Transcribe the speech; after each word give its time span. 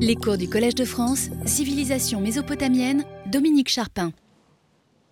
Les 0.00 0.16
cours 0.16 0.36
du 0.36 0.48
Collège 0.48 0.74
de 0.74 0.84
France, 0.84 1.28
Civilisation 1.44 2.20
mésopotamienne, 2.20 3.04
Dominique 3.26 3.68
Charpin. 3.68 4.10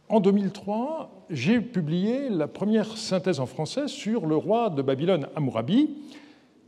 En 0.08 0.21
2003, 0.21 1.26
j'ai 1.30 1.60
publié 1.60 2.29
la 2.29 2.49
première 2.49 2.96
synthèse 2.96 3.40
en 3.40 3.46
français 3.46 3.88
sur 3.88 4.27
le 4.27 4.35
roi 4.37 4.71
de 4.71 4.82
Babylone, 4.82 5.29
Hammurabi, 5.37 5.90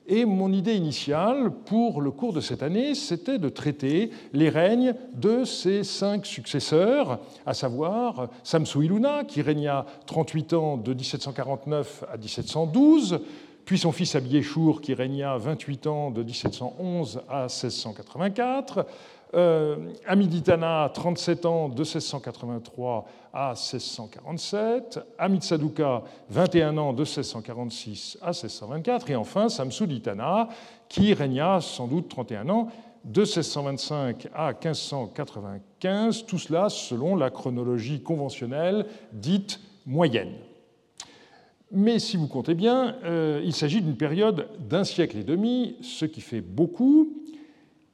et 0.06 0.24
mon 0.24 0.52
idée 0.52 0.74
initiale 0.74 1.50
pour 1.64 2.00
le 2.00 2.10
cours 2.10 2.32
de 2.32 2.40
cette 2.40 2.62
année, 2.62 2.94
c'était 2.94 3.38
de 3.38 3.48
traiter 3.48 4.10
les 4.32 4.50
règnes 4.50 4.94
de 5.14 5.44
ses 5.44 5.82
cinq 5.82 6.26
successeurs, 6.26 7.18
à 7.46 7.54
savoir 7.54 8.28
Samsu-Iluna, 8.44 9.24
qui 9.24 9.42
régna 9.42 9.86
38 10.06 10.52
ans 10.52 10.76
de 10.76 10.92
1749 10.92 12.04
à 12.12 12.16
1712, 12.16 13.20
puis 13.64 13.78
son 13.78 13.92
fils 13.92 14.14
Abiéchour, 14.14 14.80
qui 14.80 14.94
régna 14.94 15.36
28 15.36 15.86
ans 15.86 16.10
de 16.10 16.22
1711 16.22 17.22
à 17.28 17.42
1684, 17.42 18.86
euh, 19.34 19.76
Amiditana, 20.06 20.90
37 20.92 21.46
ans, 21.46 21.68
de 21.68 21.82
1683 21.82 23.06
à 23.32 23.54
1647. 23.54 25.00
Saduka, 25.40 26.02
21 26.28 26.76
ans, 26.76 26.92
de 26.92 27.02
1646 27.02 28.18
à 28.20 28.26
1624. 28.26 29.10
Et 29.10 29.16
enfin, 29.16 29.48
Samsuditana, 29.48 30.48
qui 30.88 31.14
régna 31.14 31.60
sans 31.60 31.86
doute 31.86 32.08
31 32.08 32.48
ans, 32.50 32.68
de 33.04 33.22
1625 33.22 34.28
à 34.34 34.52
1595. 34.52 36.26
Tout 36.26 36.38
cela 36.38 36.68
selon 36.68 37.16
la 37.16 37.30
chronologie 37.30 38.02
conventionnelle 38.02 38.86
dite 39.12 39.60
moyenne. 39.86 40.34
Mais 41.72 41.98
si 41.98 42.18
vous 42.18 42.26
comptez 42.26 42.54
bien, 42.54 42.96
euh, 43.04 43.40
il 43.42 43.54
s'agit 43.54 43.80
d'une 43.80 43.96
période 43.96 44.48
d'un 44.68 44.84
siècle 44.84 45.16
et 45.16 45.24
demi, 45.24 45.76
ce 45.80 46.04
qui 46.04 46.20
fait 46.20 46.42
beaucoup, 46.42 47.22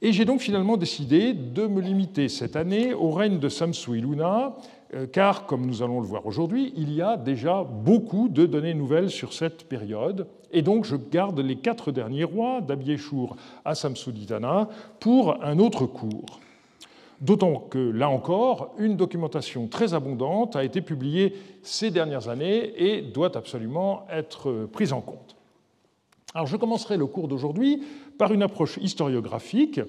et 0.01 0.11
j'ai 0.11 0.25
donc 0.25 0.41
finalement 0.41 0.75
décidé 0.75 1.33
de 1.33 1.65
me 1.65 1.81
limiter 1.81 2.27
cette 2.27 2.55
année 2.55 2.93
au 2.93 3.11
règne 3.11 3.39
de 3.39 3.47
Samsu 3.47 3.97
Iluna, 3.97 4.55
euh, 4.93 5.05
car, 5.07 5.45
comme 5.45 5.65
nous 5.65 5.81
allons 5.81 6.01
le 6.01 6.07
voir 6.07 6.25
aujourd'hui, 6.25 6.73
il 6.75 6.93
y 6.93 7.01
a 7.01 7.15
déjà 7.15 7.63
beaucoup 7.63 8.27
de 8.27 8.45
données 8.45 8.73
nouvelles 8.73 9.09
sur 9.09 9.33
cette 9.33 9.69
période. 9.69 10.27
Et 10.51 10.61
donc 10.61 10.83
je 10.83 10.95
garde 10.95 11.39
les 11.39 11.57
quatre 11.57 11.91
derniers 11.91 12.23
rois, 12.23 12.59
d'Abieshur 12.59 13.35
à 13.63 13.75
Samsuditana, 13.75 14.67
pour 14.99 15.43
un 15.43 15.59
autre 15.59 15.85
cours. 15.85 16.39
D'autant 17.21 17.59
que, 17.69 17.77
là 17.77 18.09
encore, 18.09 18.73
une 18.77 18.95
documentation 18.95 19.67
très 19.67 19.93
abondante 19.93 20.55
a 20.55 20.63
été 20.63 20.81
publiée 20.81 21.35
ces 21.63 21.91
dernières 21.91 22.29
années 22.29 22.73
et 22.77 23.01
doit 23.01 23.35
absolument 23.35 24.07
être 24.09 24.67
prise 24.71 24.93
en 24.93 25.01
compte. 25.01 25.35
Alors 26.33 26.47
je 26.47 26.55
commencerai 26.55 26.95
le 26.95 27.07
cours 27.07 27.27
d'aujourd'hui 27.27 27.83
par 28.17 28.31
une 28.31 28.43
approche 28.43 28.77
historiographique 28.81 29.81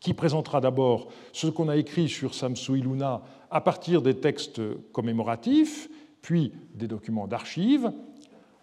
qui 0.00 0.14
présentera 0.14 0.60
d'abord 0.60 1.08
ce 1.32 1.46
qu'on 1.46 1.68
a 1.68 1.76
écrit 1.76 2.08
sur 2.08 2.34
Samsu 2.34 2.78
Iluna 2.78 3.22
à 3.50 3.60
partir 3.60 4.02
des 4.02 4.14
textes 4.14 4.60
commémoratifs, 4.92 5.88
puis 6.22 6.52
des 6.74 6.88
documents 6.88 7.28
d'archives. 7.28 7.92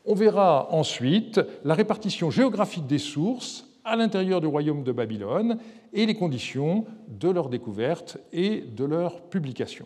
On 0.05 0.15
verra 0.15 0.67
ensuite 0.71 1.39
la 1.63 1.75
répartition 1.75 2.29
géographique 2.29 2.87
des 2.87 2.99
sources 2.99 3.72
à 3.85 3.95
l'intérieur 3.95 4.41
du 4.41 4.47
royaume 4.47 4.83
de 4.83 4.91
Babylone 4.91 5.57
et 5.93 6.05
les 6.05 6.15
conditions 6.15 6.85
de 7.07 7.29
leur 7.29 7.49
découverte 7.49 8.17
et 8.31 8.61
de 8.61 8.85
leur 8.85 9.21
publication. 9.21 9.85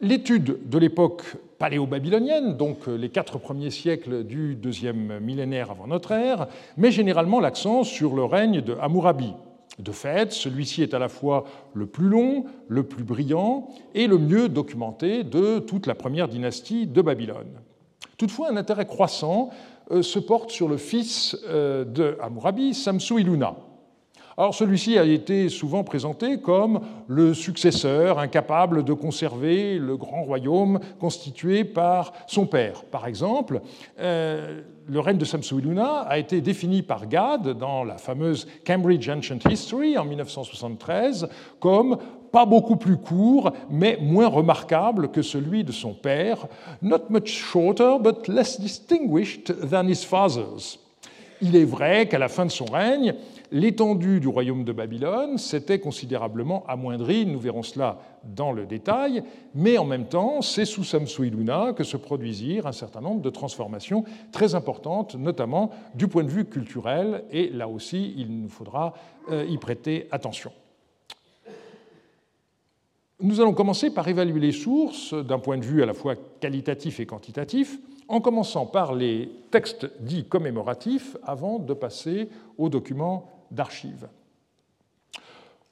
L'étude 0.00 0.68
de 0.68 0.78
l'époque 0.78 1.22
paléo-babylonienne, 1.58 2.56
donc 2.56 2.88
les 2.88 3.08
quatre 3.08 3.38
premiers 3.38 3.70
siècles 3.70 4.24
du 4.24 4.56
deuxième 4.56 5.20
millénaire 5.20 5.70
avant 5.70 5.86
notre 5.86 6.10
ère, 6.10 6.48
met 6.76 6.90
généralement 6.90 7.38
l'accent 7.38 7.84
sur 7.84 8.16
le 8.16 8.24
règne 8.24 8.60
de 8.60 8.74
Hammurabi. 8.80 9.32
De 9.78 9.92
fait, 9.92 10.32
celui-ci 10.32 10.82
est 10.82 10.92
à 10.92 10.98
la 10.98 11.08
fois 11.08 11.44
le 11.72 11.86
plus 11.86 12.08
long, 12.08 12.44
le 12.66 12.82
plus 12.82 13.04
brillant 13.04 13.68
et 13.94 14.08
le 14.08 14.18
mieux 14.18 14.48
documenté 14.48 15.22
de 15.22 15.60
toute 15.60 15.86
la 15.86 15.94
première 15.94 16.28
dynastie 16.28 16.86
de 16.86 17.00
Babylone. 17.00 17.60
Toutefois, 18.18 18.50
un 18.50 18.56
intérêt 18.56 18.86
croissant 18.86 19.50
se 19.90 20.18
porte 20.18 20.50
sur 20.50 20.68
le 20.68 20.76
fils 20.76 21.36
euh, 21.48 21.84
de 21.84 22.16
Hammurabi, 22.20 22.74
Samsu-Iluna. 22.74 23.56
Alors 24.38 24.54
celui-ci 24.54 24.96
a 24.98 25.04
été 25.04 25.50
souvent 25.50 25.84
présenté 25.84 26.40
comme 26.40 26.80
le 27.06 27.34
successeur 27.34 28.18
incapable 28.18 28.82
de 28.82 28.94
conserver 28.94 29.78
le 29.78 29.96
grand 29.96 30.22
royaume 30.22 30.80
constitué 30.98 31.64
par 31.64 32.14
son 32.26 32.46
père. 32.46 32.84
Par 32.84 33.06
exemple, 33.06 33.60
euh, 34.00 34.62
le 34.88 35.00
règne 35.00 35.18
de 35.18 35.24
Samsu-Iluna 35.26 36.00
a 36.00 36.18
été 36.18 36.40
défini 36.40 36.82
par 36.82 37.08
Gad 37.08 37.46
dans 37.58 37.84
la 37.84 37.98
fameuse 37.98 38.48
Cambridge 38.66 39.08
Ancient 39.08 39.38
History 39.50 39.98
en 39.98 40.06
1973 40.06 41.28
comme 41.60 41.98
pas 42.32 42.46
beaucoup 42.46 42.76
plus 42.76 42.96
court, 42.96 43.52
mais 43.70 43.98
moins 44.00 44.26
remarquable 44.26 45.10
que 45.10 45.22
celui 45.22 45.62
de 45.62 45.72
son 45.72 45.92
père, 45.92 46.46
not 46.80 47.10
much 47.10 47.28
shorter, 47.28 47.98
but 48.00 48.26
less 48.26 48.58
distinguished 48.58 49.54
than 49.70 49.86
his 49.86 50.04
father's. 50.04 50.78
Il 51.44 51.56
est 51.56 51.64
vrai 51.64 52.06
qu'à 52.06 52.18
la 52.18 52.28
fin 52.28 52.46
de 52.46 52.52
son 52.52 52.66
règne, 52.66 53.14
l'étendue 53.50 54.20
du 54.20 54.28
royaume 54.28 54.62
de 54.62 54.72
Babylone 54.72 55.38
s'était 55.38 55.80
considérablement 55.80 56.64
amoindrie, 56.68 57.26
nous 57.26 57.40
verrons 57.40 57.64
cela 57.64 57.98
dans 58.24 58.52
le 58.52 58.64
détail, 58.64 59.24
mais 59.52 59.76
en 59.76 59.84
même 59.84 60.06
temps, 60.06 60.40
c'est 60.40 60.64
sous 60.64 60.84
Samsu-Iluna 60.84 61.72
que 61.72 61.82
se 61.82 61.96
produisirent 61.96 62.68
un 62.68 62.72
certain 62.72 63.00
nombre 63.00 63.22
de 63.22 63.30
transformations 63.30 64.04
très 64.30 64.54
importantes, 64.54 65.16
notamment 65.16 65.70
du 65.96 66.06
point 66.06 66.22
de 66.22 66.30
vue 66.30 66.44
culturel, 66.44 67.24
et 67.32 67.50
là 67.50 67.66
aussi, 67.66 68.14
il 68.16 68.40
nous 68.40 68.48
faudra 68.48 68.94
euh, 69.30 69.44
y 69.48 69.58
prêter 69.58 70.06
attention. 70.12 70.52
Nous 73.22 73.40
allons 73.40 73.54
commencer 73.54 73.90
par 73.90 74.08
évaluer 74.08 74.40
les 74.40 74.50
sources 74.50 75.14
d'un 75.14 75.38
point 75.38 75.56
de 75.56 75.64
vue 75.64 75.80
à 75.80 75.86
la 75.86 75.94
fois 75.94 76.16
qualitatif 76.40 76.98
et 76.98 77.06
quantitatif, 77.06 77.78
en 78.08 78.20
commençant 78.20 78.66
par 78.66 78.96
les 78.96 79.30
textes 79.52 79.88
dits 80.00 80.24
commémoratifs 80.24 81.16
avant 81.22 81.60
de 81.60 81.72
passer 81.72 82.28
aux 82.58 82.68
documents 82.68 83.30
d'archives. 83.52 84.08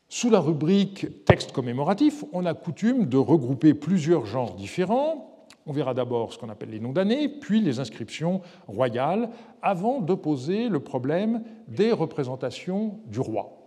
Sous 0.09 0.31
la 0.31 0.39
rubrique 0.39 1.25
texte 1.25 1.51
commémoratif, 1.51 2.25
on 2.33 2.47
a 2.47 2.55
coutume 2.55 3.07
de 3.07 3.17
regrouper 3.17 3.75
plusieurs 3.75 4.27
genres 4.27 4.55
différents. 4.55 5.47
On 5.67 5.73
verra 5.73 5.93
d'abord 5.93 6.33
ce 6.33 6.39
qu'on 6.39 6.51
appelle 6.51 6.71
les 6.71 6.79
noms 6.79 6.93
d'années, 6.93 7.29
puis 7.29 7.61
les 7.61 7.81
inscriptions 7.81 8.43
royales, 8.69 9.29
avant 9.61 10.01
de 10.01 10.15
poser 10.15 10.69
le 10.69 10.79
problème 10.79 11.43
des 11.67 11.91
représentations 11.91 13.01
du 13.07 13.19
roi. 13.19 13.60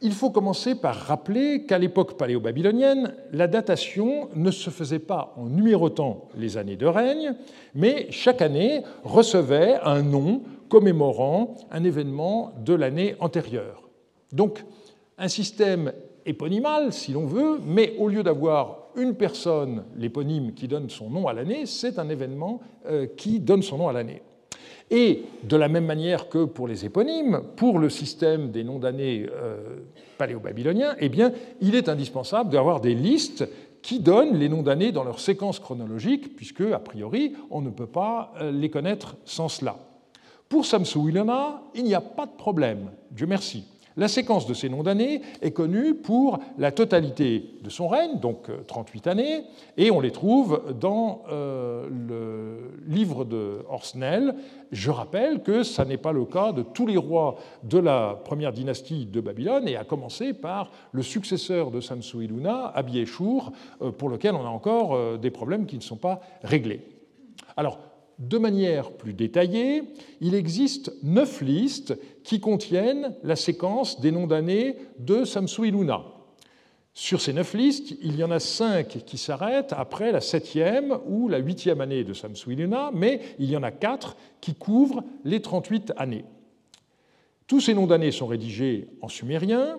Il 0.00 0.12
faut 0.12 0.30
commencer 0.30 0.74
par 0.74 0.94
rappeler 0.94 1.64
qu'à 1.66 1.78
l'époque 1.78 2.18
paléo-babylonienne, 2.18 3.14
la 3.32 3.46
datation 3.46 4.28
ne 4.34 4.50
se 4.50 4.70
faisait 4.70 4.98
pas 4.98 5.34
en 5.36 5.46
numérotant 5.46 6.28
les 6.36 6.56
années 6.56 6.76
de 6.76 6.86
règne, 6.86 7.34
mais 7.74 8.08
chaque 8.10 8.42
année 8.42 8.82
recevait 9.02 9.78
un 9.82 10.02
nom 10.02 10.42
commémorant 10.68 11.56
un 11.70 11.84
événement 11.84 12.52
de 12.64 12.74
l'année 12.74 13.14
antérieure. 13.20 13.88
Donc, 14.32 14.64
un 15.16 15.28
système 15.28 15.92
éponymal, 16.26 16.92
si 16.92 17.12
l'on 17.12 17.26
veut, 17.26 17.60
mais 17.64 17.94
au 17.98 18.08
lieu 18.08 18.22
d'avoir 18.22 18.88
une 18.96 19.14
personne, 19.14 19.84
l'éponyme, 19.96 20.54
qui 20.54 20.68
donne 20.68 20.90
son 20.90 21.10
nom 21.10 21.26
à 21.26 21.32
l'année, 21.32 21.66
c'est 21.66 21.98
un 21.98 22.08
événement 22.08 22.60
euh, 22.86 23.06
qui 23.06 23.40
donne 23.40 23.62
son 23.62 23.78
nom 23.78 23.88
à 23.88 23.92
l'année. 23.92 24.22
Et 24.90 25.22
de 25.42 25.56
la 25.56 25.68
même 25.68 25.86
manière 25.86 26.28
que 26.28 26.44
pour 26.44 26.68
les 26.68 26.84
éponymes, 26.84 27.42
pour 27.56 27.78
le 27.78 27.88
système 27.88 28.50
des 28.50 28.64
noms 28.64 28.78
d'années 28.78 29.26
euh, 29.32 29.80
paléo-babyloniens, 30.18 30.94
eh 31.00 31.10
il 31.60 31.74
est 31.74 31.88
indispensable 31.88 32.50
d'avoir 32.50 32.80
des 32.80 32.94
listes 32.94 33.48
qui 33.82 34.00
donnent 34.00 34.36
les 34.36 34.48
noms 34.48 34.62
d'années 34.62 34.92
dans 34.92 35.04
leur 35.04 35.20
séquence 35.20 35.58
chronologique, 35.58 36.36
puisque, 36.36 36.62
a 36.62 36.78
priori, 36.78 37.34
on 37.50 37.60
ne 37.60 37.70
peut 37.70 37.86
pas 37.86 38.32
euh, 38.40 38.50
les 38.50 38.70
connaître 38.70 39.16
sans 39.24 39.48
cela. 39.48 39.76
Pour 40.48 40.64
Samsu 40.64 41.08
Ilona, 41.08 41.62
il 41.74 41.84
n'y 41.84 41.94
a 41.94 42.00
pas 42.00 42.26
de 42.26 42.32
problème, 42.32 42.90
Dieu 43.10 43.26
merci. 43.26 43.64
La 43.96 44.08
séquence 44.08 44.46
de 44.46 44.54
ces 44.54 44.68
noms 44.68 44.82
d'années 44.82 45.22
est 45.40 45.52
connue 45.52 45.94
pour 45.94 46.40
la 46.58 46.72
totalité 46.72 47.50
de 47.62 47.70
son 47.70 47.86
règne, 47.86 48.18
donc 48.18 48.50
38 48.66 49.06
euh, 49.06 49.10
années, 49.10 49.44
et 49.76 49.92
on 49.92 50.00
les 50.00 50.10
trouve 50.10 50.74
dans 50.80 51.22
euh, 51.30 51.88
le 51.88 52.72
livre 52.92 53.24
de 53.24 53.60
Horsnell. 53.68 54.34
Je 54.72 54.90
rappelle 54.90 55.44
que 55.44 55.62
ça 55.62 55.84
n'est 55.84 55.96
pas 55.96 56.10
le 56.10 56.24
cas 56.24 56.50
de 56.50 56.62
tous 56.62 56.88
les 56.88 56.96
rois 56.96 57.36
de 57.62 57.78
la 57.78 58.20
première 58.24 58.52
dynastie 58.52 59.06
de 59.06 59.20
Babylone, 59.20 59.68
et 59.68 59.76
à 59.76 59.84
commencer 59.84 60.32
par 60.32 60.72
le 60.90 61.02
successeur 61.02 61.70
de 61.70 61.80
Samsu-Iluna, 61.80 62.72
Abieshur, 62.74 63.52
euh, 63.80 63.92
pour 63.92 64.08
lequel 64.08 64.34
on 64.34 64.44
a 64.44 64.48
encore 64.48 65.18
des 65.18 65.30
problèmes 65.30 65.66
qui 65.66 65.76
ne 65.76 65.82
sont 65.82 65.96
pas 65.96 66.20
réglés. 66.42 66.84
De 68.18 68.38
manière 68.38 68.92
plus 68.92 69.12
détaillée, 69.12 69.82
il 70.20 70.34
existe 70.34 70.92
neuf 71.02 71.40
listes 71.40 71.98
qui 72.22 72.40
contiennent 72.40 73.14
la 73.22 73.36
séquence 73.36 74.00
des 74.00 74.12
noms 74.12 74.26
d'années 74.26 74.76
de 74.98 75.24
Samsu 75.24 75.68
Iluna. 75.68 76.04
Sur 76.96 77.20
ces 77.20 77.32
neuf 77.32 77.54
listes, 77.54 77.96
il 78.02 78.16
y 78.16 78.22
en 78.22 78.30
a 78.30 78.38
cinq 78.38 79.04
qui 79.04 79.18
s'arrêtent 79.18 79.74
après 79.76 80.12
la 80.12 80.20
septième 80.20 80.96
ou 81.08 81.28
la 81.28 81.38
huitième 81.38 81.80
année 81.80 82.04
de 82.04 82.14
Samsu 82.14 82.52
Iluna, 82.52 82.90
mais 82.94 83.20
il 83.40 83.50
y 83.50 83.56
en 83.56 83.64
a 83.64 83.72
quatre 83.72 84.16
qui 84.40 84.54
couvrent 84.54 85.02
les 85.24 85.42
38 85.42 85.92
années. 85.96 86.24
Tous 87.48 87.60
ces 87.60 87.74
noms 87.74 87.88
d'années 87.88 88.12
sont 88.12 88.28
rédigés 88.28 88.88
en 89.02 89.08
sumérien 89.08 89.78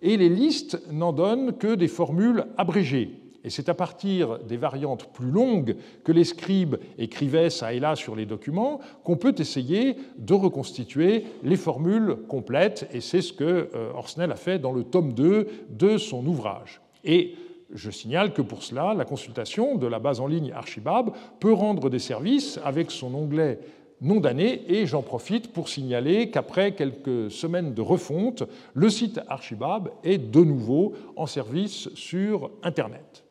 et 0.00 0.16
les 0.16 0.30
listes 0.30 0.80
n'en 0.90 1.12
donnent 1.12 1.56
que 1.56 1.74
des 1.74 1.88
formules 1.88 2.46
abrégées. 2.56 3.10
Et 3.46 3.50
c'est 3.50 3.68
à 3.68 3.74
partir 3.74 4.40
des 4.40 4.56
variantes 4.56 5.06
plus 5.12 5.30
longues 5.30 5.76
que 6.02 6.10
les 6.10 6.24
scribes 6.24 6.76
écrivaient 6.98 7.48
ça 7.48 7.72
et 7.72 7.78
là 7.78 7.94
sur 7.94 8.16
les 8.16 8.26
documents 8.26 8.80
qu'on 9.04 9.16
peut 9.16 9.36
essayer 9.38 9.96
de 10.18 10.34
reconstituer 10.34 11.24
les 11.44 11.56
formules 11.56 12.16
complètes. 12.28 12.88
Et 12.92 13.00
c'est 13.00 13.22
ce 13.22 13.32
que 13.32 13.70
euh, 13.72 13.92
Orsnell 13.94 14.32
a 14.32 14.36
fait 14.36 14.58
dans 14.58 14.72
le 14.72 14.82
tome 14.82 15.12
2 15.12 15.46
de 15.70 15.96
son 15.96 16.26
ouvrage. 16.26 16.80
Et 17.04 17.36
je 17.72 17.90
signale 17.92 18.32
que 18.32 18.42
pour 18.42 18.64
cela, 18.64 18.94
la 18.94 19.04
consultation 19.04 19.76
de 19.76 19.86
la 19.86 20.00
base 20.00 20.18
en 20.18 20.26
ligne 20.26 20.50
Archibab 20.52 21.10
peut 21.38 21.52
rendre 21.52 21.88
des 21.88 22.00
services 22.00 22.58
avec 22.64 22.90
son 22.90 23.14
onglet 23.14 23.60
nom 24.00 24.20
d'année 24.20 24.62
et 24.68 24.86
j'en 24.86 25.02
profite 25.02 25.52
pour 25.52 25.68
signaler 25.68 26.30
qu'après 26.30 26.74
quelques 26.74 27.30
semaines 27.30 27.74
de 27.74 27.80
refonte, 27.80 28.42
le 28.74 28.90
site 28.90 29.20
Archibab 29.28 29.90
est 30.04 30.18
de 30.18 30.40
nouveau 30.40 30.94
en 31.16 31.26
service 31.26 31.88
sur 31.94 32.50
Internet, 32.62 33.25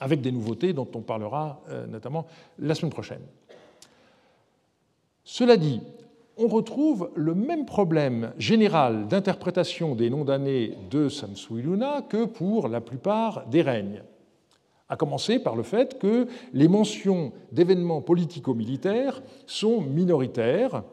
avec 0.00 0.20
des 0.20 0.32
nouveautés 0.32 0.72
dont 0.72 0.88
on 0.94 1.00
parlera 1.00 1.60
euh, 1.68 1.86
notamment 1.86 2.26
la 2.58 2.74
semaine 2.74 2.92
prochaine. 2.92 3.22
Cela 5.24 5.56
dit, 5.56 5.80
on 6.36 6.48
retrouve 6.48 7.10
le 7.14 7.34
même 7.34 7.64
problème 7.64 8.32
général 8.38 9.08
d'interprétation 9.08 9.94
des 9.94 10.10
noms 10.10 10.24
d'année 10.24 10.76
de 10.90 11.08
Samsuiluna 11.08 12.02
que 12.02 12.26
pour 12.26 12.68
la 12.68 12.80
plupart 12.80 13.46
des 13.46 13.62
règnes. 13.62 14.02
À 14.88 14.96
commencer 14.96 15.38
par 15.38 15.56
le 15.56 15.62
fait 15.62 15.98
que 15.98 16.28
les 16.52 16.68
mentions 16.68 17.32
d'événements 17.50 18.02
politico-militaires 18.02 19.22
sont 19.46 19.80
minoritaires, 19.80 20.84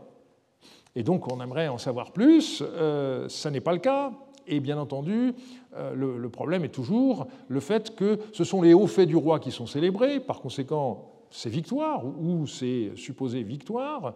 et 0.96 1.04
donc 1.04 1.32
on 1.32 1.42
aimerait 1.42 1.68
en 1.68 1.78
savoir 1.78 2.12
plus. 2.12 2.64
Euh, 2.66 3.28
ça 3.30 3.52
n'est 3.52 3.62
pas 3.62 3.74
le 3.74 3.80
cas, 3.80 4.12
et 4.48 4.60
bien 4.60 4.78
entendu, 4.78 5.34
euh, 5.76 5.94
le, 5.96 6.30
problème 6.30 6.64
est 6.66 6.70
toujours 6.70 7.28
le 7.48 7.60
fait 7.60 7.96
que 7.96 8.20
ce 8.32 8.44
sont 8.44 8.62
les 8.62 8.74
hauts 8.74 8.88
faits 8.88 9.08
du 9.08 9.16
roi 9.16 9.40
qui 9.40 9.52
sont 9.52 9.66
célébrés, 9.66 10.20
par 10.20 10.42
conséquent, 10.42 11.10
ces 11.30 11.50
victoires 11.50 12.04
ou 12.06 12.46
ces 12.48 12.92
supposées 12.96 13.44
victoires, 13.44 14.14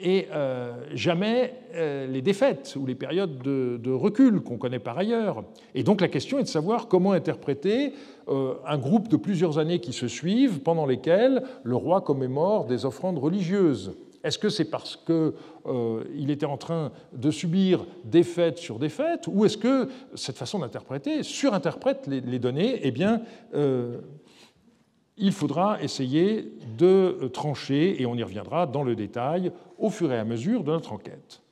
et 0.00 0.28
euh, 0.32 0.74
jamais 0.94 1.54
euh, 1.74 2.06
les 2.06 2.22
défaites 2.22 2.76
ou 2.80 2.86
les 2.86 2.94
périodes 2.94 3.38
de, 3.42 3.90
recul 3.90 4.40
qu'on 4.40 4.56
connaît 4.56 4.78
par 4.78 4.96
ailleurs. 4.96 5.44
Et 5.74 5.82
donc 5.82 6.00
la 6.00 6.08
question 6.08 6.38
est 6.38 6.44
de 6.44 6.48
savoir 6.48 6.86
comment 6.88 7.12
interpréter 7.12 7.92
un 8.66 8.76
groupe 8.76 9.08
de 9.08 9.16
plusieurs 9.16 9.58
années 9.58 9.80
qui 9.80 9.94
se 9.94 10.06
suivent, 10.06 10.60
pendant 10.60 10.84
lesquelles 10.84 11.42
le 11.62 11.76
roi 11.76 12.02
commémore 12.02 12.66
des 12.66 12.84
offrandes 12.84 13.18
religieuses. 13.18 13.96
Est-ce 14.24 14.38
que 14.38 14.48
c'est 14.48 14.64
parce 14.64 14.96
qu'il 14.96 16.30
était 16.30 16.46
en 16.46 16.56
train 16.56 16.92
de 17.12 17.30
subir 17.30 17.86
défaite 18.04 18.58
sur 18.58 18.78
défaite, 18.78 19.26
ou 19.28 19.44
est-ce 19.44 19.56
que 19.56 19.88
cette 20.14 20.36
façon 20.36 20.58
d'interpréter 20.58 21.22
surinterprète 21.22 22.06
les, 22.06 22.38
données 22.38 22.80
Eh 22.82 22.90
bien, 22.90 23.22
il 25.18 25.32
faudra 25.32 25.82
essayer 25.82 26.52
de 26.76 27.28
trancher, 27.32 28.00
et 28.00 28.06
on 28.06 28.14
y 28.14 28.22
reviendra 28.22 28.66
dans 28.66 28.82
le 28.82 28.94
détail 28.94 29.52
au 29.78 29.90
fur 29.90 30.12
et 30.12 30.18
à 30.18 30.24
mesure 30.24 30.64
de 30.64 30.72
notre 30.72 30.92
enquête. 30.92 31.42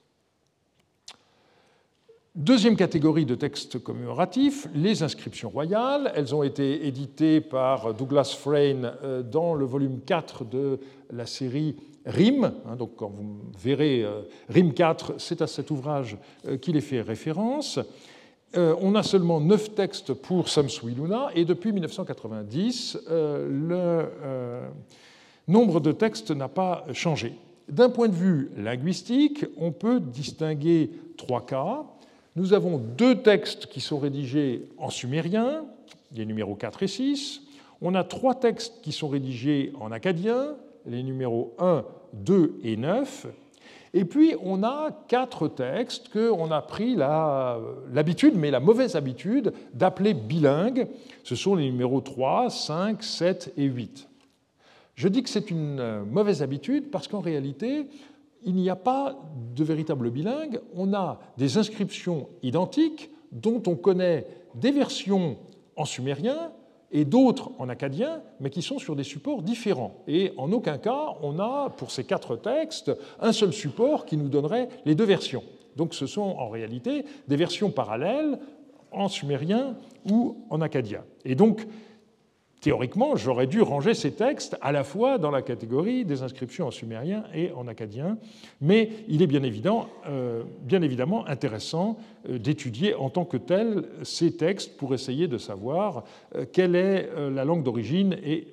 Deuxième 2.36 2.76
catégorie 2.76 3.24
de 3.24 3.34
textes 3.34 3.82
commémoratifs, 3.82 4.68
les 4.74 5.02
inscriptions 5.02 5.48
royales. 5.48 6.12
Elles 6.14 6.34
ont 6.34 6.42
été 6.42 6.86
éditées 6.86 7.40
par 7.40 7.94
Douglas 7.94 8.36
Frayne 8.38 8.92
euh, 9.02 9.22
dans 9.22 9.54
le 9.54 9.64
volume 9.64 10.00
4 10.02 10.44
de 10.44 10.78
la 11.10 11.24
série 11.24 11.76
RIM. 12.06 12.52
Hein, 12.66 12.76
donc, 12.76 12.92
quand 12.96 13.08
vous 13.08 13.40
verrez 13.58 14.02
euh, 14.02 14.22
RIM 14.48 14.72
4, 14.72 15.14
c'est 15.18 15.42
à 15.42 15.46
cet 15.46 15.70
ouvrage 15.70 16.16
euh, 16.46 16.56
qu'il 16.56 16.76
est 16.76 16.82
fait 16.82 17.00
référence. 17.00 17.78
On 18.54 18.94
a 18.94 19.02
seulement 19.02 19.38
neuf 19.38 19.74
textes 19.74 20.14
pour 20.14 20.48
Samsuiluna 20.48 21.28
et 21.34 21.44
depuis 21.44 21.72
1990, 21.72 23.00
le 23.10 24.06
nombre 25.46 25.78
de 25.78 25.92
textes 25.92 26.30
n'a 26.30 26.48
pas 26.48 26.86
changé. 26.92 27.34
D'un 27.68 27.90
point 27.90 28.08
de 28.08 28.14
vue 28.14 28.50
linguistique, 28.56 29.44
on 29.58 29.72
peut 29.72 30.00
distinguer 30.00 30.90
trois 31.16 31.44
cas. 31.44 31.82
Nous 32.36 32.52
avons 32.52 32.78
deux 32.78 33.22
textes 33.22 33.66
qui 33.66 33.80
sont 33.80 33.98
rédigés 33.98 34.68
en 34.78 34.90
sumérien, 34.90 35.64
les 36.14 36.24
numéros 36.24 36.54
4 36.54 36.84
et 36.84 36.88
6. 36.88 37.42
On 37.80 37.94
a 37.94 38.04
trois 38.04 38.36
textes 38.36 38.80
qui 38.82 38.92
sont 38.92 39.08
rédigés 39.08 39.72
en 39.80 39.90
acadien, 39.90 40.54
les 40.86 41.02
numéros 41.02 41.54
1, 41.58 41.84
2 42.12 42.58
et 42.62 42.76
9. 42.76 43.26
Et 43.94 44.04
puis, 44.04 44.34
on 44.42 44.62
a 44.62 44.90
quatre 45.08 45.48
textes 45.48 46.10
qu'on 46.10 46.50
a 46.50 46.60
pris 46.60 46.96
l'habitude, 46.96 48.34
mais 48.36 48.50
la 48.50 48.60
mauvaise 48.60 48.94
habitude, 48.94 49.52
d'appeler 49.72 50.12
bilingues. 50.12 50.86
Ce 51.24 51.34
sont 51.34 51.54
les 51.54 51.64
numéros 51.70 52.00
3, 52.00 52.50
5, 52.50 53.02
7 53.02 53.54
et 53.56 53.64
8. 53.64 54.08
Je 54.96 55.08
dis 55.08 55.22
que 55.22 55.28
c'est 55.28 55.50
une 55.50 55.78
euh, 55.78 56.04
mauvaise 56.04 56.42
habitude 56.42 56.90
parce 56.90 57.06
qu'en 57.06 57.20
réalité, 57.20 57.86
il 58.44 58.54
n'y 58.54 58.70
a 58.70 58.76
pas 58.76 59.16
de 59.54 59.64
véritable 59.64 60.10
bilingue. 60.10 60.60
On 60.74 60.94
a 60.94 61.20
des 61.36 61.58
inscriptions 61.58 62.28
identiques 62.42 63.10
dont 63.30 63.62
on 63.66 63.76
connaît 63.76 64.26
des 64.54 64.70
versions 64.70 65.36
en 65.76 65.84
sumérien 65.84 66.52
et 66.92 67.04
d'autres 67.04 67.50
en 67.58 67.68
acadien, 67.68 68.22
mais 68.40 68.50
qui 68.50 68.62
sont 68.62 68.78
sur 68.78 68.96
des 68.96 69.04
supports 69.04 69.42
différents. 69.42 69.94
Et 70.06 70.32
en 70.36 70.52
aucun 70.52 70.78
cas, 70.78 71.14
on 71.22 71.38
a, 71.38 71.70
pour 71.76 71.90
ces 71.90 72.04
quatre 72.04 72.36
textes, 72.36 72.92
un 73.20 73.32
seul 73.32 73.52
support 73.52 74.06
qui 74.06 74.16
nous 74.16 74.28
donnerait 74.28 74.68
les 74.84 74.94
deux 74.94 75.04
versions. 75.04 75.42
Donc 75.76 75.94
ce 75.94 76.06
sont 76.06 76.22
en 76.22 76.48
réalité 76.48 77.04
des 77.28 77.36
versions 77.36 77.70
parallèles 77.70 78.38
en 78.92 79.08
sumérien 79.08 79.76
ou 80.10 80.38
en 80.48 80.60
acadien. 80.60 81.02
Et 81.24 81.34
donc, 81.34 81.66
théoriquement, 82.60 83.14
j'aurais 83.16 83.46
dû 83.46 83.60
ranger 83.60 83.94
ces 83.94 84.12
textes 84.12 84.56
à 84.62 84.72
la 84.72 84.84
fois 84.84 85.18
dans 85.18 85.30
la 85.30 85.42
catégorie 85.42 86.04
des 86.04 86.22
inscriptions 86.22 86.66
en 86.66 86.70
sumérien 86.70 87.24
et 87.34 87.52
en 87.52 87.68
acadien, 87.68 88.16
mais 88.60 88.90
il 89.08 89.22
est 89.22 89.26
bien, 89.26 89.42
évident, 89.42 89.88
euh, 90.08 90.42
bien 90.62 90.82
évidemment 90.82 91.26
intéressant 91.26 91.98
d'étudier 92.28 92.94
en 92.94 93.10
tant 93.10 93.24
que 93.24 93.36
tel 93.36 93.84
ces 94.02 94.36
textes 94.36 94.76
pour 94.76 94.94
essayer 94.94 95.28
de 95.28 95.38
savoir 95.38 96.04
euh, 96.34 96.44
quelle 96.50 96.74
est 96.74 97.10
la 97.30 97.44
langue 97.44 97.62
d'origine. 97.62 98.16
Et 98.24 98.48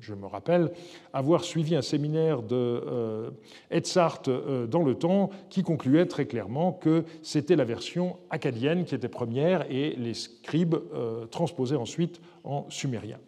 je 0.00 0.14
me 0.14 0.26
rappelle 0.26 0.70
avoir 1.12 1.44
suivi 1.44 1.74
un 1.76 1.82
séminaire 1.82 2.42
de 2.42 3.32
Edzard 3.70 4.22
dans 4.68 4.82
le 4.82 4.94
temps 4.94 5.30
qui 5.50 5.62
concluait 5.62 6.06
très 6.06 6.26
clairement 6.26 6.72
que 6.72 7.04
c'était 7.22 7.56
la 7.56 7.64
version 7.64 8.16
acadienne 8.30 8.84
qui 8.84 8.94
était 8.94 9.08
première 9.08 9.70
et 9.70 9.94
les 9.96 10.14
scribes 10.14 10.76
transposaient 11.30 11.76
ensuite 11.76 12.20
en 12.44 12.66
sumérien. 12.68 13.18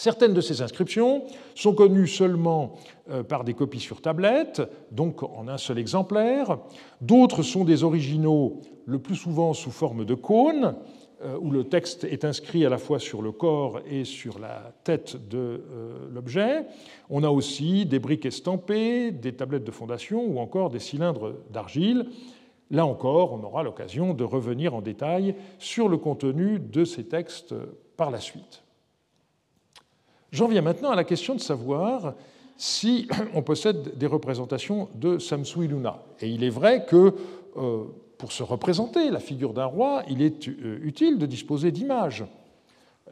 Certaines 0.00 0.32
de 0.32 0.40
ces 0.40 0.62
inscriptions 0.62 1.24
sont 1.54 1.74
connues 1.74 2.06
seulement 2.06 2.72
euh, 3.10 3.22
par 3.22 3.44
des 3.44 3.52
copies 3.52 3.80
sur 3.80 4.00
tablette, 4.00 4.62
donc 4.90 5.22
en 5.22 5.46
un 5.46 5.58
seul 5.58 5.78
exemplaire. 5.78 6.56
D'autres 7.02 7.42
sont 7.42 7.64
des 7.64 7.84
originaux, 7.84 8.62
le 8.86 8.98
plus 8.98 9.14
souvent 9.14 9.52
sous 9.52 9.70
forme 9.70 10.06
de 10.06 10.14
cône, 10.14 10.74
euh, 11.22 11.36
où 11.38 11.50
le 11.50 11.64
texte 11.64 12.04
est 12.04 12.24
inscrit 12.24 12.64
à 12.64 12.70
la 12.70 12.78
fois 12.78 12.98
sur 12.98 13.20
le 13.20 13.30
corps 13.30 13.80
et 13.86 14.06
sur 14.06 14.38
la 14.38 14.72
tête 14.84 15.28
de 15.28 15.36
euh, 15.38 16.08
l'objet. 16.10 16.64
On 17.10 17.22
a 17.22 17.28
aussi 17.28 17.84
des 17.84 17.98
briques 17.98 18.24
estampées, 18.24 19.10
des 19.10 19.34
tablettes 19.34 19.64
de 19.64 19.70
fondation 19.70 20.24
ou 20.24 20.38
encore 20.38 20.70
des 20.70 20.78
cylindres 20.78 21.34
d'argile. 21.50 22.06
Là 22.70 22.86
encore, 22.86 23.34
on 23.34 23.44
aura 23.44 23.62
l'occasion 23.62 24.14
de 24.14 24.24
revenir 24.24 24.74
en 24.74 24.80
détail 24.80 25.34
sur 25.58 25.90
le 25.90 25.98
contenu 25.98 26.58
de 26.58 26.86
ces 26.86 27.04
textes 27.04 27.54
par 27.98 28.10
la 28.10 28.20
suite. 28.20 28.62
J'en 30.32 30.46
viens 30.46 30.62
maintenant 30.62 30.90
à 30.90 30.96
la 30.96 31.04
question 31.04 31.34
de 31.34 31.40
savoir 31.40 32.14
si 32.56 33.08
on 33.34 33.42
possède 33.42 33.98
des 33.98 34.06
représentations 34.06 34.88
de 34.94 35.18
Samsui 35.18 35.66
Luna. 35.66 36.02
Et 36.20 36.28
il 36.28 36.44
est 36.44 36.50
vrai 36.50 36.84
que 36.86 37.14
euh, 37.56 37.84
pour 38.16 38.30
se 38.30 38.42
représenter 38.42 39.10
la 39.10 39.18
figure 39.18 39.52
d'un 39.52 39.64
roi, 39.64 40.04
il 40.08 40.22
est 40.22 40.48
euh, 40.48 40.78
utile 40.82 41.18
de 41.18 41.26
disposer 41.26 41.72
d'images. 41.72 42.24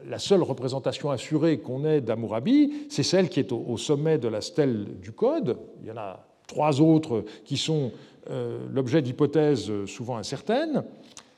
La 0.05 0.17
seule 0.17 0.43
représentation 0.43 1.09
assurée 1.11 1.59
qu'on 1.59 1.83
ait 1.83 1.99
d'Amurabi, 1.99 2.85
c'est 2.89 3.03
celle 3.03 3.27
qui 3.27 3.41
est 3.41 3.51
au 3.51 3.75
sommet 3.75 4.17
de 4.17 4.29
la 4.29 4.39
stèle 4.39 4.99
du 5.01 5.11
Code. 5.11 5.57
Il 5.81 5.87
y 5.89 5.91
en 5.91 5.97
a 5.97 6.25
trois 6.47 6.79
autres 6.79 7.25
qui 7.43 7.57
sont 7.57 7.91
euh, 8.29 8.65
l'objet 8.71 9.01
d'hypothèses 9.01 9.69
souvent 9.87 10.15
incertaines. 10.15 10.85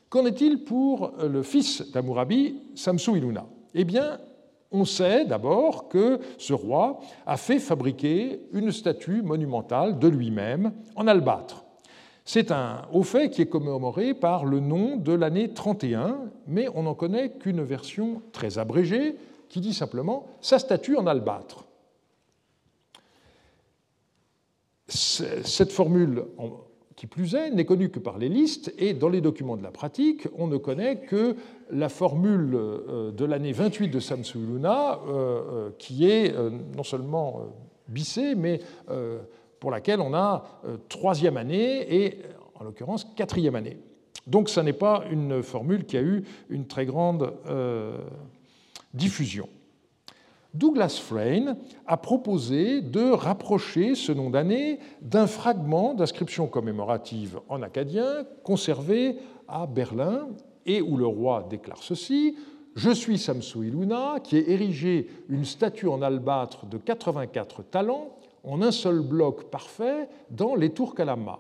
Qu'en 0.10 0.28
est-il 0.28 0.64
pour 0.64 1.14
le 1.24 1.42
fils 1.42 1.92
d'Amurabi, 1.92 2.60
Samsu 2.76 3.18
Iluna 3.18 3.48
Eh 3.74 3.84
on 4.72 4.86
sait 4.86 5.26
d'abord 5.26 5.90
que 5.90 6.20
ce 6.38 6.54
roi 6.54 7.00
a 7.26 7.38
fait 7.38 7.60
fabriquer 7.60 8.42
une 8.54 8.72
statue 8.72 9.22
monumentale 9.22 10.00
de 10.00 10.08
lui-même 10.08 10.72
en 10.96 11.08
albâtre. 11.08 11.66
C'est 12.24 12.52
un 12.52 12.84
haut 12.94 13.04
fait 13.04 13.30
qui 13.30 13.42
est 13.42 13.50
commémoré 13.50 14.14
par 14.14 14.46
le 14.46 14.60
nom 14.60 14.96
de 14.96 15.12
l'année 15.12 15.54
31, 15.54 16.32
mais 16.48 16.68
on 16.76 16.84
n'en 16.84 16.94
connaît 16.94 17.32
qu'une 17.32 17.64
version 17.64 18.22
très 18.32 18.58
abrégée 18.58 19.18
qui 19.50 19.60
dit 19.60 19.74
simplement 19.74 20.28
sa 20.40 20.60
statue 20.60 20.96
en 20.96 21.08
albâtre. 21.08 21.66
Cette 24.88 25.72
formule 25.72 26.26
plus 27.08 27.36
est, 27.36 27.52
n'est 27.52 27.66
connu 27.66 27.90
que 27.90 28.00
par 28.00 28.18
les 28.18 28.30
listes, 28.30 28.74
et 28.78 28.94
dans 28.94 29.10
les 29.10 29.22
documents 29.22 29.58
de 29.58 29.64
la 29.64 29.72
pratique, 29.72 30.28
on 30.38 30.48
ne 30.48 30.58
connaît 30.58 31.02
que 31.02 31.36
la 31.72 31.90
formule 31.90 32.54
euh, 32.54 33.12
de 33.12 33.26
l'année 33.26 33.52
28 33.52 33.90
de 33.90 34.00
Samsu-Luna, 34.00 35.00
euh, 35.08 35.70
qui 35.78 36.10
est 36.10 36.34
non 36.76 36.84
seulement 36.84 37.42
bissée, 37.88 38.36
mais 38.36 38.60
pour 39.60 39.72
laquelle 39.72 40.00
on 40.00 40.14
a 40.14 40.44
troisième 40.88 41.38
année 41.38 42.04
et, 42.06 42.20
en 42.56 42.64
l'occurrence, 42.64 43.06
quatrième 43.16 43.56
année. 43.56 43.78
Donc, 44.28 44.50
ce 44.50 44.60
n'est 44.60 44.74
pas 44.74 45.04
une 45.12 45.44
formule 45.44 45.86
qui 45.86 45.98
a 45.98 46.02
eu 46.02 46.24
une 46.50 46.68
très 46.68 46.86
grande 46.86 47.34
diffusion. 48.94 49.50
Douglas 50.54 51.00
Frayne 51.02 51.56
a 51.88 51.96
proposé 51.96 52.82
de 52.82 53.12
rapprocher 53.12 53.96
ce 53.96 54.12
nom 54.12 54.30
d'année 54.30 54.80
d'un 55.02 55.28
fragment 55.28 55.94
d'inscription 55.94 56.48
commémorative 56.48 57.40
en 57.48 57.62
acadien 57.62 58.26
conservé 58.44 59.18
à 59.48 59.66
Berlin 59.66 60.28
et 60.66 60.82
où 60.82 60.98
le 60.98 61.08
roi 61.08 61.48
déclare 61.50 61.82
ceci 61.82 62.36
Je 62.76 62.92
suis 62.92 63.18
Samsu 63.18 63.68
Iluna, 63.68 64.20
qui 64.22 64.38
ai 64.38 64.52
érigé 64.52 65.08
une 65.30 65.46
statue 65.46 65.88
en 65.88 66.02
albâtre 66.02 66.66
de 66.66 66.78
84 66.78 67.64
talents 67.64 68.18
en 68.44 68.62
un 68.62 68.72
seul 68.72 69.00
bloc 69.00 69.46
parfait 69.46 70.10
dans 70.30 70.56
les 70.56 70.72
tours 70.72 70.96
Kalama 70.96 71.40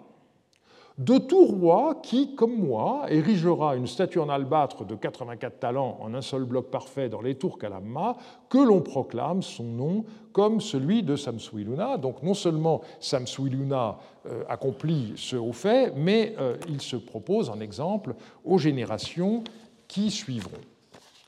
de 1.01 1.17
tout 1.17 1.45
roi 1.45 1.95
qui, 2.03 2.35
comme 2.35 2.55
moi, 2.55 3.05
érigera 3.09 3.75
une 3.75 3.87
statue 3.87 4.19
en 4.19 4.29
albâtre 4.29 4.85
de 4.85 4.93
84 4.93 5.59
talents 5.59 5.97
en 5.99 6.13
un 6.13 6.21
seul 6.21 6.43
bloc 6.43 6.69
parfait 6.69 7.09
dans 7.09 7.21
les 7.21 7.33
tours 7.33 7.57
Kalama, 7.57 8.17
que 8.49 8.59
l'on 8.59 8.81
proclame 8.81 9.41
son 9.41 9.63
nom 9.63 10.05
comme 10.31 10.61
celui 10.61 11.01
de 11.01 11.15
Samsuiluna. 11.15 11.97
Donc 11.97 12.21
non 12.21 12.35
seulement 12.35 12.81
Samsuiluna 12.99 13.97
euh, 14.27 14.43
accomplit 14.47 15.13
ce 15.15 15.35
haut 15.35 15.53
fait, 15.53 15.91
mais 15.95 16.35
euh, 16.39 16.55
il 16.69 16.81
se 16.81 16.97
propose 16.97 17.49
en 17.49 17.59
exemple 17.61 18.13
aux 18.45 18.59
générations 18.59 19.43
qui 19.87 20.11
suivront. 20.11 20.51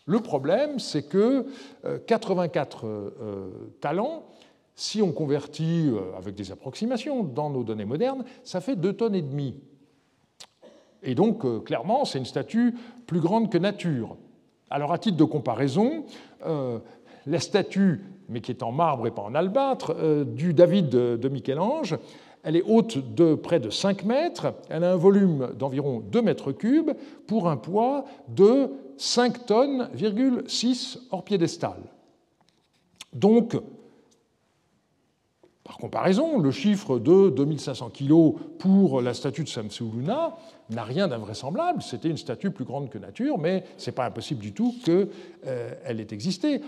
Le 0.05 0.19
problème, 0.19 0.77
c'est 0.77 1.07
que 1.09 1.47
84 2.05 2.85
euh, 2.85 3.49
talents, 3.81 4.23
si 4.75 5.01
on 5.01 5.11
convertit 5.11 5.89
euh, 5.89 6.17
avec 6.17 6.35
des 6.35 6.51
approximations 6.51 7.23
dans 7.23 7.49
nos 7.49 7.63
données 7.63 7.85
modernes, 7.85 8.23
ça 8.43 8.61
fait 8.61 8.75
2 8.75 8.93
tonnes 8.93 9.15
et 9.15 9.21
demie. 9.21 9.55
Et 11.03 11.15
donc, 11.15 11.45
euh, 11.45 11.59
clairement, 11.59 12.05
c'est 12.05 12.17
une 12.17 12.25
statue 12.25 12.75
plus 13.05 13.19
grande 13.19 13.51
que 13.51 13.57
nature. 13.57 14.17
Alors, 14.69 14.91
à 14.91 14.97
titre 14.97 15.17
de 15.17 15.23
comparaison, 15.23 16.05
euh, 16.45 16.79
la 17.27 17.39
statue, 17.39 18.01
mais 18.29 18.41
qui 18.41 18.51
est 18.51 18.63
en 18.63 18.71
marbre 18.71 19.05
et 19.05 19.11
pas 19.11 19.21
en 19.21 19.35
albâtre, 19.35 19.95
du 20.25 20.53
David 20.53 20.89
de 20.89 21.29
Michel-Ange, 21.29 21.97
elle 22.41 22.55
est 22.55 22.63
haute 22.63 23.15
de 23.15 23.35
près 23.35 23.59
de 23.59 23.69
5 23.69 24.03
mètres, 24.03 24.53
elle 24.69 24.83
a 24.83 24.93
un 24.93 24.97
volume 24.97 25.51
d'environ 25.57 25.99
2 25.99 26.21
mètres 26.21 26.51
cubes 26.51 26.91
pour 27.27 27.47
un 27.47 27.57
poids 27.57 28.05
de 28.27 28.69
5 28.97 29.45
tonnes, 29.45 29.89
6 30.47 30.99
hors 31.11 31.23
piédestal. 31.23 31.77
Donc, 33.13 33.55
par 35.63 35.77
comparaison, 35.77 36.39
le 36.39 36.51
chiffre 36.51 36.99
de 36.99 37.29
2500 37.29 37.91
kg 37.91 38.33
pour 38.59 39.01
la 39.01 39.13
statue 39.13 39.43
de 39.43 39.49
Samsu-Luna 39.49 40.35
n'a 40.69 40.83
rien 40.83 41.07
d'invraisemblable. 41.07 41.81
C'était 41.81 42.09
une 42.09 42.17
statue 42.17 42.51
plus 42.51 42.65
grande 42.65 42.89
que 42.89 42.97
nature, 42.97 43.37
mais 43.37 43.63
ce 43.77 43.89
n'est 43.89 43.95
pas 43.95 44.05
impossible 44.05 44.41
du 44.41 44.51
tout 44.51 44.75
qu'elle 44.83 45.07
euh, 45.47 45.73
ait 45.85 46.07
existé. 46.13 46.59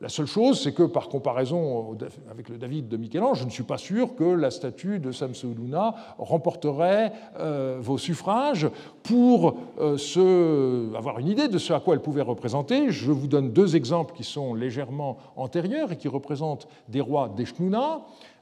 La 0.00 0.08
seule 0.08 0.26
chose, 0.26 0.60
c'est 0.60 0.72
que 0.72 0.82
par 0.82 1.08
comparaison 1.08 1.96
avec 2.30 2.48
le 2.48 2.58
David 2.58 2.88
de 2.88 2.96
Michel-Ange, 2.96 3.40
je 3.40 3.44
ne 3.44 3.50
suis 3.50 3.62
pas 3.62 3.78
sûr 3.78 4.14
que 4.16 4.24
la 4.24 4.50
statue 4.50 4.98
de 4.98 5.12
Samsu-Luna 5.12 5.94
remporterait 6.18 7.12
euh, 7.38 7.78
vos 7.80 7.98
suffrages. 7.98 8.68
Pour 9.02 9.56
euh, 9.80 10.94
avoir 10.94 11.18
une 11.18 11.28
idée 11.28 11.48
de 11.48 11.58
ce 11.58 11.72
à 11.72 11.80
quoi 11.80 11.94
elle 11.94 12.02
pouvait 12.02 12.22
représenter, 12.22 12.90
je 12.90 13.12
vous 13.12 13.28
donne 13.28 13.52
deux 13.52 13.76
exemples 13.76 14.14
qui 14.14 14.24
sont 14.24 14.54
légèrement 14.54 15.18
antérieurs 15.36 15.92
et 15.92 15.96
qui 15.96 16.08
représentent 16.08 16.68
des 16.88 17.00
rois 17.00 17.32
d'Eshnuna. 17.34 18.00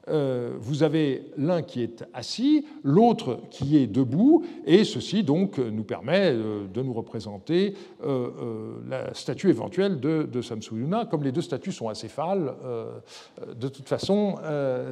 Euh, 0.09 0.55
vous 0.59 0.83
avez 0.83 1.31
l'un 1.37 1.61
qui 1.61 1.81
est 1.81 2.03
assis, 2.13 2.65
l'autre 2.83 3.39
qui 3.49 3.77
est 3.77 3.87
debout, 3.87 4.43
et 4.65 4.83
ceci 4.83 5.23
donc 5.23 5.57
nous 5.59 5.83
permet 5.83 6.31
euh, 6.33 6.67
de 6.67 6.81
nous 6.81 6.93
représenter 6.93 7.73
euh, 8.03 8.75
la 8.89 9.13
statue 9.13 9.49
éventuelle 9.49 9.99
de, 9.99 10.41
Samsuyuna. 10.41 11.05
Comme 11.05 11.23
les 11.23 11.31
deux 11.31 11.41
statues 11.41 11.71
sont 11.71 11.87
acéphales, 11.87 12.53
de 13.55 13.67
toute 13.69 13.87
façon, 13.87 14.35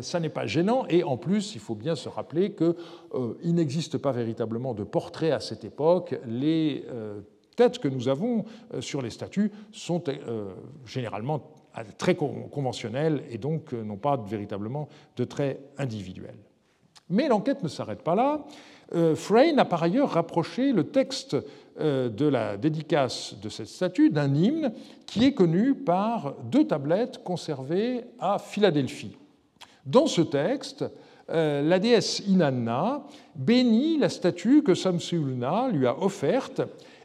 ça 0.01 0.19
n'est 0.19 0.29
pas 0.29 0.45
gênant, 0.45 0.85
et 0.87 1.03
en 1.03 1.17
plus, 1.17 1.55
il 1.55 1.59
faut 1.59 1.75
bien 1.75 1.95
se 1.95 2.07
rappeler 2.07 2.53
qu'il 2.53 3.53
n'existe 3.53 3.97
pas 3.97 4.11
véritablement 4.11 4.73
de 4.73 4.83
portrait 4.83 5.31
à 5.31 5.39
cette 5.39 5.65
époque. 5.65 6.17
Les 6.25 6.85
têtes 7.55 7.79
que 7.79 7.87
nous 7.87 8.07
avons 8.07 8.45
sur 8.79 9.01
les 9.01 9.09
statues 9.09 9.51
sont 9.71 10.03
généralement 10.85 11.60
très 11.97 12.15
conventionnels 12.15 13.23
et 13.29 13.37
donc 13.37 13.73
euh, 13.73 13.83
n'ont 13.83 13.97
pas 13.97 14.17
véritablement 14.17 14.89
de 15.15 15.23
traits 15.23 15.59
individuels. 15.77 16.37
Mais 17.09 17.27
l'enquête 17.27 17.63
ne 17.63 17.67
s'arrête 17.67 18.03
pas 18.03 18.15
là. 18.15 18.45
Euh, 18.93 19.15
Frayne 19.15 19.59
a 19.59 19.65
par 19.65 19.83
ailleurs 19.83 20.11
rapproché 20.11 20.73
le 20.73 20.85
texte 20.85 21.37
euh, 21.79 22.09
de 22.09 22.25
la 22.25 22.57
dédicace 22.57 23.35
de 23.41 23.49
cette 23.49 23.67
statue 23.67 24.09
d'un 24.09 24.33
hymne 24.33 24.73
qui 25.05 25.25
est 25.25 25.33
connu 25.33 25.75
par 25.75 26.35
deux 26.43 26.67
tablettes 26.67 27.23
conservées 27.23 28.03
à 28.19 28.37
Philadelphie. 28.37 29.17
Dans 29.85 30.07
ce 30.07 30.21
texte, 30.21 30.85
la 31.27 31.79
déesse 31.79 32.21
Inanna 32.27 33.03
bénit 33.35 33.97
la 33.97 34.09
statue 34.09 34.63
que 34.63 34.75
Samsulna 34.75 35.69
lui 35.69 35.87
a 35.87 35.97
offerte 35.97 36.61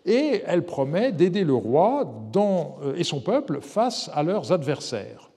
et 0.07 0.43
elle 0.47 0.65
promet 0.65 1.13
d'aider 1.13 1.45
le 1.45 1.55
roi 1.55 2.09
euh, 2.37 2.95
et 2.97 3.05
son 3.05 3.21
peuple 3.21 3.61
face 3.61 4.09
à 4.15 4.23
leurs 4.23 4.53
adversaires. 4.53 5.31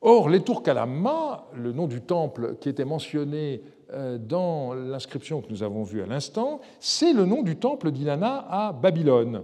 Or, 0.00 0.28
les 0.28 0.40
tours 0.40 0.62
Kalamma, 0.62 1.46
le 1.54 1.72
nom 1.72 1.86
du 1.86 2.00
temple 2.00 2.56
qui 2.60 2.68
était 2.68 2.84
mentionné 2.84 3.62
euh, 3.92 4.18
dans 4.18 4.72
l'inscription 4.72 5.42
que 5.42 5.50
nous 5.50 5.62
avons 5.62 5.82
vue 5.82 6.02
à 6.02 6.06
l'instant, 6.06 6.60
c'est 6.80 7.12
le 7.12 7.26
nom 7.26 7.42
du 7.42 7.56
temple 7.56 7.90
d'Inanna 7.90 8.46
à 8.48 8.72
Babylone. 8.72 9.42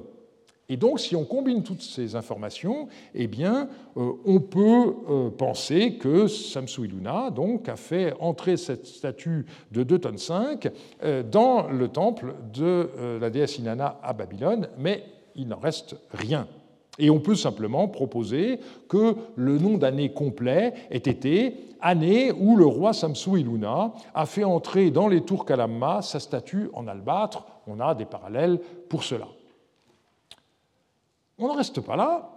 Et 0.73 0.79
donc, 0.79 1.00
si 1.00 1.14
on 1.14 1.26
combine 1.26 1.62
toutes 1.62 1.83
ces 1.83 2.17
informations, 2.17 2.88
eh 3.14 3.29
euh, 3.45 3.67
on 4.25 4.41
peut 4.41 4.95
euh, 5.11 5.29
penser 5.29 5.97
que 5.97 6.26
Samsu 6.26 6.87
Iluna 6.87 7.29
a 7.67 7.76
fait 7.76 8.14
entrer 8.21 8.57
cette 8.57 8.87
statue 8.87 9.45
de 9.71 9.83
2 9.83 9.99
tonnes 9.99 10.17
5 10.17 10.71
euh, 11.05 11.23
dans 11.23 11.69
le 11.69 11.88
temple 11.88 12.37
de 12.55 12.88
la 13.21 13.29
déesse 13.29 13.59
Inanna 13.59 14.00
à 14.02 14.14
Babylone, 14.14 14.69
mais 14.79 15.05
il 15.35 15.49
n'en 15.49 15.59
reste 15.59 15.95
rien. 16.11 16.49
Et 16.99 17.11
on 17.11 17.21
peut 17.21 17.35
simplement 17.35 17.87
proposer 17.87 18.59
que 18.88 19.14
le 19.37 19.59
nom 19.59 19.76
d'année 19.76 20.14
complet 20.14 20.73
ait 20.91 20.97
été 20.97 21.55
année 21.83 22.33
où 22.33 22.57
le 22.57 22.64
roi 22.64 22.95
Samsu 22.95 23.41
Iluna 23.41 23.93
a 24.14 24.25
fait 24.25 24.45
entrer 24.45 24.91
dans 24.91 25.09
les 25.09 25.21
tours 25.21 25.45
Kalamma 25.45 26.00
sa 26.00 26.19
statue 26.19 26.71
en 26.73 26.88
albâtre. 26.88 27.45
On 27.67 27.79
a 27.79 27.95
des 27.95 28.07
parallèles 28.07 28.59
pour 28.88 29.05
cela. 29.05 29.26
On 31.39 31.49
n'en 31.49 31.55
reste 31.55 31.81
pas 31.81 31.97
là. 31.97 32.31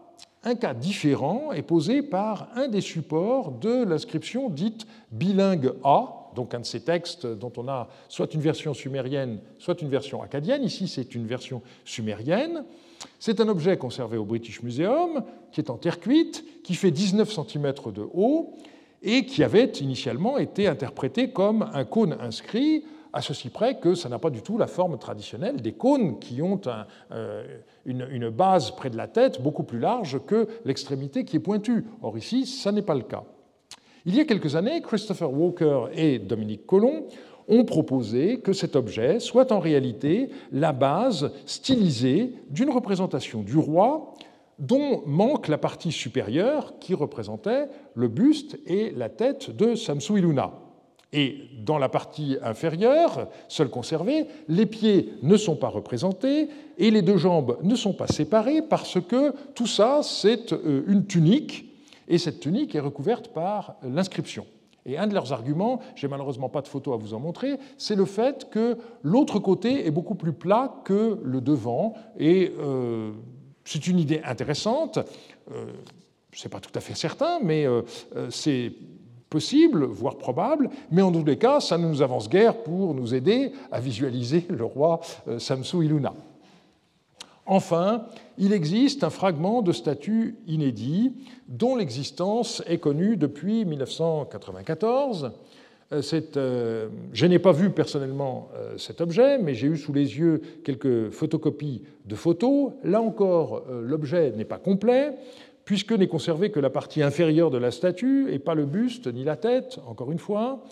Un 0.43 0.55
cas 0.55 0.73
différent 0.73 1.51
est 1.51 1.63
posé 1.63 2.03
par 2.03 2.49
un 2.55 2.67
des 2.67 2.81
supports 2.81 3.51
de 3.51 3.83
l'inscription 3.83 4.49
dite 4.49 4.85
bilingue 5.11 5.73
A, 5.83 6.31
donc 6.35 6.53
un 6.53 6.59
de 6.59 6.65
ces 6.65 6.81
textes 6.81 7.25
dont 7.25 7.51
on 7.57 7.67
a 7.67 7.87
soit 8.09 8.33
une 8.33 8.41
version 8.41 8.73
sumérienne, 8.73 9.39
soit 9.57 9.81
une 9.81 9.89
version 9.89 10.21
acadienne. 10.21 10.63
Ici, 10.63 10.87
c'est 10.87 11.15
une 11.15 11.25
version 11.25 11.61
sumérienne. 11.83 12.63
C'est 13.19 13.39
un 13.39 13.47
objet 13.47 13.77
conservé 13.77 14.17
au 14.17 14.25
British 14.25 14.61
Museum, 14.61 15.23
qui 15.51 15.61
est 15.61 15.69
en 15.69 15.77
terre 15.77 15.99
cuite, 15.99 16.43
qui 16.63 16.75
fait 16.75 16.91
19 16.91 17.31
cm 17.31 17.73
de 17.93 18.07
haut 18.13 18.53
et 19.01 19.25
qui 19.25 19.43
avait 19.43 19.71
initialement 19.81 20.37
été 20.37 20.67
interprété 20.67 21.31
comme 21.31 21.69
un 21.73 21.85
cône 21.85 22.17
inscrit 22.19 22.83
à 23.15 23.21
ceci 23.21 23.49
près 23.49 23.79
que 23.79 23.95
ça 23.95 24.09
n'a 24.09 24.19
pas 24.19 24.29
du 24.29 24.41
tout 24.41 24.57
la 24.57 24.67
forme 24.67 24.99
traditionnelle 24.99 25.61
des 25.61 25.71
cônes 25.71 26.19
qui 26.19 26.41
ont 26.41 26.59
euh, 27.11 27.43
une, 27.85 28.29
base 28.29 28.71
près 28.71 28.89
de 28.89 28.97
la 28.97 29.07
tête 29.07 29.41
beaucoup 29.41 29.63
plus 29.63 29.79
large 29.79 30.19
que 30.27 30.49
l'extrémité 30.65 31.23
qui 31.23 31.37
est 31.37 31.39
pointue. 31.39 31.85
Or 32.01 32.17
ici, 32.17 32.45
ça 32.45 32.73
n'est 32.73 32.81
pas 32.81 32.93
le 32.93 33.03
cas. 33.03 33.23
Il 34.05 34.15
y 34.15 34.19
a 34.19 34.25
quelques 34.25 34.57
années, 34.57 34.81
Christopher 34.81 35.31
Walker 35.31 35.85
et 35.93 36.19
Dominique 36.19 36.67
Collomb 36.67 37.05
ont 37.47 37.63
proposé 37.63 38.41
que 38.41 38.51
cet 38.51 38.75
objet 38.75 39.21
soit 39.21 39.53
en 39.53 39.59
réalité 39.59 40.29
la 40.51 40.73
base 40.73 41.31
stylisée 41.45 42.33
d'une 42.49 42.69
représentation 42.69 43.43
du 43.43 43.57
roi 43.57 44.13
dont 44.59 45.03
manque 45.05 45.47
la 45.47 45.57
partie 45.57 45.93
supérieure 45.93 46.79
qui 46.79 46.93
représentait 46.93 47.69
le 47.93 48.09
buste 48.09 48.59
et 48.67 48.91
la 48.91 49.07
tête 49.07 49.55
de 49.55 49.75
Samsu 49.75 50.17
Iluna. 50.19 50.64
Et 51.17 51.47
dans 51.63 51.77
la 51.77 51.87
partie 51.87 52.37
inférieure, 52.43 53.29
seule 53.47 53.69
conservée, 53.69 54.25
les 54.49 54.65
pieds 54.65 55.13
ne 55.23 55.37
sont 55.37 55.55
pas 55.55 55.69
représentés 55.69 56.49
et 56.77 56.91
les 56.91 57.01
deux 57.01 57.15
jambes 57.15 57.57
ne 57.63 57.75
sont 57.75 57.93
pas 57.93 58.07
séparées 58.07 58.61
parce 58.61 58.99
que 58.99 59.33
tout 59.53 59.65
ça, 59.65 60.01
c'est 60.03 60.51
euh, 60.51 60.83
une 60.87 61.05
tunique 61.05 61.71
et 62.09 62.17
cette 62.17 62.41
tunique 62.41 62.75
est 62.75 62.81
recouverte 62.81 63.29
par 63.29 63.75
l'inscription. 63.81 64.45
Et 64.85 64.97
un 64.97 65.07
de 65.07 65.13
leurs 65.13 65.31
arguments, 65.31 65.79
j'ai 65.95 66.09
malheureusement 66.09 66.49
pas 66.49 66.61
de 66.61 66.67
photo 66.67 66.93
à 66.93 66.97
vous 66.97 67.13
en 67.13 67.19
montrer, 67.19 67.57
c'est 67.77 67.95
le 67.95 68.05
fait 68.05 68.49
que 68.49 68.77
l'autre 69.01 69.39
côté 69.39 69.87
est 69.87 69.91
beaucoup 69.91 70.15
plus 70.15 70.33
plat 70.33 70.75
que 70.83 71.19
le 71.23 71.39
devant. 71.39 71.93
Et 72.19 72.51
euh, 72.59 73.11
c'est 73.63 73.87
une 73.87 73.99
idée 73.99 74.21
intéressante. 74.23 74.99
Euh, 75.51 75.65
ce 76.33 76.43
n'est 76.43 76.51
pas 76.51 76.59
tout 76.59 76.71
à 76.75 76.81
fait 76.81 76.93
certain, 76.93 77.39
mais 77.41 77.65
euh, 77.65 77.81
c'est 78.29 78.73
possible, 79.35 79.83
voire 79.83 80.17
probable, 80.17 80.69
mais 80.91 81.01
en 81.01 81.11
tous 81.11 81.25
les 81.25 81.37
cas, 81.37 81.59
ça 81.59 81.77
ne 81.77 81.85
nous 81.85 82.01
avance 82.01 82.29
guère 82.29 82.55
pour 82.63 82.93
nous 82.93 83.13
aider 83.13 83.51
à 83.69 83.81
visualiser 83.81 84.45
le 84.49 84.63
roi 84.63 85.01
Samsu 85.39 85.83
Iluna. 85.83 86.13
Enfin, 87.45 88.05
il 88.37 88.53
existe 88.53 89.03
un 89.03 89.09
fragment 89.09 89.61
de 89.61 89.73
statut 89.73 90.35
inédit 90.47 91.11
dont 91.49 91.75
l'existence 91.75 92.63
est 92.65 92.77
connue 92.77 93.17
depuis 93.17 93.65
1994. 93.65 95.33
Euh, 95.91 96.01
euh, 96.37 96.87
je 97.13 97.25
n'ai 97.27 97.37
pas 97.37 97.51
vu 97.51 97.69
personnellement 97.69 98.49
euh, 98.55 98.77
cet 98.77 99.01
objet, 99.01 99.37
mais 99.37 99.53
j'ai 99.53 99.67
eu 99.67 99.77
sous 99.77 99.93
les 99.93 100.17
yeux 100.17 100.41
quelques 100.63 101.11
photocopies 101.11 101.83
de 102.05 102.15
photos. 102.15 102.71
Là 102.83 103.01
encore, 103.01 103.63
l'objet 103.69 104.31
n'est 104.31 104.45
pas 104.45 104.57
complet, 104.57 105.13
puisque 105.65 105.91
n'est 105.91 106.07
conservée 106.07 106.51
que 106.51 106.59
la 106.59 106.69
partie 106.69 107.01
inférieure 107.01 107.49
de 107.49 107.57
la 107.57 107.71
statue, 107.71 108.31
et 108.31 108.39
pas 108.39 108.53
le 108.53 108.65
buste 108.65 109.07
ni 109.07 109.23
la 109.23 109.35
tête, 109.35 109.79
encore 109.87 110.11
une 110.11 110.19
fois. 110.19 110.63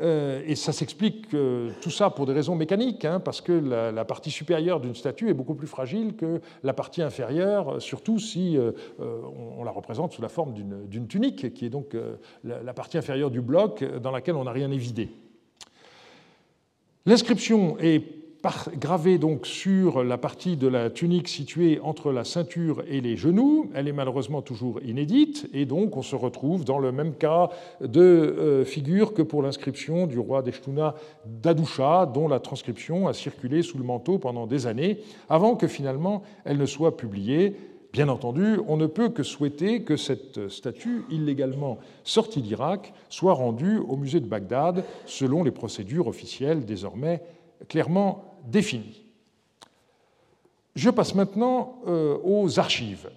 Euh, 0.00 0.42
et 0.44 0.56
ça 0.56 0.72
s'explique 0.72 1.32
euh, 1.34 1.70
tout 1.80 1.90
ça 1.90 2.10
pour 2.10 2.26
des 2.26 2.32
raisons 2.32 2.56
mécaniques, 2.56 3.04
hein, 3.04 3.20
parce 3.20 3.40
que 3.40 3.52
la, 3.52 4.04
partie 4.04 4.30
supérieure 4.30 4.80
d'une 4.80 4.94
statue 4.94 5.28
est 5.28 5.34
beaucoup 5.34 5.54
plus 5.54 5.68
fragile 5.68 6.14
que 6.16 6.40
la 6.64 6.72
partie 6.72 7.00
inférieure, 7.00 7.80
surtout 7.80 8.18
si 8.18 8.58
euh, 8.58 8.72
on, 8.98 9.62
la 9.62 9.70
représente 9.70 10.12
sous 10.12 10.22
la 10.22 10.28
forme 10.28 10.52
d'une 10.52 11.06
tunique, 11.06 11.54
qui 11.54 11.66
est 11.66 11.70
donc 11.70 11.96
la, 12.42 12.74
partie 12.74 12.98
inférieure 12.98 13.30
du 13.30 13.40
bloc 13.40 13.84
dans 14.02 14.10
laquelle 14.10 14.34
on 14.34 14.44
n'a 14.44 14.52
rien 14.52 14.70
évidé. 14.70 15.10
L'inscription 17.06 17.78
est 17.78 18.23
gravée 18.76 19.18
donc 19.18 19.46
sur 19.46 20.04
la 20.04 20.18
partie 20.18 20.56
de 20.56 20.68
la 20.68 20.90
tunique 20.90 21.28
située 21.28 21.80
entre 21.82 22.12
la 22.12 22.24
ceinture 22.24 22.82
et 22.88 23.00
les 23.00 23.16
genoux. 23.16 23.70
Elle 23.74 23.88
est 23.88 23.92
malheureusement 23.92 24.42
toujours 24.42 24.80
inédite 24.82 25.48
et 25.52 25.64
donc 25.64 25.96
on 25.96 26.02
se 26.02 26.16
retrouve 26.16 26.64
dans 26.64 26.78
le 26.78 26.92
même 26.92 27.14
cas 27.14 27.50
de 27.80 28.00
euh, 28.00 28.64
figure 28.64 29.14
que 29.14 29.22
pour 29.22 29.42
l'inscription 29.42 30.06
du 30.06 30.18
roi 30.18 30.42
d'Eshtuna 30.42 30.94
d'Adoucha, 31.26 32.06
dont 32.06 32.28
la 32.28 32.40
transcription 32.40 33.08
a 33.08 33.12
circulé 33.12 33.62
sous 33.62 33.78
le 33.78 33.84
manteau 33.84 34.18
pendant 34.18 34.46
des 34.46 34.66
années 34.66 34.98
avant 35.28 35.56
que 35.56 35.66
finalement 35.66 36.22
elle 36.44 36.58
ne 36.58 36.66
soit 36.66 36.96
publiée. 36.96 37.54
Bien 37.92 38.08
entendu, 38.08 38.58
on 38.66 38.76
ne 38.76 38.86
peut 38.86 39.08
que 39.08 39.22
souhaiter 39.22 39.82
que 39.82 39.96
cette 39.96 40.48
statue, 40.48 41.04
illégalement 41.10 41.78
sortie 42.02 42.42
d'Irak, 42.42 42.92
soit 43.08 43.34
rendue 43.34 43.78
au 43.78 43.96
musée 43.96 44.18
de 44.18 44.26
Bagdad 44.26 44.84
selon 45.06 45.44
les 45.44 45.52
procédures 45.52 46.08
officielles 46.08 46.64
désormais 46.64 47.22
clairement 47.68 48.33
définie. 48.44 49.04
Je 50.74 50.90
passe 50.90 51.14
maintenant 51.14 51.80
euh, 51.86 52.18
aux 52.24 52.58
archives. 52.58 53.10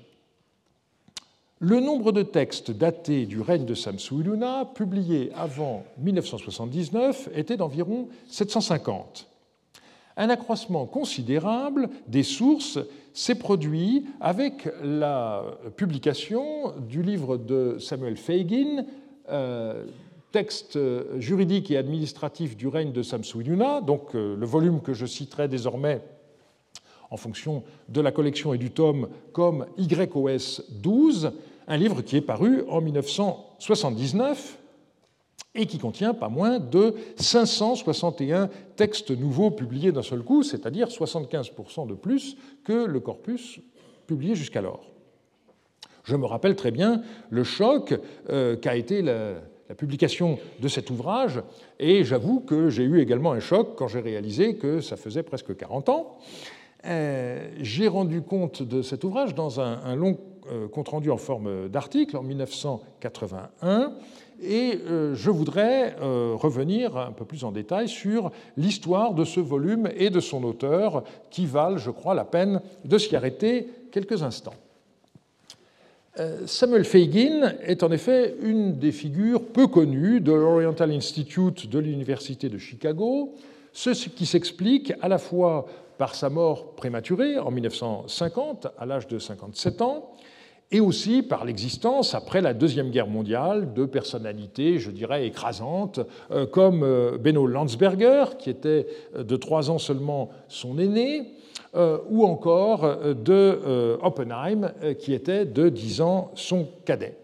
Le 1.60 1.79
nombre 1.79 2.12
de 2.12 2.22
textes 2.22 2.69
datés 2.69 3.25
du 3.25 3.41
règne 3.41 3.65
de 3.65 3.74
Samsu-Iluna, 3.74 4.65
publiés 4.75 5.31
avant 5.36 5.86
1979, 5.98 7.29
était 7.34 7.57
d'environ 7.57 8.10
750. 8.27 9.27
Un 10.17 10.29
accroissement 10.29 10.86
considérable 10.86 11.89
des 12.07 12.22
sources 12.22 12.77
s'est 13.13 13.36
produit 13.36 14.05
avec 14.22 14.69
la 14.84 15.43
publication 15.75 16.74
du 16.88 17.01
livre 17.01 17.38
de 17.38 17.77
Samuel 17.79 18.17
Feigin, 18.17 18.86
euh, 19.29 19.84
texte 20.31 20.77
juridique 21.19 21.72
et 21.72 21.77
administratif 21.77 22.57
du 22.57 22.67
règne 22.67 22.91
de 22.91 23.01
Samsu-Iluna, 23.01 23.81
donc 23.81 24.15
euh, 24.15 24.36
le 24.36 24.46
volume 24.46 24.81
que 24.81 24.93
je 24.93 25.05
citerai 25.05 25.48
désormais 25.48 26.01
en 27.10 27.17
fonction 27.17 27.63
de 27.88 28.02
la 28.02 28.12
collection 28.12 28.54
et 28.54 28.58
du 28.58 28.71
tome 28.71 29.08
comme 29.32 29.65
YOS 29.78 30.63
12, 30.69 31.32
un 31.67 31.78
livre 31.78 32.02
qui 32.02 32.17
est 32.17 32.21
paru 32.21 32.63
en 32.67 32.82
1979 32.82 34.60
et 35.56 35.65
qui 35.65 35.80
contient 35.80 36.13
pas 36.13 36.30
moins 36.30 36.60
de 36.60 36.93
561 37.15 38.49
textes 38.75 39.12
nouveaux 39.12 39.52
publiés 39.52 39.91
d'un 39.91 40.04
seul 40.04 40.21
coup, 40.21 40.43
c'est-à-dire 40.43 40.89
75% 40.89 41.88
de 41.88 41.93
plus 41.93 42.38
que 42.63 42.86
le 42.86 42.99
corpus 42.99 43.60
publié 44.06 44.36
jusqu'alors. 44.36 44.86
Je 46.04 46.15
me 46.15 46.25
rappelle 46.25 46.56
très 46.56 46.71
bien 46.71 47.02
le 47.30 47.43
choc 47.43 47.97
euh, 48.30 48.56
qu'a 48.56 48.75
été 48.75 49.02
la, 49.02 49.36
la 49.69 49.75
publication 49.75 50.39
de 50.60 50.67
cet 50.67 50.89
ouvrage, 50.89 51.41
et 51.80 52.03
j'avoue 52.03 52.39
que 52.39 52.69
j'ai 52.69 52.84
eu 52.84 53.01
également 53.01 53.34
un 53.34 53.39
choc 53.39 53.75
quand 53.75 53.88
j'ai 53.88 53.99
réalisé 53.99 54.56
que 54.56 54.82
ça 54.82 54.95
faisait 54.95 55.23
presque 55.23 55.56
40 55.56 55.89
ans. 55.89 56.17
Euh, 56.86 57.49
j'ai 57.60 57.88
rendu 57.88 58.21
compte 58.21 58.63
de 58.63 58.82
cet 58.82 59.03
ouvrage 59.03 59.36
dans 59.36 59.60
un, 59.60 59.95
long 59.95 60.17
euh, 60.51 60.67
compte-rendu 60.67 61.12
en 61.12 61.17
forme 61.17 61.67
d'article 61.67 62.15
en 62.15 62.23
1981, 62.23 63.93
et 64.41 64.80
euh, 64.86 65.15
je 65.15 65.32
voudrais 65.32 65.95
revenir 65.99 66.95
un 66.95 67.12
peu 67.12 67.25
plus 67.25 67.43
en 67.43 67.51
détail 67.51 67.89
sur 67.89 68.32
l'histoire 68.56 69.13
de 69.13 69.25
ce 69.25 69.39
volume 69.39 69.89
et 69.97 70.10
de 70.10 70.19
son 70.19 70.43
auteur, 70.43 71.03
qui 71.32 71.45
valent, 71.45 71.77
je 71.77 71.91
crois, 71.91 72.13
la 72.13 72.25
peine 72.25 72.62
de 72.86 72.97
s'y 72.97 73.15
arrêter 73.15 73.67
quelques 73.91 74.23
instants. 74.23 74.53
Euh, 76.19 76.47
Samuel 76.47 76.84
Feigin 76.84 77.53
est 77.62 77.84
en 77.84 77.91
effet 77.91 78.36
une 78.41 78.80
des 78.80 78.91
figures 78.91 79.43
peu 79.43 79.67
connues 79.67 80.19
de 80.19 80.32
l'Oriental 80.32 80.91
Institute 80.91 81.69
de 81.69 81.77
l'Université 81.77 82.49
de 82.49 82.58
Chicago, 82.58 83.36
ce 83.71 83.91
qui 83.91 84.25
s'explique 84.25 84.93
à 85.01 85.10
la 85.10 85.19
fois 85.19 85.67
par 85.99 86.15
sa 86.15 86.30
mort 86.30 86.73
prématurée 86.73 87.38
en 87.38 87.51
1950, 87.51 88.67
à 88.80 88.86
l'âge 88.88 89.08
de 89.08 89.19
57 89.19 89.82
ans, 89.82 90.12
et 90.71 90.80
aussi 90.80 91.21
par 91.21 91.45
l'existence, 91.45 92.15
après 92.15 92.41
la 92.41 92.56
Deuxième 92.56 92.89
Guerre 92.89 93.08
mondiale, 93.08 93.73
de 93.73 93.86
personnalités, 93.86 94.80
je 94.80 94.89
dirais, 94.89 95.27
écrasantes, 95.27 95.99
euh, 96.32 96.47
comme 96.47 96.82
euh, 96.84 97.17
Benno 97.19 97.45
Landsberger, 97.45 98.38
qui 98.39 98.49
était 98.49 98.88
de 99.17 99.36
trois 99.36 99.69
ans 99.69 99.77
seulement 99.77 100.32
son 100.47 100.80
aîné, 100.80 101.37
ou 101.73 102.25
encore 102.25 102.84
euh, 102.86 103.13
de 103.13 103.34
euh, 103.34 103.97
Oppenheim, 104.01 104.71
qui 104.99 105.13
était 105.13 105.45
de 105.45 105.69
10 105.69 106.01
ans 106.01 106.32
son 106.36 106.67
cadet. 106.86 107.17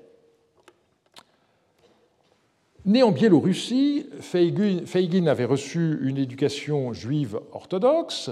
Né 2.85 3.01
en 3.01 3.11
Biélorussie, 3.11 4.07
Feigin 4.19 5.27
avait 5.27 5.45
reçu 5.45 5.99
une 6.01 6.17
éducation 6.17 6.91
juive 6.91 7.39
orthodoxe 7.53 8.29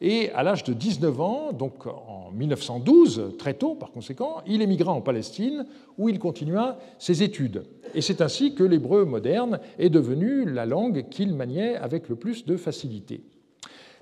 et 0.00 0.30
à 0.32 0.42
l'âge 0.42 0.64
de 0.64 0.72
19 0.72 1.20
ans, 1.20 1.52
donc 1.52 1.86
en 1.86 2.32
1912, 2.32 3.36
très 3.38 3.54
tôt 3.54 3.76
par 3.76 3.92
conséquent, 3.92 4.42
il 4.48 4.60
émigra 4.60 4.92
en 4.92 5.00
Palestine 5.00 5.64
où 5.96 6.08
il 6.08 6.18
continua 6.18 6.76
ses 6.98 7.22
études. 7.22 7.62
Et 7.94 8.00
c'est 8.00 8.20
ainsi 8.20 8.56
que 8.56 8.64
l'hébreu 8.64 9.04
moderne 9.04 9.60
est 9.78 9.90
devenu 9.90 10.44
la 10.44 10.66
langue 10.66 11.08
qu'il 11.08 11.32
maniait 11.36 11.76
avec 11.76 12.08
le 12.08 12.16
plus 12.16 12.44
de 12.44 12.56
facilité. 12.56 13.22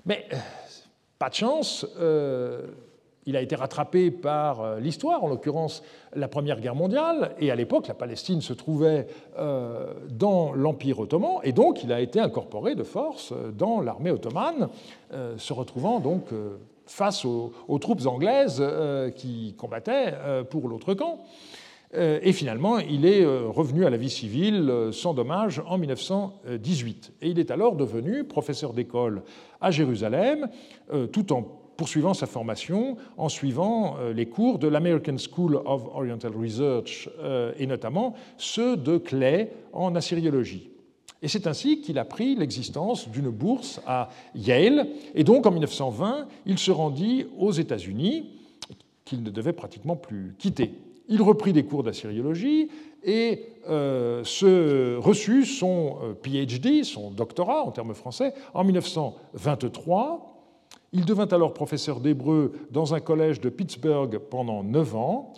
Mais 0.07 0.25
pas 1.21 1.29
de 1.29 1.35
chance, 1.35 1.85
euh, 1.99 2.65
il 3.27 3.35
a 3.35 3.43
été 3.43 3.55
rattrapé 3.55 4.09
par 4.09 4.61
euh, 4.61 4.79
l'histoire, 4.79 5.23
en 5.23 5.27
l'occurrence 5.27 5.83
la 6.15 6.27
Première 6.27 6.59
Guerre 6.59 6.73
mondiale, 6.73 7.35
et 7.37 7.51
à 7.51 7.55
l'époque 7.55 7.87
la 7.87 7.93
Palestine 7.93 8.41
se 8.41 8.53
trouvait 8.53 9.05
euh, 9.37 9.93
dans 10.09 10.51
l'Empire 10.53 10.97
ottoman, 10.97 11.33
et 11.43 11.51
donc 11.51 11.83
il 11.83 11.93
a 11.93 11.99
été 11.99 12.19
incorporé 12.19 12.73
de 12.73 12.81
force 12.81 13.35
dans 13.55 13.81
l'armée 13.81 14.09
ottomane, 14.09 14.69
se 15.37 15.53
retrouvant 15.53 15.99
donc 15.99 16.29
face 16.87 17.23
aux, 17.23 17.51
troupes 17.79 18.07
anglaises 18.07 18.63
qui 19.15 19.53
combattaient 19.59 20.15
pour 20.49 20.67
l'autre 20.69 20.95
camp. 20.95 21.19
Et 21.93 22.31
finalement, 22.31 22.79
il 22.79 23.05
est 23.05 23.25
revenu 23.25 23.85
à 23.85 23.89
la 23.89 23.97
vie 23.97 24.09
civile 24.09 24.89
sans 24.93 25.13
dommage 25.13 25.61
en 25.67 25.77
1918. 25.77 27.13
Et 27.21 27.29
il 27.29 27.37
est 27.37 27.51
alors 27.51 27.75
devenu 27.75 28.23
professeur 28.23 28.71
d'école 28.71 29.23
à 29.61 29.71
Jérusalem, 29.71 30.49
euh, 30.91 31.07
tout 31.07 31.31
en 31.31 31.43
poursuivant 31.77 32.13
sa 32.13 32.27
formation 32.27 32.97
en 33.17 33.29
suivant 33.29 33.95
euh, 33.97 34.13
les 34.13 34.25
cours 34.25 34.59
de 34.59 34.67
l'American 34.67 35.15
School 35.17 35.61
of 35.65 35.83
Oriental 35.95 36.31
Research 36.35 37.09
euh, 37.19 37.53
et 37.57 37.65
notamment 37.65 38.15
ceux 38.37 38.75
de 38.75 38.97
Clay 38.97 39.51
en 39.71 39.95
assyriologie. 39.95 40.69
Et 41.23 41.27
c'est 41.27 41.47
ainsi 41.47 41.81
qu'il 41.81 41.99
a 41.99 42.05
pris 42.05 42.35
l'existence 42.35 43.07
d'une 43.07 43.29
bourse 43.29 43.79
à 43.85 44.09
Yale. 44.35 44.87
Et 45.13 45.23
donc 45.23 45.45
en 45.45 45.51
1920, 45.51 46.27
il 46.47 46.57
se 46.57 46.71
rendit 46.71 47.27
aux 47.37 47.51
États-Unis, 47.51 48.29
qu'il 49.05 49.23
ne 49.23 49.29
devait 49.29 49.53
pratiquement 49.53 49.95
plus 49.95 50.35
quitter. 50.39 50.71
Il 51.07 51.21
reprit 51.21 51.53
des 51.53 51.63
cours 51.63 51.83
d'assyriologie 51.83 52.69
et 53.03 53.45
euh, 53.69 54.23
se 54.23 54.97
reçut 54.97 55.45
son 55.45 55.97
euh, 56.03 56.13
PhD, 56.13 56.83
son 56.83 57.11
doctorat 57.11 57.63
en 57.63 57.71
termes 57.71 57.93
français, 57.93 58.33
en 58.53 58.63
1923. 58.63 60.27
Il 60.93 61.05
devint 61.05 61.27
alors 61.27 61.53
professeur 61.53 61.99
d'hébreu 61.99 62.51
dans 62.71 62.93
un 62.93 62.99
collège 62.99 63.39
de 63.39 63.49
Pittsburgh 63.49 64.17
pendant 64.17 64.63
neuf 64.63 64.95
ans. 64.95 65.33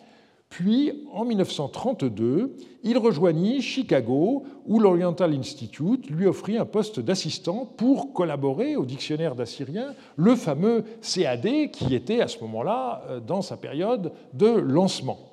Puis, 0.54 0.92
en 1.12 1.26
1932, 1.26 2.56
il 2.84 2.98
rejoignit 3.00 3.62
Chicago, 3.62 4.44
où 4.68 4.80
l'Oriental 4.80 5.34
Institute 5.34 6.08
lui 6.12 6.28
offrit 6.28 6.58
un 6.58 6.66
poste 6.66 7.00
d'assistant 7.00 7.66
pour 7.66 8.14
collaborer 8.14 8.76
au 8.76 8.86
dictionnaire 8.86 9.34
d'assyrien, 9.34 9.96
le 10.16 10.36
fameux 10.36 10.84
CAD 11.02 11.72
qui 11.72 11.96
était 11.96 12.22
à 12.22 12.28
ce 12.28 12.40
moment-là 12.42 13.02
euh, 13.10 13.20
dans 13.20 13.42
sa 13.42 13.58
période 13.58 14.12
de 14.34 14.48
lancement. 14.48 15.33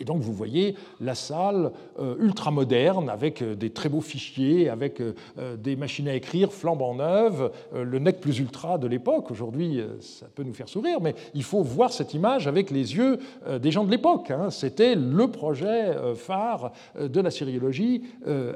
Et 0.00 0.04
donc 0.04 0.22
vous 0.22 0.32
voyez 0.32 0.74
la 1.00 1.14
salle 1.14 1.72
euh, 1.98 2.16
ultra 2.18 2.50
moderne 2.50 3.10
avec 3.10 3.42
euh, 3.42 3.54
des 3.54 3.70
très 3.70 3.90
beaux 3.90 4.00
fichiers, 4.00 4.70
avec 4.70 5.00
euh, 5.00 5.12
des 5.56 5.76
machines 5.76 6.08
à 6.08 6.14
écrire 6.14 6.52
flambant 6.52 6.94
neuves, 6.94 7.52
le 7.74 7.98
nec 7.98 8.20
plus 8.20 8.38
ultra 8.38 8.78
de 8.78 8.86
l'époque. 8.86 9.30
Aujourd'hui, 9.30 9.80
ça 10.00 10.26
peut 10.34 10.42
nous 10.42 10.54
faire 10.54 10.68
sourire, 10.68 11.00
mais 11.00 11.14
il 11.34 11.42
faut 11.42 11.62
voir 11.62 11.92
cette 11.92 12.14
image 12.14 12.46
avec 12.46 12.70
les 12.70 12.96
yeux 12.96 13.18
des 13.60 13.70
gens 13.70 13.84
de 13.84 13.90
l'époque. 13.90 14.30
Hein. 14.30 14.50
C'était 14.50 14.94
le 14.94 15.28
projet 15.28 15.94
phare 16.16 16.72
de 16.98 17.20
la 17.20 17.30
sériologie 17.30 18.02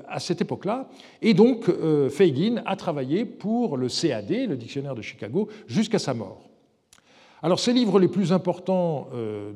à 0.08 0.20
cette 0.20 0.40
époque-là. 0.40 0.88
Et 1.20 1.34
donc 1.34 1.70
Fagin 2.10 2.62
a 2.64 2.76
travaillé 2.76 3.24
pour 3.24 3.76
le 3.76 3.88
CAD, 3.88 4.30
le 4.30 4.56
dictionnaire 4.56 4.94
de 4.94 5.02
Chicago, 5.02 5.48
jusqu'à 5.66 5.98
sa 5.98 6.14
mort. 6.14 6.53
Alors, 7.44 7.60
ses 7.60 7.74
livres 7.74 8.00
les 8.00 8.08
plus 8.08 8.32
importants 8.32 9.08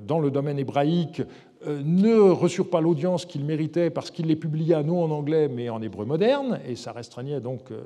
dans 0.06 0.18
le 0.18 0.30
domaine 0.30 0.58
hébraïque 0.58 1.22
euh, 1.66 1.82
ne 1.84 2.14
reçurent 2.14 2.70
pas 2.70 2.80
l'audience 2.80 3.26
qu'ils 3.26 3.44
méritaient 3.44 3.90
parce 3.90 4.12
qu'ils 4.12 4.26
les 4.26 4.36
publiaient 4.36 4.84
non 4.84 5.02
en 5.02 5.10
anglais 5.10 5.48
mais 5.48 5.68
en 5.70 5.82
hébreu 5.82 6.04
moderne, 6.04 6.60
et 6.68 6.76
ça 6.76 6.92
restreignait 6.92 7.40
donc 7.40 7.72
euh, 7.72 7.80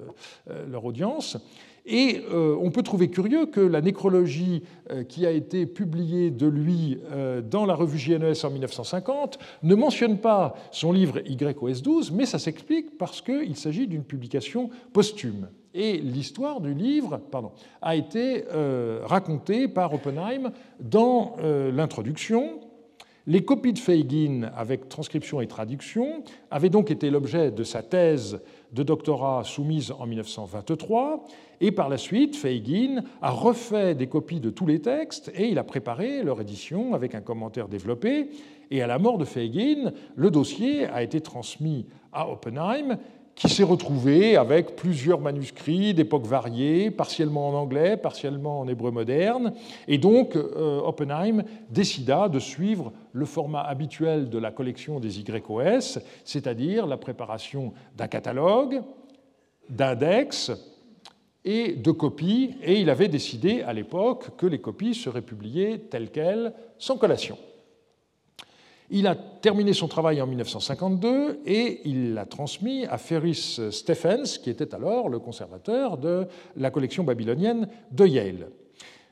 euh, 0.50 0.66
leur 0.66 0.84
audience. 0.84 1.38
Et 1.84 2.22
on 2.30 2.70
peut 2.70 2.84
trouver 2.84 3.10
curieux 3.10 3.46
que 3.46 3.58
la 3.58 3.80
nécrologie 3.80 4.62
qui 5.08 5.26
a 5.26 5.32
été 5.32 5.66
publiée 5.66 6.30
de 6.30 6.46
lui 6.46 7.00
dans 7.50 7.66
la 7.66 7.74
revue 7.74 7.98
JNES 7.98 8.44
en 8.44 8.50
1950 8.50 9.40
ne 9.64 9.74
mentionne 9.74 10.18
pas 10.18 10.54
son 10.70 10.92
livre 10.92 11.18
YOS 11.26 11.82
12, 11.82 12.12
mais 12.12 12.24
ça 12.24 12.38
s'explique 12.38 12.96
parce 12.98 13.20
qu'il 13.20 13.56
s'agit 13.56 13.88
d'une 13.88 14.04
publication 14.04 14.70
posthume. 14.92 15.48
Et 15.74 15.98
l'histoire 15.98 16.60
du 16.60 16.74
livre 16.74 17.18
pardon, 17.30 17.52
a 17.80 17.96
été 17.96 18.44
racontée 19.04 19.68
par 19.68 19.94
Oppenheim 19.94 20.52
dans 20.80 21.36
l'introduction 21.40 22.60
les 23.28 23.44
copies 23.44 23.72
de 23.72 23.78
Feigin 23.78 24.50
avec 24.56 24.88
transcription 24.88 25.40
et 25.40 25.46
traduction 25.46 26.24
avaient 26.50 26.70
donc 26.70 26.90
été 26.90 27.08
l'objet 27.08 27.52
de 27.52 27.62
sa 27.62 27.82
thèse 27.82 28.40
de 28.72 28.82
doctorat 28.82 29.44
soumise 29.44 29.92
en 29.92 30.06
1923, 30.06 31.24
et 31.60 31.70
par 31.70 31.88
la 31.88 31.98
suite, 31.98 32.34
Feigin 32.34 33.04
a 33.20 33.30
refait 33.30 33.94
des 33.94 34.08
copies 34.08 34.40
de 34.40 34.50
tous 34.50 34.66
les 34.66 34.80
textes 34.80 35.30
et 35.36 35.46
il 35.46 35.58
a 35.58 35.64
préparé 35.64 36.24
leur 36.24 36.40
édition 36.40 36.94
avec 36.94 37.14
un 37.14 37.20
commentaire 37.20 37.68
développé. 37.68 38.30
Et 38.72 38.82
à 38.82 38.88
la 38.88 38.98
mort 38.98 39.18
de 39.18 39.24
Feigin, 39.24 39.92
le 40.16 40.30
dossier 40.30 40.86
a 40.86 41.04
été 41.04 41.20
transmis 41.20 41.86
à 42.12 42.28
Oppenheim 42.28 42.98
qui 43.34 43.48
s'est 43.48 43.62
retrouvé 43.62 44.36
avec 44.36 44.76
plusieurs 44.76 45.20
manuscrits 45.20 45.94
d'époques 45.94 46.26
variées, 46.26 46.90
partiellement 46.90 47.48
en 47.48 47.54
anglais, 47.54 47.96
partiellement 47.96 48.60
en 48.60 48.68
hébreu 48.68 48.90
moderne. 48.90 49.54
Et 49.88 49.98
donc, 49.98 50.36
euh, 50.36 50.80
Oppenheim 50.80 51.42
décida 51.70 52.28
de 52.28 52.38
suivre 52.38 52.92
le 53.12 53.24
format 53.24 53.62
habituel 53.62 54.28
de 54.28 54.38
la 54.38 54.50
collection 54.50 55.00
des 55.00 55.20
YOS, 55.20 55.98
c'est-à-dire 56.24 56.86
la 56.86 56.96
préparation 56.96 57.72
d'un 57.96 58.08
catalogue, 58.08 58.82
d'index 59.68 60.52
et 61.44 61.72
de 61.72 61.90
copies. 61.90 62.54
Et 62.62 62.80
il 62.80 62.90
avait 62.90 63.08
décidé 63.08 63.62
à 63.62 63.72
l'époque 63.72 64.36
que 64.36 64.46
les 64.46 64.60
copies 64.60 64.94
seraient 64.94 65.22
publiées 65.22 65.80
telles 65.90 66.10
quelles, 66.10 66.52
sans 66.78 66.96
collation. 66.96 67.38
Il 68.94 69.06
a 69.06 69.14
terminé 69.14 69.72
son 69.72 69.88
travail 69.88 70.20
en 70.20 70.26
1952 70.26 71.40
et 71.46 71.80
il 71.86 72.12
l'a 72.12 72.26
transmis 72.26 72.84
à 72.84 72.98
Ferris 72.98 73.58
Stephens, 73.70 74.38
qui 74.42 74.50
était 74.50 74.74
alors 74.74 75.08
le 75.08 75.18
conservateur 75.18 75.96
de 75.96 76.26
la 76.56 76.70
collection 76.70 77.02
babylonienne 77.02 77.68
de 77.90 78.06
Yale. 78.06 78.48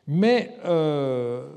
Mais 0.06 0.54
euh, 0.66 1.48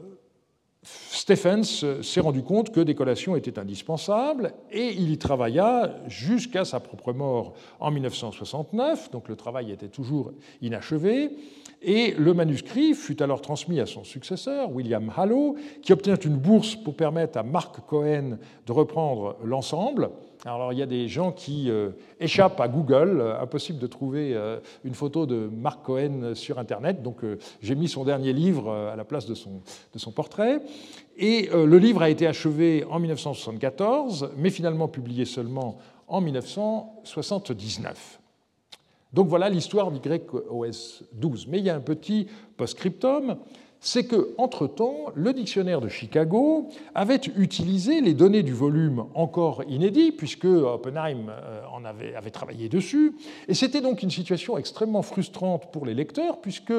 Stephens 0.84 1.84
s'est 2.02 2.22
rendu 2.22 2.44
compte 2.44 2.72
que 2.72 2.80
des 2.80 2.96
collations 2.96 3.36
étaient 3.36 3.60
indispensables 3.60 4.54
et 4.72 4.94
il 4.94 5.12
y 5.12 5.18
travailla 5.18 5.94
jusqu'à 6.08 6.64
sa 6.64 6.80
propre 6.80 7.12
mort 7.12 7.56
en 7.82 7.92
1969, 7.92 9.12
donc 9.12 9.28
le 9.28 9.36
travail 9.36 9.70
était 9.70 9.90
toujours 9.90 10.32
inachevé. 10.62 11.32
Et 11.86 12.15
le 12.17 12.34
manuscrit 12.34 12.93
fut 12.93 13.22
alors 13.22 13.41
transmis 13.41 13.82
à 13.82 13.86
son 13.86 14.06
successeur, 14.06 14.72
William 14.72 15.12
Hallow, 15.15 15.58
qui 15.82 15.91
obtint 15.91 16.15
une 16.15 16.38
bourse 16.38 16.78
pour 16.78 16.96
permettre 16.96 17.38
à 17.38 17.43
Mark 17.43 17.86
Cohen 17.86 18.38
de 18.65 18.72
reprendre 18.72 19.36
l'ensemble. 19.43 20.10
Alors 20.46 20.72
il 20.72 20.80
y 20.80 20.82
a 20.82 20.86
des 20.86 21.10
gens 21.10 21.34
qui 21.34 21.69
euh, 21.69 21.89
échappent 22.22 22.62
à 22.62 22.69
Google, 22.69 23.19
euh, 23.19 23.41
impossible 23.41 23.80
de 23.80 23.88
trouver 23.88 24.34
euh, 24.34 24.62
une 24.86 24.93
photo 24.93 25.26
de 25.26 25.50
Mark 25.52 25.86
Cohen 25.86 26.36
sur 26.36 26.58
Internet, 26.58 27.02
donc 27.02 27.17
j'ai 27.62 27.76
mis 27.76 27.89
son 27.89 28.06
dernier 28.06 28.32
livre 28.32 28.72
à 28.72 28.96
la 28.96 29.04
place 29.04 29.26
de 29.26 29.36
son, 29.36 29.62
de 29.93 30.00
son 30.00 30.12
portrait. 30.12 30.62
Et 31.17 31.50
le 31.54 31.78
livre 31.78 32.02
a 32.02 32.10
été 32.10 32.26
achevé 32.26 32.86
en 32.89 33.00
1974, 33.00 34.32
mais 34.38 34.50
finalement 34.50 34.88
publié 34.88 35.26
seulement 35.26 35.78
en 36.08 36.22
1979. 36.22 38.23
Donc 39.13 39.28
voilà 39.28 39.49
l'histoire 39.49 39.91
d'YOS 39.91 41.04
12. 41.13 41.47
Mais 41.47 41.60
il 41.60 41.65
y 41.65 41.69
a 41.69 41.76
un 41.76 41.82
petit 41.82 42.28
post-scriptum, 42.58 43.38
c'est 43.80 44.06
qu'entre-temps, 44.06 45.12
le 45.13 45.34
dictionnaire 45.34 45.82
de 45.82 45.89
Chicago 45.89 46.69
avait 46.95 47.19
utilisé 47.36 47.99
les 47.99 48.13
données 48.13 48.41
du 48.41 48.54
volume 48.54 49.06
encore 49.13 49.62
inédit, 49.67 50.13
puisque 50.13 50.45
Oppenheim 50.45 51.30
euh, 51.30 51.62
en 51.69 51.84
avait 51.84 52.32
travaillé 52.32 52.69
dessus, 52.69 53.13
et 53.49 53.54
c'était 53.54 53.82
donc 53.82 54.02
une 54.02 54.10
situation 54.10 54.58
extrêmement 54.58 55.02
frustrante 55.02 55.69
pour 55.73 55.86
les 55.86 55.93
lecteurs, 55.93 56.39
puisque 56.39 56.73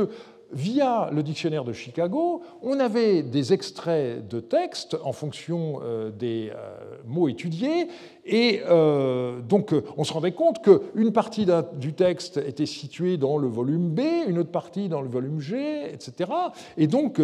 via 0.54 1.10
le 1.12 1.22
dictionnaire 1.22 1.64
de 1.64 1.72
Chicago, 1.72 2.42
on 2.62 2.78
avait 2.80 3.22
des 3.22 3.52
extraits 3.52 4.26
de 4.26 4.40
textes 4.40 4.96
en 5.02 5.12
fonction 5.12 5.80
euh, 5.82 6.10
des 6.10 6.50
euh, 6.50 6.76
mots 7.06 7.28
étudiés, 7.28 7.88
et 8.24 8.62
euh, 8.70 9.40
donc 9.40 9.74
on 9.98 10.04
se 10.04 10.12
rendait 10.12 10.32
compte 10.32 10.62
qu'une 10.62 11.12
partie 11.12 11.46
du 11.78 11.92
texte 11.92 12.38
était 12.38 12.66
située 12.66 13.16
dans 13.18 13.36
le 13.36 13.48
volume 13.48 13.90
B, 13.90 14.00
une 14.26 14.38
autre 14.38 14.50
partie 14.50 14.88
dans 14.88 15.02
le 15.02 15.08
volume 15.08 15.40
G, 15.40 15.92
etc. 15.92 16.30
Et 16.78 16.86
donc 16.86 17.20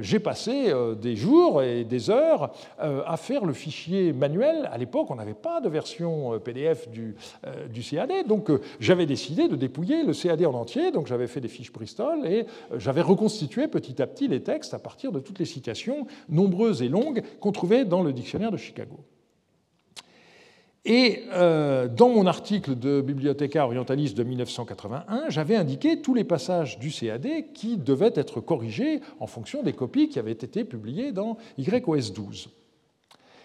j'ai 0.00 0.18
passé 0.18 0.72
des 1.00 1.14
jours 1.14 1.62
et 1.62 1.84
des 1.84 2.08
heures 2.08 2.52
à 2.78 3.16
faire 3.18 3.44
le 3.44 3.52
fichier 3.52 4.14
manuel. 4.14 4.66
À 4.72 4.78
l'époque, 4.78 5.10
on 5.10 5.16
n'avait 5.16 5.34
pas 5.34 5.60
de 5.60 5.68
version 5.68 6.38
PDF 6.42 6.88
du, 6.88 7.16
du 7.70 7.82
CAD, 7.82 8.26
donc 8.26 8.50
j'avais 8.78 9.04
décidé 9.04 9.46
de 9.46 9.56
dépouiller 9.56 10.04
le 10.04 10.14
CAD 10.14 10.42
en 10.46 10.54
entier, 10.54 10.90
donc 10.90 11.06
j'avais 11.06 11.26
fait 11.26 11.42
des 11.42 11.48
fiches 11.48 11.72
Bristol 11.72 12.26
et 12.26 12.46
j'avais 12.76 13.02
reconstitué 13.02 13.68
petit 13.68 14.00
à 14.00 14.06
petit 14.06 14.28
les 14.28 14.42
textes 14.42 14.74
à 14.74 14.78
partir 14.78 15.12
de 15.12 15.20
toutes 15.20 15.38
les 15.38 15.44
citations, 15.44 16.06
nombreuses 16.28 16.82
et 16.82 16.88
longues, 16.88 17.22
qu'on 17.40 17.52
trouvait 17.52 17.84
dans 17.84 18.02
le 18.02 18.12
dictionnaire 18.12 18.50
de 18.50 18.56
Chicago. 18.56 19.00
Et 20.86 21.24
euh, 21.32 21.88
dans 21.88 22.08
mon 22.08 22.26
article 22.26 22.74
de 22.74 23.02
Bibliothéca 23.02 23.64
orientaliste 23.66 24.16
de 24.16 24.24
1981, 24.24 25.28
j'avais 25.28 25.56
indiqué 25.56 26.00
tous 26.00 26.14
les 26.14 26.24
passages 26.24 26.78
du 26.78 26.90
CAD 26.90 27.52
qui 27.52 27.76
devaient 27.76 28.12
être 28.14 28.40
corrigés 28.40 29.00
en 29.20 29.26
fonction 29.26 29.62
des 29.62 29.74
copies 29.74 30.08
qui 30.08 30.18
avaient 30.18 30.32
été 30.32 30.64
publiées 30.64 31.12
dans 31.12 31.36
YOS 31.58 32.12
12. 32.14 32.48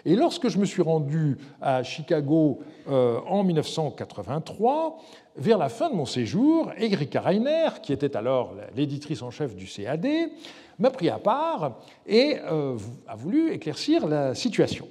Et 0.05 0.15
lorsque 0.15 0.49
je 0.49 0.59
me 0.59 0.65
suis 0.65 0.83
rendu 0.83 1.37
à 1.59 1.81
Chicago 1.81 2.59
euh, 2.87 3.19
en 3.27 3.43
1983, 3.43 4.99
vers 5.35 5.57
la 5.57 5.67
fin 5.67 5.89
de 5.89 5.95
mon 5.95 6.05
séjour, 6.05 6.71
Erika 6.77 7.21
Reiner, 7.21 7.69
qui 7.81 7.91
était 7.91 8.15
alors 8.15 8.53
l'éditrice 8.75 9.23
en 9.23 9.31
chef 9.31 9.55
du 9.55 9.65
CAD, 9.65 10.07
m'a 10.77 10.91
pris 10.91 11.09
à 11.09 11.17
part 11.17 11.79
et 12.05 12.37
euh, 12.45 12.77
a 13.07 13.15
voulu 13.15 13.51
éclaircir 13.51 14.05
la 14.05 14.35
situation. 14.35 14.87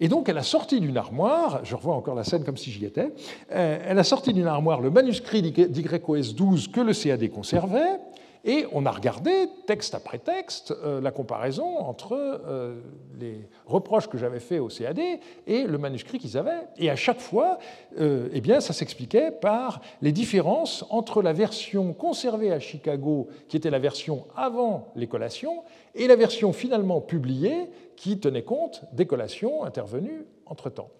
Et 0.00 0.08
donc, 0.08 0.28
elle 0.28 0.38
a 0.38 0.42
sorti 0.42 0.80
d'une 0.80 0.96
armoire, 0.96 1.60
je 1.64 1.74
revois 1.76 1.94
encore 1.94 2.16
la 2.16 2.24
scène 2.24 2.44
comme 2.44 2.56
si 2.56 2.70
j'y 2.72 2.84
étais, 2.84 3.12
euh, 3.52 3.78
elle 3.86 3.98
a 3.98 4.04
sorti 4.04 4.32
d'une 4.32 4.46
armoire 4.46 4.80
le 4.80 4.90
manuscrit 4.90 5.40
d'YOS 5.40 6.34
12 6.34 6.68
que 6.68 6.80
le 6.80 6.92
CAD 6.92 7.30
conservait, 7.30 8.00
et 8.46 8.64
on 8.72 8.86
a 8.86 8.92
regardé, 8.92 9.48
texte 9.66 9.96
après 9.96 10.18
texte, 10.18 10.72
euh, 10.84 11.00
la 11.00 11.10
comparaison 11.10 11.78
entre 11.78 12.12
euh, 12.12 12.80
les 13.18 13.48
reproches 13.66 14.06
que 14.08 14.16
j'avais 14.16 14.38
faits 14.38 14.60
au 14.60 14.68
CAD 14.68 15.00
et 15.48 15.64
le 15.64 15.78
manuscrit 15.78 16.20
qu'ils 16.20 16.38
avaient. 16.38 16.68
Et 16.78 16.88
à 16.88 16.94
chaque 16.94 17.18
fois, 17.18 17.58
euh, 17.98 18.28
eh 18.32 18.40
bien, 18.40 18.60
ça 18.60 18.72
s'expliquait 18.72 19.32
par 19.32 19.80
les 20.00 20.12
différences 20.12 20.84
entre 20.90 21.22
la 21.22 21.32
version 21.32 21.92
conservée 21.92 22.52
à 22.52 22.60
Chicago, 22.60 23.26
qui 23.48 23.56
était 23.56 23.70
la 23.70 23.80
version 23.80 24.26
avant 24.36 24.92
les 24.94 25.08
collations, 25.08 25.64
et 25.96 26.06
la 26.06 26.14
version 26.14 26.52
finalement 26.52 27.00
publiée, 27.00 27.68
qui 27.96 28.20
tenait 28.20 28.44
compte 28.44 28.84
des 28.92 29.06
collations 29.06 29.64
intervenues 29.64 30.24
entre-temps. 30.46 30.90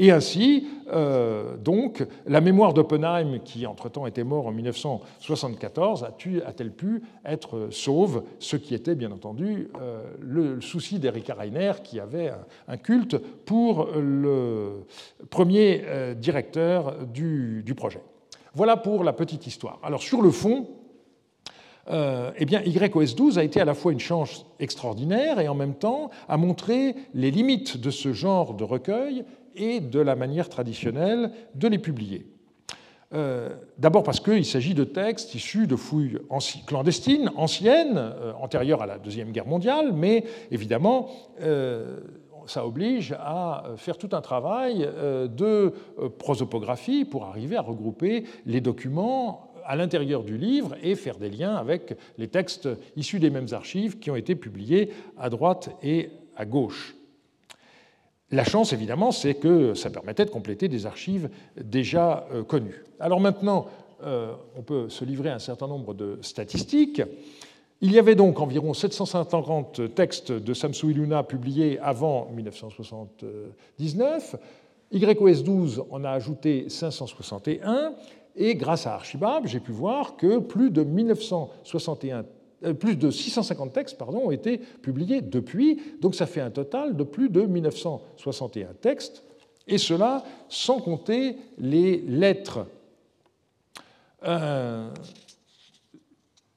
Et 0.00 0.12
ainsi, 0.12 0.68
euh, 0.92 1.56
donc, 1.56 2.06
la 2.24 2.40
mémoire 2.40 2.72
d'Oppenheim, 2.72 3.40
qui 3.44 3.66
entre-temps 3.66 4.06
était 4.06 4.22
mort 4.22 4.46
en 4.46 4.52
1974, 4.52 6.04
a-t-elle 6.04 6.70
pu 6.70 7.02
être 7.24 7.68
sauve, 7.70 8.22
ce 8.38 8.56
qui 8.56 8.76
était 8.76 8.94
bien 8.94 9.10
entendu 9.10 9.70
euh, 9.82 10.04
le 10.20 10.60
souci 10.60 11.00
d'Erika 11.00 11.34
Reiner, 11.34 11.72
qui 11.82 11.98
avait 11.98 12.32
un 12.68 12.76
culte 12.76 13.18
pour 13.44 13.88
le 13.96 14.84
premier 15.30 15.82
euh, 15.84 16.14
directeur 16.14 17.04
du, 17.04 17.64
projet. 17.76 18.00
Voilà 18.54 18.76
pour 18.76 19.02
la 19.02 19.12
petite 19.12 19.48
histoire. 19.48 19.80
Alors 19.82 20.02
sur 20.02 20.22
le 20.22 20.30
fond, 20.30 20.68
eh 21.90 22.44
bien, 22.44 22.60
YOS 22.66 23.14
12 23.16 23.38
a 23.38 23.44
été 23.44 23.62
à 23.62 23.64
la 23.64 23.72
fois 23.72 23.92
une 23.92 24.00
chance 24.00 24.44
extraordinaire 24.60 25.40
et 25.40 25.48
en 25.48 25.54
même 25.54 25.74
temps 25.74 26.10
a 26.28 26.36
montré 26.36 26.94
les 27.14 27.30
limites 27.30 27.78
de 27.78 27.90
ce 27.90 28.12
genre 28.12 28.52
de 28.52 28.64
recueil 28.64 29.24
et 29.58 29.80
de 29.80 30.00
la 30.00 30.16
manière 30.16 30.48
traditionnelle 30.48 31.30
de 31.54 31.68
les 31.68 31.78
publier. 31.78 32.26
Euh, 33.14 33.48
d'abord 33.78 34.02
parce 34.02 34.20
qu'il 34.20 34.44
s'agit 34.44 34.74
de 34.74 34.84
textes 34.84 35.34
issus 35.34 35.66
de 35.66 35.76
fouilles 35.76 36.18
clandestines, 36.66 37.30
anciennes, 37.36 37.96
euh, 37.96 38.32
antérieures 38.38 38.82
à 38.82 38.86
la 38.86 38.98
Deuxième 38.98 39.32
Guerre 39.32 39.46
mondiale, 39.46 39.92
mais 39.94 40.24
évidemment, 40.50 41.08
euh, 41.40 42.00
ça 42.46 42.66
oblige 42.66 43.12
à 43.18 43.64
faire 43.76 43.96
tout 43.96 44.10
un 44.12 44.22
travail 44.22 44.78
de 44.78 45.74
prosopographie 46.18 47.04
pour 47.04 47.24
arriver 47.24 47.56
à 47.56 47.60
regrouper 47.60 48.24
les 48.46 48.62
documents 48.62 49.52
à 49.66 49.76
l'intérieur 49.76 50.24
du 50.24 50.38
livre 50.38 50.74
et 50.82 50.94
faire 50.94 51.18
des 51.18 51.28
liens 51.28 51.56
avec 51.56 51.94
les 52.16 52.28
textes 52.28 52.70
issus 52.96 53.20
des 53.20 53.28
mêmes 53.28 53.48
archives 53.52 53.98
qui 53.98 54.10
ont 54.10 54.16
été 54.16 54.34
publiés 54.34 54.94
à 55.18 55.28
droite 55.28 55.76
et 55.82 56.08
à 56.36 56.46
gauche. 56.46 56.97
La 58.30 58.44
chance, 58.44 58.74
évidemment, 58.74 59.10
c'est 59.10 59.34
que 59.34 59.74
ça 59.74 59.90
permettait 59.90 60.26
de 60.26 60.30
compléter 60.30 60.68
des 60.68 60.84
archives 60.84 61.30
déjà 61.56 62.26
euh, 62.32 62.42
connues. 62.42 62.84
Alors 63.00 63.20
maintenant, 63.20 63.68
euh, 64.02 64.34
on 64.56 64.62
peut 64.62 64.90
se 64.90 65.04
livrer 65.04 65.30
à 65.30 65.34
un 65.34 65.40
certain 65.40 65.66
nombre 65.66 65.94
de 65.94 66.18
statistiques. 66.20 67.02
Il 67.80 67.92
y 67.92 67.98
avait 67.98 68.16
donc 68.16 68.40
environ 68.40 68.74
750 68.74 69.94
textes 69.94 70.32
de 70.32 70.52
Samsui 70.52 70.94
Luna 70.94 71.22
publiés 71.22 71.78
avant 71.78 72.28
1979. 72.34 74.36
YOS 74.90 75.42
12 75.42 75.84
en 75.90 76.04
a 76.04 76.10
ajouté 76.10 76.68
561. 76.68 77.94
Et 78.36 78.54
grâce 78.54 78.86
à 78.86 78.94
Archibab, 78.94 79.46
j'ai 79.46 79.60
pu 79.60 79.72
voir 79.72 80.16
que 80.16 80.38
plus 80.38 80.70
de 80.70 80.84
1961 80.84 82.18
euh, 82.18 82.22
plus 82.78 82.96
de 82.96 83.10
650 83.10 83.72
textes 83.72 84.00
ont 84.02 84.30
été 84.30 84.58
publiés 84.58 85.20
depuis, 85.20 85.80
donc 86.00 86.14
ça 86.14 86.26
fait 86.26 86.40
un 86.40 86.50
total 86.50 86.96
de 86.96 87.04
plus 87.04 87.28
de 87.28 87.42
1961 87.42 88.74
textes, 88.80 89.24
et 89.66 89.78
cela 89.78 90.24
sans 90.48 90.80
compter 90.80 91.36
les 91.58 91.98
lettres. 91.98 92.66
Euh, 94.24 94.90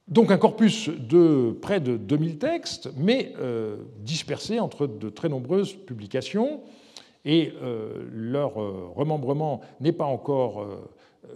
donc 0.08 0.32
un 0.32 0.38
corpus 0.38 0.90
de 0.90 1.56
près 1.62 1.80
de 1.80 1.98
2000 1.98 2.38
textes, 2.38 2.90
mais 2.98 3.34
euh, 3.40 3.78
dispersés 4.00 4.60
entre 4.60 4.88
de 4.88 5.10
très 5.10 5.30
nombreuses 5.30 5.74
publications, 5.74 6.62
et 7.24 7.54
leur 8.12 8.56
remembrement 8.96 9.62
n'est 9.80 9.92
pas 9.92 10.06
encore 10.06 10.66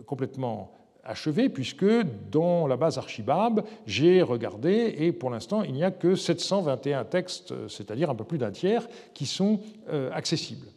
complètement 0.08 0.72
achevé, 1.06 1.50
puisque 1.50 1.86
dans 2.32 2.68
la 2.68 2.78
base 2.78 2.98
Archibab, 2.98 3.64
j'ai 3.86 4.22
regardé, 4.22 4.96
et 4.98 5.12
pour 5.12 5.30
l'instant, 5.30 5.62
il 5.62 5.74
n'y 5.74 5.84
a 5.84 5.92
que 5.92 6.16
721 6.16 7.06
textes, 7.06 7.54
c'est-à-dire 7.70 8.10
un 8.10 8.16
peu 8.16 8.24
plus 8.24 8.38
d'un 8.38 8.52
tiers, 8.52 8.88
qui 9.14 9.26
sont 9.26 9.60
euh, 9.90 10.10
accessibles. 10.12 10.68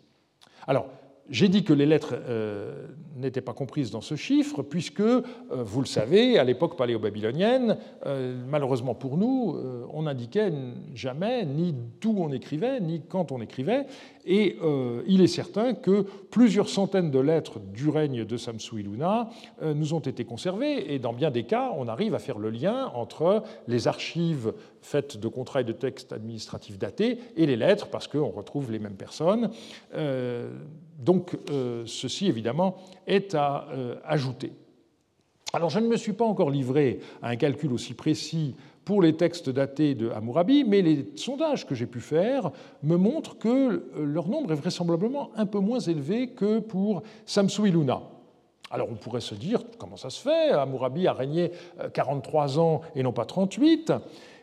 Alors, 0.67 0.87
j'ai 1.29 1.49
dit 1.49 1.63
que 1.63 1.73
les 1.73 1.87
lettres 1.87 2.15
euh, 2.15 2.87
n'étaient 3.17 3.43
pas 3.43 3.53
comprises 3.53 3.91
dans 3.91 4.01
ce 4.01 4.17
chiffre, 4.17 4.63
puisque, 4.63 5.01
euh, 5.01 5.23
vous 5.51 5.81
le 5.81 5.87
savez, 5.87 6.39
à 6.39 6.45
l'époque 6.45 6.77
paléo-babylonienne, 6.77 7.77
euh, 8.07 8.35
malheureusement 8.49 8.95
pour 8.95 9.19
nous, 9.19 9.57
on 9.93 10.03
n'indiquait 10.03 10.53
jamais 10.95 11.45
ni 11.45 11.75
d'où 12.01 12.15
on 12.19 12.33
écrivait, 12.33 12.81
ni 12.81 13.03
quand 13.07 13.33
on 13.33 13.41
écrivait, 13.41 13.87
et 14.25 14.57
il 15.07 15.23
est 15.23 15.27
certain 15.27 15.75
que 15.75 16.05
plusieurs 16.31 16.69
centaines 16.69 17.11
de 17.11 17.19
lettres 17.19 17.61
du 17.61 17.89
règne 17.89 18.25
de 18.25 18.37
Samsu-Iluna 18.37 19.31
nous 19.63 19.95
ont 19.95 20.01
été 20.01 20.25
conservées, 20.25 20.93
et 20.93 20.99
dans 20.99 21.13
bien 21.13 21.31
des 21.31 21.45
cas, 21.45 21.73
on 21.77 21.89
arrive 21.89 22.15
à 22.15 22.19
faire 22.19 22.39
le 22.39 22.51
lien 22.51 22.91
entre 22.95 23.43
les 23.67 23.89
archives 23.89 24.53
faites 24.83 25.17
de 25.17 25.29
contrats 25.29 25.61
et 25.61 25.65
de 25.65 25.73
textes 25.73 26.13
administratifs 26.13 26.79
datés 26.79 27.19
et 27.37 27.47
les 27.47 27.57
lettres, 27.57 27.89
parce 27.89 28.09
qu'on 28.09 28.31
retrouve 28.31 28.71
les 28.71 28.79
mêmes 28.79 28.97
personnes. 28.97 29.51
Donc 30.99 31.39
euh, 31.51 31.85
ceci, 31.87 32.27
évidemment, 32.27 32.77
est 33.07 33.35
à 33.35 33.69
euh, 33.71 33.95
ajouter. 34.05 34.53
Alors 35.53 35.71
je 35.71 35.79
ne 35.79 35.87
me 35.87 35.97
suis 35.97 36.13
pas 36.13 36.25
encore 36.25 36.51
livré 36.51 37.01
à 37.23 37.29
un 37.29 37.37
calcul 37.37 37.73
aussi 37.73 37.95
précis 37.95 38.55
pour 38.85 39.01
les 39.01 39.17
textes 39.17 39.49
datés 39.49 39.95
de 39.95 40.11
Hammurabi, 40.11 40.65
mais 40.65 40.83
les 40.83 41.13
sondages 41.15 41.67
que 41.67 41.75
j'ai 41.75 41.87
pu 41.87 42.01
faire 42.01 42.51
me 42.83 42.97
montrent 42.97 43.39
que 43.39 43.49
euh, 43.49 43.83
leur 44.05 44.29
nombre 44.29 44.53
est 44.53 44.57
vraisemblablement 44.57 45.31
un 45.37 45.47
peu 45.47 45.61
moins 45.61 45.79
élevé 45.79 46.31
que 46.31 46.59
pour 46.59 47.03
Samsu 47.25 47.71
Luna. 47.71 48.03
Alors 48.71 48.89
on 48.91 48.97
pourrait 48.97 49.23
se 49.23 49.35
dire, 49.35 49.63
comment 49.79 49.97
ça 49.97 50.11
se 50.11 50.21
fait? 50.21 50.51
Hammurabi 50.51 51.07
a 51.07 51.15
régné 51.15 51.53
43 51.95 52.59
ans 52.59 52.83
et 52.95 53.03
non 53.03 53.13
pas 53.13 53.25
38. 53.25 53.93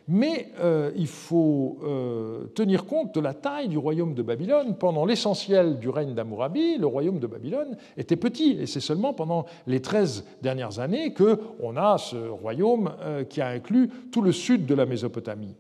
Mais 0.08 0.52
euh, 0.60 0.92
il 0.96 1.08
faut 1.08 1.80
euh, 1.84 2.46
tenir 2.54 2.86
compte 2.86 3.16
de 3.16 3.20
la 3.20 3.34
taille 3.34 3.70
du 3.70 3.78
royaume 3.78 4.14
de 4.14 4.22
Babylone. 4.22 4.76
Pendant 4.78 5.04
l'essentiel 5.04 5.80
du 5.80 5.90
règne 5.90 6.14
d'Amourabi, 6.14 6.78
le 6.78 6.86
royaume 6.86 7.20
de 7.20 7.26
Babylone 7.26 7.76
était 7.98 8.16
petit, 8.16 8.58
et 8.60 8.68
c'est 8.68 8.80
seulement 8.80 9.14
pendant 9.14 9.46
les 9.66 9.82
13 9.82 10.26
dernières 10.44 10.80
années 10.80 11.14
qu'on 11.14 11.76
a 11.76 11.98
ce 11.98 12.18
royaume 12.18 12.92
euh, 13.02 13.24
qui 13.24 13.42
a 13.42 13.48
inclus 13.48 13.90
tout 14.12 14.22
le 14.22 14.32
sud 14.32 14.68
de 14.68 14.76
la 14.76 14.86
Mésopotamie. 14.86 15.56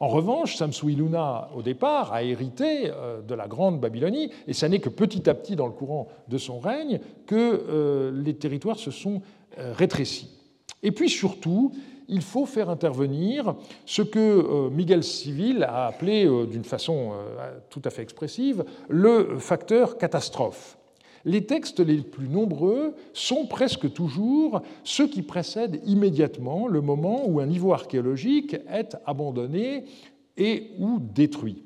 En 0.00 0.08
revanche, 0.08 0.56
Samsu-Iluna, 0.56 1.50
au 1.54 1.62
départ, 1.62 2.12
a 2.12 2.22
hérité 2.22 2.90
de 3.26 3.34
la 3.34 3.46
grande 3.46 3.80
Babylonie, 3.80 4.30
et 4.46 4.52
ce 4.52 4.66
n'est 4.66 4.80
que 4.80 4.88
petit 4.88 5.30
à 5.30 5.34
petit, 5.34 5.56
dans 5.56 5.66
le 5.66 5.72
courant 5.72 6.08
de 6.28 6.36
son 6.36 6.58
règne, 6.58 6.98
que 7.26 8.12
les 8.12 8.34
territoires 8.34 8.76
se 8.76 8.90
sont 8.90 9.22
rétrécis. 9.56 10.34
Et 10.82 10.90
puis 10.90 11.08
surtout, 11.08 11.72
il 12.08 12.22
faut 12.22 12.46
faire 12.46 12.70
intervenir 12.70 13.54
ce 13.86 14.02
que 14.02 14.18
euh, 14.18 14.70
Miguel 14.70 15.02
Civil 15.02 15.62
a 15.64 15.86
appelé 15.86 16.26
euh, 16.26 16.46
d'une 16.46 16.64
façon 16.64 17.12
euh, 17.12 17.58
tout 17.70 17.82
à 17.84 17.90
fait 17.90 18.02
expressive 18.02 18.64
le 18.88 19.38
facteur 19.38 19.98
catastrophe. 19.98 20.78
Les 21.24 21.46
textes 21.46 21.80
les 21.80 22.02
plus 22.02 22.28
nombreux 22.28 22.94
sont 23.14 23.46
presque 23.46 23.92
toujours 23.92 24.60
ceux 24.82 25.08
qui 25.08 25.22
précèdent 25.22 25.80
immédiatement 25.86 26.68
le 26.68 26.82
moment 26.82 27.26
où 27.26 27.40
un 27.40 27.46
niveau 27.46 27.72
archéologique 27.72 28.56
est 28.68 28.96
abandonné 29.06 29.84
et 30.36 30.72
ou 30.78 30.98
détruit. 31.00 31.64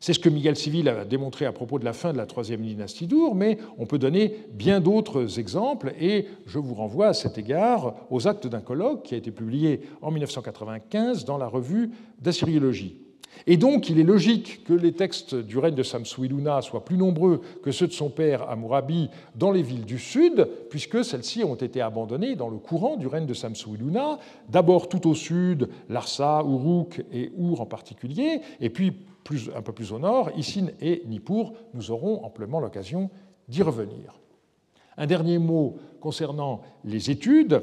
C'est 0.00 0.12
ce 0.12 0.20
que 0.20 0.28
Miguel 0.28 0.56
Civil 0.56 0.88
a 0.88 1.04
démontré 1.04 1.44
à 1.44 1.52
propos 1.52 1.78
de 1.78 1.84
la 1.84 1.92
fin 1.92 2.12
de 2.12 2.18
la 2.18 2.26
troisième 2.26 2.62
dynastie 2.62 3.06
d'Our, 3.06 3.34
mais 3.34 3.58
on 3.78 3.86
peut 3.86 3.98
donner 3.98 4.36
bien 4.52 4.80
d'autres 4.80 5.40
exemples, 5.40 5.92
et 6.00 6.26
je 6.46 6.58
vous 6.58 6.74
renvoie 6.74 7.08
à 7.08 7.14
cet 7.14 7.36
égard 7.36 7.94
aux 8.10 8.28
actes 8.28 8.46
d'un 8.46 8.60
colloque 8.60 9.02
qui 9.02 9.14
a 9.14 9.18
été 9.18 9.32
publié 9.32 9.80
en 10.00 10.10
1995 10.12 11.24
dans 11.24 11.36
la 11.36 11.48
revue 11.48 11.90
d'Assyriologie. 12.20 13.07
Et 13.46 13.56
donc, 13.56 13.88
il 13.88 13.98
est 13.98 14.04
logique 14.04 14.64
que 14.64 14.72
les 14.72 14.92
textes 14.92 15.34
du 15.34 15.58
règne 15.58 15.74
de 15.74 15.82
Samsu-Iluna 15.82 16.60
soient 16.62 16.84
plus 16.84 16.96
nombreux 16.96 17.40
que 17.62 17.70
ceux 17.70 17.86
de 17.86 17.92
son 17.92 18.10
père 18.10 18.48
Amurabi 18.48 19.10
dans 19.36 19.52
les 19.52 19.62
villes 19.62 19.84
du 19.84 19.98
sud, 19.98 20.48
puisque 20.70 21.04
celles-ci 21.04 21.44
ont 21.44 21.54
été 21.54 21.80
abandonnées 21.80 22.36
dans 22.36 22.48
le 22.48 22.58
courant 22.58 22.96
du 22.96 23.06
règne 23.06 23.26
de 23.26 23.34
Samsu-Iluna, 23.34 24.18
d'abord 24.48 24.88
tout 24.88 25.08
au 25.08 25.14
sud, 25.14 25.68
Larsa, 25.88 26.42
Uruk 26.44 27.04
et 27.12 27.32
Our 27.38 27.60
en 27.60 27.66
particulier, 27.66 28.40
et 28.60 28.70
puis 28.70 28.92
un 29.54 29.62
peu 29.62 29.72
plus 29.72 29.92
au 29.92 29.98
nord, 29.98 30.30
Isin 30.36 30.68
et 30.80 31.02
Nippur. 31.06 31.52
Nous 31.74 31.90
aurons 31.90 32.24
amplement 32.24 32.60
l'occasion 32.60 33.10
d'y 33.48 33.62
revenir. 33.62 34.18
Un 34.96 35.06
dernier 35.06 35.38
mot 35.38 35.76
concernant 36.00 36.62
les 36.84 37.10
études. 37.10 37.62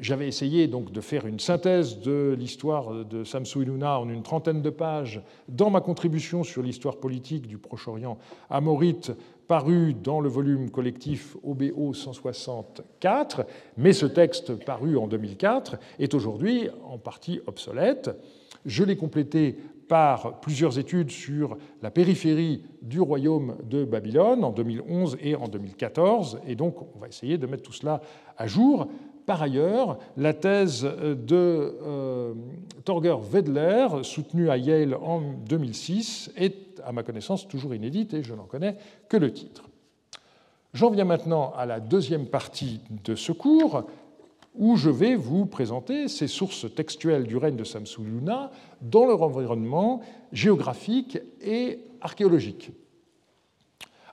J'avais 0.00 0.26
essayé 0.26 0.66
donc 0.66 0.90
de 0.90 1.00
faire 1.00 1.26
une 1.26 1.38
synthèse 1.38 2.00
de 2.00 2.34
l'histoire 2.36 3.04
de 3.04 3.22
Samsu 3.22 3.62
Iluna 3.62 4.00
en 4.00 4.08
une 4.08 4.22
trentaine 4.22 4.60
de 4.60 4.70
pages 4.70 5.22
dans 5.48 5.70
ma 5.70 5.80
contribution 5.80 6.42
sur 6.42 6.62
l'histoire 6.62 6.96
politique 6.96 7.46
du 7.46 7.58
Proche-Orient 7.58 8.18
amorite 8.50 9.12
paru 9.46 9.94
dans 9.94 10.20
le 10.20 10.28
volume 10.28 10.70
collectif 10.70 11.36
OBO 11.44 11.94
164, 11.94 13.46
mais 13.76 13.92
ce 13.92 14.06
texte 14.06 14.64
paru 14.64 14.96
en 14.96 15.06
2004 15.06 15.76
est 15.98 16.14
aujourd'hui 16.14 16.68
en 16.84 16.98
partie 16.98 17.40
obsolète. 17.46 18.10
Je 18.64 18.82
l'ai 18.82 18.96
complété 18.96 19.56
par 19.86 20.40
plusieurs 20.40 20.78
études 20.78 21.10
sur 21.10 21.56
la 21.82 21.90
périphérie 21.90 22.62
du 22.82 23.00
royaume 23.00 23.56
de 23.68 23.84
Babylone 23.84 24.42
en 24.42 24.50
2011 24.50 25.18
et 25.20 25.36
en 25.36 25.46
2014, 25.46 26.40
et 26.46 26.56
donc 26.56 26.76
on 26.96 26.98
va 26.98 27.08
essayer 27.08 27.38
de 27.38 27.46
mettre 27.46 27.62
tout 27.62 27.72
cela 27.72 28.00
à 28.36 28.46
jour. 28.46 28.88
Par 29.26 29.40
ailleurs, 29.40 29.98
la 30.16 30.34
thèse 30.34 30.82
de 30.82 31.76
euh, 31.82 32.34
Torger 32.84 33.16
Wedler, 33.30 33.88
soutenue 34.02 34.50
à 34.50 34.58
Yale 34.58 34.94
en 34.94 35.22
2006, 35.48 36.32
est 36.36 36.80
à 36.84 36.92
ma 36.92 37.02
connaissance 37.02 37.48
toujours 37.48 37.74
inédite 37.74 38.12
et 38.12 38.22
je 38.22 38.34
n'en 38.34 38.44
connais 38.44 38.76
que 39.08 39.16
le 39.16 39.32
titre. 39.32 39.64
J'en 40.74 40.90
viens 40.90 41.04
maintenant 41.04 41.52
à 41.56 41.64
la 41.64 41.80
deuxième 41.80 42.26
partie 42.26 42.80
de 43.04 43.14
ce 43.14 43.32
cours, 43.32 43.84
où 44.56 44.76
je 44.76 44.90
vais 44.90 45.14
vous 45.14 45.46
présenter 45.46 46.08
ces 46.08 46.28
sources 46.28 46.66
textuelles 46.74 47.26
du 47.26 47.36
règne 47.36 47.56
de 47.56 47.64
Samsu-Luna 47.64 48.50
dans 48.82 49.06
leur 49.06 49.22
environnement 49.22 50.00
géographique 50.32 51.18
et 51.40 51.80
archéologique. 52.00 52.72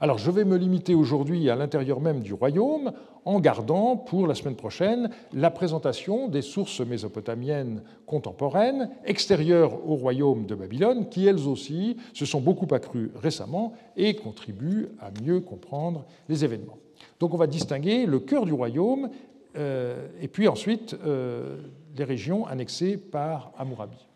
Alors 0.03 0.17
je 0.17 0.31
vais 0.31 0.45
me 0.45 0.57
limiter 0.57 0.95
aujourd'hui 0.95 1.47
à 1.51 1.55
l'intérieur 1.55 2.01
même 2.01 2.21
du 2.21 2.33
royaume 2.33 2.91
en 3.23 3.39
gardant 3.39 3.95
pour 3.95 4.25
la 4.25 4.33
semaine 4.33 4.55
prochaine 4.55 5.11
la 5.31 5.51
présentation 5.51 6.27
des 6.27 6.41
sources 6.41 6.79
mésopotamiennes 6.79 7.83
contemporaines 8.07 8.89
extérieures 9.05 9.87
au 9.87 9.93
royaume 9.93 10.47
de 10.47 10.55
Babylone 10.55 11.07
qui 11.07 11.27
elles 11.27 11.47
aussi 11.47 11.97
se 12.15 12.25
sont 12.25 12.41
beaucoup 12.41 12.65
accrues 12.73 13.11
récemment 13.21 13.73
et 13.95 14.15
contribuent 14.15 14.87
à 14.99 15.11
mieux 15.23 15.39
comprendre 15.39 16.07
les 16.27 16.43
événements. 16.43 16.79
Donc 17.19 17.35
on 17.35 17.37
va 17.37 17.45
distinguer 17.45 18.07
le 18.07 18.19
cœur 18.19 18.47
du 18.47 18.53
royaume 18.53 19.11
euh, 19.55 20.07
et 20.19 20.27
puis 20.27 20.47
ensuite 20.47 20.95
euh, 21.05 21.57
les 21.95 22.05
régions 22.05 22.47
annexées 22.47 22.97
par 22.97 23.51
Hammurabi. 23.55 24.10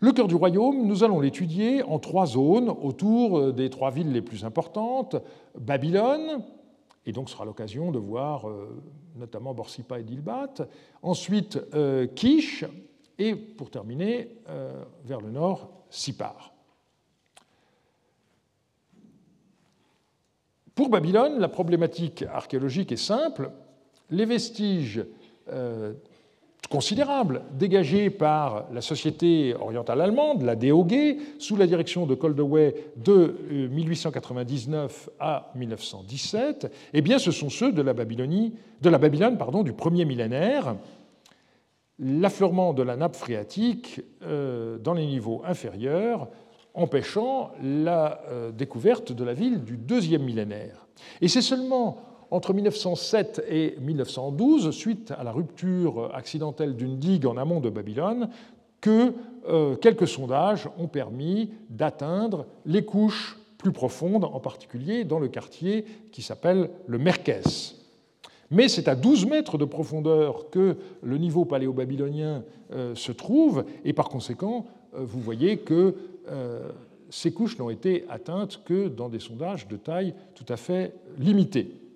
Le 0.00 0.12
cœur 0.12 0.28
du 0.28 0.36
royaume, 0.36 0.86
nous 0.86 1.02
allons 1.02 1.18
l'étudier 1.20 1.82
en 1.82 1.98
trois 1.98 2.26
zones 2.26 2.68
autour 2.68 3.38
euh, 3.38 3.52
des 3.52 3.68
trois 3.68 3.90
villes 3.90 4.12
les 4.12 4.22
plus 4.22 4.44
importantes, 4.44 5.16
Babylone, 5.58 6.44
et 7.06 7.12
donc 7.12 7.30
sera 7.30 7.44
l'occasion 7.44 7.90
de 7.90 7.98
voir 7.98 8.44
notamment 9.16 9.54
Borsippa 9.54 9.98
et 9.98 10.02
Dilbat, 10.02 10.68
ensuite 11.02 11.58
Kish, 12.14 12.66
et 13.18 13.34
pour 13.34 13.70
terminer, 13.70 14.36
vers 15.06 15.22
le 15.22 15.30
nord, 15.30 15.70
Sipar. 15.88 16.52
Pour 20.74 20.90
Babylone, 20.90 21.38
la 21.38 21.48
problématique 21.48 22.24
archéologique 22.30 22.92
est 22.92 22.96
simple 22.96 23.50
les 24.10 24.26
vestiges 24.26 25.02
euh, 26.68 26.74
considérables 26.74 27.42
dégagés 27.52 28.10
par 28.10 28.66
la 28.72 28.80
société 28.80 29.54
orientale 29.54 30.00
allemande, 30.00 30.42
la 30.42 30.56
DOG, 30.56 31.16
sous 31.38 31.56
la 31.56 31.66
direction 31.66 32.06
de 32.06 32.14
Coldaway 32.14 32.74
de 32.96 33.68
1899 33.70 35.08
euh, 35.08 35.12
à 35.20 35.50
1917, 35.54 36.72
eh 36.92 37.00
bien, 37.00 37.18
ce 37.18 37.30
sont 37.30 37.50
ceux 37.50 37.72
de 37.72 37.82
la, 37.82 37.94
Babylone 37.94 38.52
du 39.64 39.72
premier 39.72 40.04
millénaire. 40.04 40.76
L'affleurement 41.98 42.72
de 42.74 42.82
la 42.82 42.96
nappe 42.96 43.16
phréatique 43.16 44.00
euh, 44.22 44.78
dans 44.78 44.94
les 44.94 45.06
niveaux 45.06 45.42
inférieurs 45.44 46.28
empêchant 46.74 47.50
la 47.60 48.20
découverte 48.56 49.10
de 49.10 49.24
la 49.24 49.34
ville 49.34 49.64
du 49.64 49.76
deuxième 49.76 50.22
millénaire. 50.22 50.86
Et 51.20 51.26
c'est 51.26 51.42
seulement 51.42 52.07
entre 52.30 52.52
1907 52.52 53.44
et 53.48 53.76
1912, 53.80 54.70
suite 54.70 55.12
à 55.16 55.24
la 55.24 55.32
rupture 55.32 56.10
accidentelle 56.14 56.76
d'une 56.76 56.98
digue 56.98 57.26
en 57.26 57.36
amont 57.36 57.60
de 57.60 57.70
Babylone, 57.70 58.28
que 58.80 59.14
euh, 59.48 59.76
quelques 59.76 60.06
sondages 60.06 60.68
ont 60.78 60.88
permis 60.88 61.50
d'atteindre 61.70 62.46
les 62.66 62.84
couches 62.84 63.38
plus 63.56 63.72
profondes, 63.72 64.24
en 64.24 64.40
particulier 64.40 65.04
dans 65.04 65.18
le 65.18 65.28
quartier 65.28 65.84
qui 66.12 66.22
s'appelle 66.22 66.70
le 66.86 66.98
Merkès. 66.98 67.74
Mais 68.50 68.68
c'est 68.68 68.88
à 68.88 68.94
12 68.94 69.26
mètres 69.26 69.58
de 69.58 69.64
profondeur 69.64 70.48
que 70.50 70.76
le 71.02 71.18
niveau 71.18 71.44
paléo-babylonien 71.44 72.44
euh, 72.72 72.94
se 72.94 73.12
trouve, 73.12 73.64
et 73.84 73.92
par 73.92 74.08
conséquent, 74.08 74.66
euh, 74.94 75.00
vous 75.00 75.20
voyez 75.20 75.58
que 75.58 75.94
ces 77.08 77.32
couches 77.32 77.58
n'ont 77.58 77.70
été 77.70 78.04
atteintes 78.10 78.60
que 78.66 78.88
dans 78.88 79.08
des 79.08 79.18
sondages 79.18 79.66
de 79.66 79.78
taille 79.78 80.12
tout 80.34 80.44
à 80.46 80.58
fait 80.58 80.92
limitée. 81.18 81.87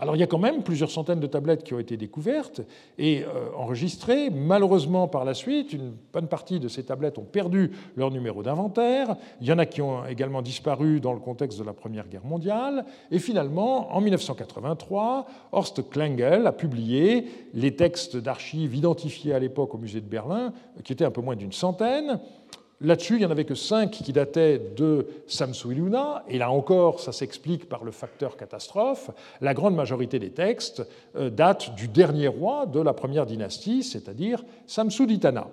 Alors 0.00 0.16
il 0.16 0.18
y 0.20 0.22
a 0.22 0.26
quand 0.26 0.38
même 0.38 0.62
plusieurs 0.62 0.90
centaines 0.90 1.20
de 1.20 1.26
tablettes 1.26 1.62
qui 1.62 1.74
ont 1.74 1.78
été 1.78 1.98
découvertes 1.98 2.62
et 2.98 3.22
euh, 3.22 3.50
enregistrées. 3.54 4.30
Malheureusement, 4.30 5.08
par 5.08 5.26
la 5.26 5.34
suite, 5.34 5.74
une 5.74 5.92
bonne 6.12 6.26
partie 6.26 6.58
de 6.58 6.68
ces 6.68 6.84
tablettes 6.84 7.18
ont 7.18 7.24
perdu 7.24 7.72
leur 7.96 8.10
numéro 8.10 8.42
d'inventaire. 8.42 9.16
Il 9.42 9.46
y 9.46 9.52
en 9.52 9.58
a 9.58 9.66
qui 9.66 9.82
ont 9.82 10.06
également 10.06 10.40
disparu 10.40 11.00
dans 11.00 11.12
le 11.12 11.20
contexte 11.20 11.58
de 11.58 11.64
la 11.64 11.74
Première 11.74 12.08
Guerre 12.08 12.24
mondiale. 12.24 12.86
Et 13.10 13.18
finalement, 13.18 13.94
en 13.94 14.00
1983, 14.00 15.26
Horst 15.52 15.90
Klengel 15.90 16.46
a 16.46 16.52
publié 16.52 17.26
les 17.52 17.76
textes 17.76 18.16
d'archives 18.16 18.74
identifiés 18.74 19.34
à 19.34 19.38
l'époque 19.38 19.74
au 19.74 19.78
musée 19.78 20.00
de 20.00 20.08
Berlin, 20.08 20.54
qui 20.82 20.94
étaient 20.94 21.04
un 21.04 21.10
peu 21.10 21.20
moins 21.20 21.36
d'une 21.36 21.52
centaine. 21.52 22.20
Là-dessus, 22.82 23.16
il 23.16 23.18
n'y 23.18 23.26
en 23.26 23.30
avait 23.30 23.44
que 23.44 23.54
cinq 23.54 23.90
qui 23.90 24.12
dataient 24.12 24.58
de 24.74 25.06
Samsu-Iluna, 25.26 26.24
et 26.28 26.38
là 26.38 26.50
encore, 26.50 27.00
ça 27.00 27.12
s'explique 27.12 27.68
par 27.68 27.84
le 27.84 27.90
facteur 27.90 28.38
catastrophe. 28.38 29.10
La 29.42 29.52
grande 29.52 29.74
majorité 29.74 30.18
des 30.18 30.30
textes 30.30 30.86
euh, 31.14 31.28
datent 31.28 31.74
du 31.74 31.88
dernier 31.88 32.28
roi 32.28 32.64
de 32.64 32.80
la 32.80 32.94
première 32.94 33.26
dynastie, 33.26 33.82
c'est-à-dire 33.82 34.42
Samsu-Ditana. 34.66 35.48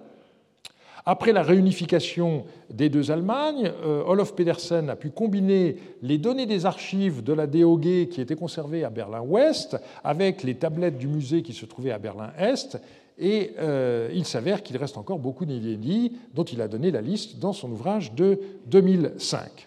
Après 1.06 1.34
la 1.34 1.42
réunification 1.42 2.46
des 2.70 2.90
deux 2.90 3.12
Allemagnes, 3.12 3.72
euh, 3.84 4.04
Olof 4.06 4.34
Pedersen 4.34 4.90
a 4.90 4.96
pu 4.96 5.10
combiner 5.10 5.78
les 6.02 6.18
données 6.18 6.46
des 6.46 6.66
archives 6.66 7.24
de 7.24 7.34
la 7.34 7.48
DOG 7.48 8.08
qui 8.10 8.22
étaient 8.22 8.36
conservées 8.36 8.86
à 8.86 8.90
Berlin-Ouest 8.90 9.78
avec 10.04 10.44
les 10.44 10.56
tablettes 10.56 10.98
du 10.98 11.08
musée 11.08 11.44
qui 11.44 11.54
se 11.54 11.66
trouvaient 11.66 11.92
à 11.92 11.98
Berlin-Est 11.98 12.80
et 13.18 13.52
euh, 13.60 14.10
il 14.14 14.26
s'avère 14.26 14.64
qu'il 14.64 14.78
reste 14.78 14.98
encore 14.98 15.20
beaucoup 15.20 15.46
d'inédits 15.46 16.14
dont 16.34 16.44
il 16.44 16.62
a 16.62 16.68
donné 16.68 16.92
la 16.92 17.02
liste 17.02 17.40
dans 17.40 17.54
son 17.54 17.72
ouvrage 17.72 18.14
de 18.14 18.40
2005. 18.68 19.66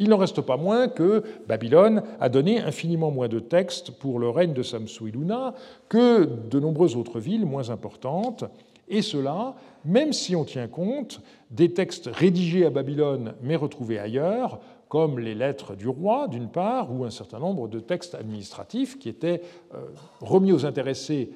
Il 0.00 0.10
n'en 0.10 0.16
reste 0.16 0.40
pas 0.42 0.56
moins 0.56 0.86
que 0.88 1.24
Babylone 1.48 2.02
a 2.20 2.28
donné 2.28 2.60
infiniment 2.60 3.10
moins 3.10 3.28
de 3.28 3.40
textes 3.40 3.90
pour 3.90 4.18
le 4.18 4.28
règne 4.28 4.52
de 4.52 4.62
Samsu-Iluna 4.62 5.54
que 5.88 6.24
de 6.24 6.60
nombreuses 6.60 6.94
autres 6.94 7.18
villes 7.18 7.46
moins 7.46 7.70
importantes, 7.70 8.44
et 8.88 9.02
cela 9.02 9.56
même 9.84 10.12
si 10.12 10.36
on 10.36 10.44
tient 10.44 10.68
compte 10.68 11.20
des 11.50 11.72
textes 11.72 12.08
rédigés 12.12 12.66
à 12.66 12.70
Babylone 12.70 13.34
mais 13.42 13.56
retrouvés 13.56 13.98
ailleurs, 13.98 14.60
comme 14.88 15.18
les 15.18 15.34
lettres 15.34 15.74
du 15.74 15.88
roi, 15.88 16.28
d'une 16.28 16.48
part, 16.48 16.92
ou 16.92 17.04
un 17.04 17.10
certain 17.10 17.38
nombre 17.38 17.68
de 17.68 17.80
textes 17.80 18.14
administratifs 18.14 18.98
qui 18.98 19.08
étaient 19.08 19.42
euh, 19.74 19.78
remis 20.20 20.52
aux 20.52 20.64
intéressés 20.64 21.30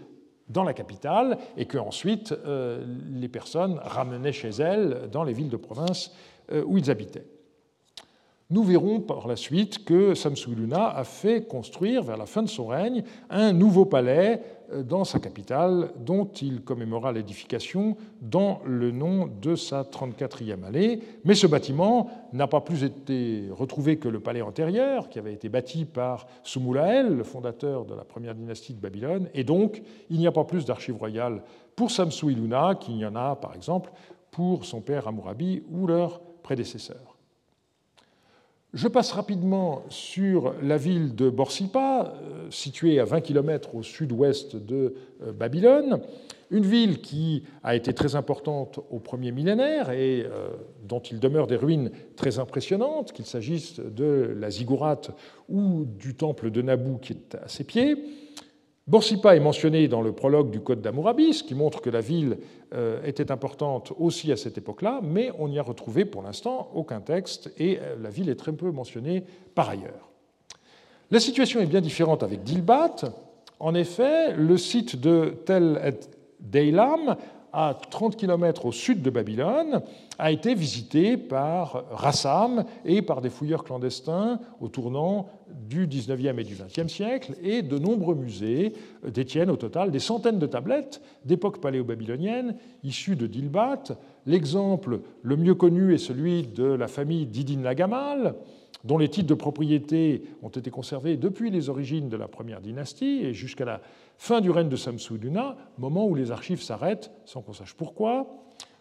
dans 0.53 0.65
la 0.65 0.75
capitale 0.75 1.39
et 1.57 1.67
que 1.67 1.79
ensuite 1.79 2.33
euh, 2.33 2.85
les 3.11 3.29
personnes 3.29 3.79
ramenaient 3.83 4.33
chez 4.33 4.51
elles 4.51 5.09
dans 5.11 5.25
les 5.25 5.33
villes 5.33 5.49
de 5.49 5.57
province 5.57 6.13
euh, 6.53 6.63
où 6.67 6.79
ils 6.79 6.91
habitaient. 6.91 7.27
Nous 8.51 8.65
verrons 8.65 9.01
par 9.01 9.29
la 9.29 9.37
suite 9.37 9.83
que 9.87 10.15
Samsu-Luna 10.15 10.91
a 10.91 11.05
fait 11.05 11.47
construire, 11.47 12.03
vers 12.03 12.19
la 12.19 12.27
fin 12.27 12.43
de 12.43 12.51
son 12.51 12.67
règne, 12.67 13.03
un 13.31 13.55
nouveau 13.55 13.87
palais 13.87 14.43
dans 14.85 15.05
sa 15.05 15.19
capitale, 15.19 15.91
dont 15.99 16.27
il 16.27 16.63
commémora 16.63 17.13
l'édification 17.13 17.97
dans 18.21 18.61
le 18.65 18.91
nom 18.91 19.29
de 19.41 19.55
sa 19.55 19.83
34e 19.83 20.65
allée. 20.65 21.01
Mais 21.25 21.35
ce 21.35 21.47
bâtiment 21.47 22.09
n'a 22.33 22.47
pas 22.47 22.61
plus 22.61 22.85
été 22.85 23.49
retrouvé 23.51 23.99
que 23.99 24.09
le 24.09 24.21
palais 24.21 24.43
antérieur, 24.43 25.09
qui 25.09 25.19
avait 25.19 25.35
été 25.35 25.49
bâti 25.49 25.85
par 25.85 26.27
Sumulael, 26.43 27.17
le 27.17 27.25
fondateur 27.25 27.85
de 27.85 27.95
la 27.95 28.05
première 28.05 28.35
dynastie 28.35 28.75
de 28.75 28.81
Babylone, 28.81 29.29
et 29.35 29.45
donc 29.45 29.83
il 30.11 30.19
n'y 30.19 30.27
a 30.27 30.33
pas 30.33 30.45
plus 30.45 30.65
d'archives 30.65 30.97
royales 30.97 31.43
pour 31.77 31.91
Samsu-Iluna 31.91 32.77
qu'il 32.77 32.97
y 32.97 33.07
en 33.07 33.17
a, 33.17 33.37
par 33.37 33.55
exemple, 33.55 33.93
pour 34.31 34.65
son 34.65 34.81
père 34.81 35.09
Hammurabi 35.09 35.63
ou 35.71 35.87
leurs 35.87 36.21
prédécesseurs. 36.43 37.12
Je 38.75 38.89
passe 38.89 39.13
rapidement 39.13 39.83
sur 39.91 40.55
la 40.63 40.79
ville 40.79 41.15
de 41.15 41.29
Borsippa, 41.29 42.15
euh, 42.17 42.51
située 42.51 42.99
à 43.01 43.05
20 43.05 43.21
km 43.21 43.75
au 43.75 43.83
sud-ouest 43.83 44.57
de 44.57 44.95
euh, 45.23 45.33
Babylone, 45.33 46.01
une 46.51 46.65
ville 46.65 47.03
qui 47.03 47.45
a 47.63 47.77
été 47.77 47.93
très 47.93 48.17
importante 48.17 48.81
au 48.91 48.99
premier 48.99 49.31
millénaire 49.31 49.91
et 49.91 50.25
euh, 50.25 50.49
dont 50.85 51.01
il 51.01 51.21
demeure 51.21 51.49
des 51.49 51.57
ruines 51.57 51.91
très 52.17 52.39
impressionnantes, 52.39 53.13
qu'il 53.13 53.27
s'agisse 53.27 53.79
de 53.79 54.35
la 54.39 54.49
ziggourate 54.49 55.11
ou 55.51 55.85
du 55.85 56.15
temple 56.15 56.51
de 56.51 56.63
Nabu 56.63 56.99
qui 57.03 57.13
est 57.13 57.35
à 57.35 57.49
ses 57.49 57.65
pieds. 57.65 57.97
Borsippa 58.89 59.37
est 59.37 59.41
mentionné 59.41 59.87
dans 59.87 60.03
le 60.03 60.13
prologue 60.13 60.51
du 60.51 60.61
Code 60.61 60.83
d'Amourabis, 60.83 61.45
qui 61.45 61.55
montre 61.55 61.81
que 61.81 61.91
la 61.91 62.01
ville 62.01 62.39
euh, 62.75 63.01
était 63.05 63.31
importante 63.31 63.93
aussi 63.97 64.33
à 64.33 64.37
cette 64.37 64.59
époque-là, 64.59 65.01
mais 65.05 65.31
on 65.39 65.49
n'y 65.49 65.59
a 65.59 65.63
retrouvé 65.63 66.05
pour 66.05 66.23
l'instant 66.23 66.69
aucun 66.75 67.01
texte 67.01 67.53
et 67.59 67.79
euh, 67.81 67.95
la 68.03 68.11
ville 68.11 68.29
est 68.29 68.35
très 68.35 68.53
peu 68.53 68.73
mentionnée 68.73 69.25
par 69.55 69.69
ailleurs. 69.69 70.11
La 71.13 71.21
situation 71.21 71.61
est 71.61 71.67
bien 71.67 71.81
différente 71.81 72.25
avec 72.25 72.43
Dilbat. 72.43 72.97
En 73.61 73.75
effet, 73.75 74.35
le 74.35 74.57
site 74.57 75.01
de 75.01 75.37
Tel 75.47 75.81
et 75.85 76.01
Deilam 76.41 77.17
à 77.53 77.77
30 77.91 78.17
km 78.17 78.67
au 78.67 78.73
sud 78.73 79.03
de 79.03 79.11
Babylone, 79.11 79.83
a 80.19 80.31
été 80.31 80.55
visité 80.55 81.17
par 81.17 81.85
Rassam 81.91 82.65
et 82.85 83.03
par 83.03 83.21
des 83.21 83.31
fouilleurs 83.31 83.65
clandestins 83.65 84.41
au 84.61 84.69
tournant 84.69 85.29
du 85.69 85.87
19e 85.87 86.39
et 86.39 86.45
du 86.45 86.55
20e 86.55 86.89
siècle, 86.89 87.35
et 87.43 87.63
de 87.63 87.79
nombreux 87.79 88.15
musées 88.15 88.73
détiennent 89.07 89.51
au 89.51 89.57
total 89.57 89.91
des 89.91 89.99
centaines 89.99 90.39
de 90.39 90.47
tablettes 90.47 91.03
d'époque 91.25 91.61
paléo-babylonienne 91.61 92.57
issues 92.83 93.17
de 93.17 93.27
Dilbat, 93.27 93.97
L'exemple 94.27 95.01
le 95.23 95.37
mieux 95.37 95.55
connu 95.55 95.95
est 95.95 95.99
celui 95.99 96.45
de 96.45 96.65
la 96.65 96.87
famille 96.87 97.27
d'Idin 97.27 97.63
Lagamal, 97.63 98.35
dont 98.85 98.99
les 98.99 99.09
titres 99.09 99.29
de 99.29 99.35
propriété 99.35 100.23
ont 100.43 100.49
été 100.49 100.71
conservés 100.71 101.17
depuis 101.17 101.51
les 101.51 101.69
origines 101.69 102.09
de 102.09 102.17
la 102.17 102.29
première 102.29 102.61
dynastie 102.61 103.21
et 103.25 103.35
jusqu'à 103.35 103.65
la 103.65 103.81
fin 104.23 104.41
du 104.41 104.53
règne 104.53 104.69
de 104.69 104.77
Samsuduna, 104.77 105.57
moment 105.79 106.07
où 106.07 106.15
les 106.15 106.31
archives 106.31 106.63
s'arrêtent 106.63 107.11
sans 107.25 107.43
qu'on 107.43 107.53
sache 107.53 107.75
pourquoi. 107.75 108.29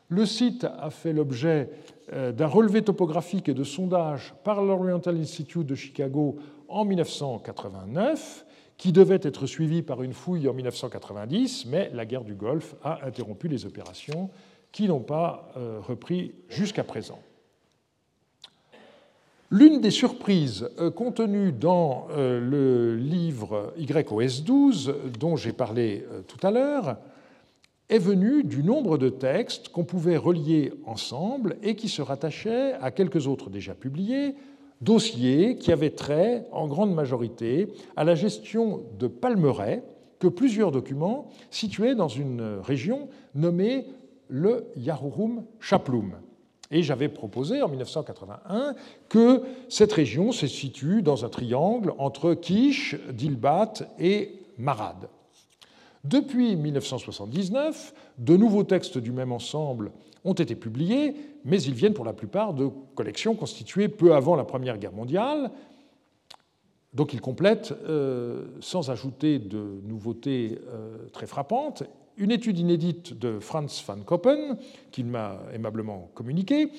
Le 0.08 0.24
site 0.28 0.66
a 0.66 0.92
fait 0.92 1.14
l'objet 1.14 1.72
euh, 2.14 2.32
d'un 2.32 2.46
relevé 2.46 2.84
topographique 2.84 3.50
et 3.50 3.56
de 3.56 3.64
sondage 3.64 4.36
par 4.44 4.62
l'Oriental 4.62 5.18
Institute 5.18 5.66
de 5.66 5.74
Chicago 5.74 6.36
en 6.68 6.86
1989, 6.86 8.46
qui 8.78 8.92
devait 8.92 9.20
être 9.24 9.48
suivi 9.48 9.82
par 9.82 10.04
une 10.04 10.14
fouille 10.14 10.48
en 10.48 10.54
1990, 10.54 11.66
mais 11.66 11.90
la 11.92 12.06
guerre 12.06 12.24
du 12.24 12.36
Golfe 12.36 12.76
a 12.84 13.04
interrompu 13.04 13.48
les 13.48 13.66
opérations 13.66 14.30
qui 14.72 14.88
n'ont 14.88 15.00
pas 15.00 15.52
euh, 15.58 15.80
repris 15.82 16.36
jusqu'à 16.50 16.84
présent. 16.84 17.18
L'une 19.54 19.82
des 19.82 19.92
surprises 19.92 20.70
euh, 20.80 20.90
contenues 20.92 21.52
dans 21.52 22.08
euh, 22.12 22.40
le 22.40 22.96
livre 22.96 23.74
YOS 23.78 24.44
12, 24.46 24.96
dont 25.20 25.36
j'ai 25.36 25.52
parlé 25.52 26.06
euh, 26.10 26.22
tout 26.22 26.48
à 26.48 26.52
l'heure, 26.52 26.96
est 27.90 28.00
venue 28.00 28.46
du 28.46 28.64
nombre 28.64 28.98
de 28.98 29.10
textes 29.10 29.68
qu'on 29.68 29.84
pouvait 29.84 30.16
relier 30.16 30.72
ensemble 30.86 31.58
et 31.64 31.76
qui 31.76 31.90
se 31.90 32.02
rattachaient 32.02 32.76
à 32.76 32.92
quelques 32.92 33.28
autres 33.28 33.50
déjà 33.50 33.74
publiés, 33.74 34.36
dossiers 34.80 35.58
qui 35.58 35.74
avaient 35.74 35.90
trait, 35.90 36.48
en 36.54 36.70
grande 36.70 36.96
majorité, 36.96 37.68
à 37.98 38.06
la 38.06 38.16
gestion 38.16 38.84
de 39.00 39.08
palmeraies 39.08 39.84
que 40.20 40.30
plusieurs 40.30 40.72
documents 40.72 41.28
situaient 41.50 41.96
dans 41.96 42.08
une 42.08 42.60
région 42.64 43.10
nommée 43.36 43.86
le 44.30 44.68
Yahurum 44.78 45.44
Chaplum. 45.60 46.14
Et 46.72 46.84
j'avais 46.84 47.10
proposé 47.10 47.62
en 47.62 47.68
1981 47.68 48.76
que 49.10 49.42
cette 49.70 49.92
région 49.92 50.32
se 50.32 50.48
situe 50.48 51.02
dans 51.02 51.26
un 51.26 51.30
triangle 51.30 51.94
entre 51.98 52.34
Kish, 52.34 52.96
Dilbat 53.12 53.74
et 54.00 54.40
Marad. 54.58 55.10
Depuis 56.04 56.56
1979, 56.56 57.94
de 58.18 58.38
nouveaux 58.38 58.64
textes 58.64 58.98
du 58.98 59.12
même 59.12 59.32
ensemble 59.32 59.92
ont 60.24 60.34
été 60.34 60.56
publiés, 60.56 61.16
mais 61.46 61.62
ils 61.62 61.74
viennent 61.74 61.94
pour 61.94 62.06
la 62.06 62.14
plupart 62.14 62.54
de 62.54 62.70
collections 62.96 63.36
constituées 63.36 63.88
peu 63.88 64.16
avant 64.16 64.36
la 64.36 64.44
Première 64.44 64.78
Guerre 64.78 64.94
mondiale. 64.94 65.52
Donc 66.94 67.14
ils 67.14 67.22
complètent, 67.22 67.72
euh, 67.72 68.46
sans 68.60 68.90
ajouter 68.90 69.40
de 69.40 69.82
nouveautés 69.84 70.60
euh, 70.70 71.08
très 71.14 71.26
frappantes, 71.26 71.84
une 72.18 72.32
étude 72.32 72.60
inédite 72.60 73.18
de 73.18 73.40
Franz 73.40 73.84
van 73.86 74.02
Koppen, 74.06 74.58
qu'il 74.92 75.06
m'a 75.06 75.40
aimablement 75.54 76.10
communiqué, 76.14 76.70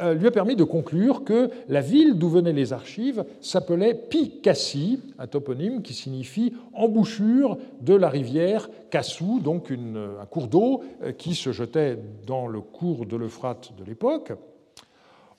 euh, 0.00 0.14
lui 0.14 0.26
a 0.26 0.30
permis 0.30 0.56
de 0.56 0.64
conclure 0.64 1.24
que 1.24 1.50
la 1.68 1.80
ville 1.80 2.14
d'où 2.14 2.28
venaient 2.28 2.52
les 2.52 2.72
archives 2.72 3.24
s'appelait 3.40 3.94
Picassi, 3.94 5.00
un 5.18 5.26
toponyme 5.26 5.82
qui 5.82 5.94
signifie 5.94 6.54
embouchure 6.72 7.58
de 7.80 7.94
la 7.94 8.08
rivière 8.08 8.70
Kassou, 8.90 9.40
donc 9.40 9.70
un 9.70 10.26
cours 10.26 10.46
d'eau 10.46 10.82
euh, 11.02 11.12
qui 11.12 11.34
se 11.34 11.52
jetait 11.52 11.98
dans 12.26 12.46
le 12.46 12.60
cours 12.60 13.04
de 13.04 13.16
l'Euphrate 13.16 13.72
de 13.78 13.84
l'époque. 13.84 14.32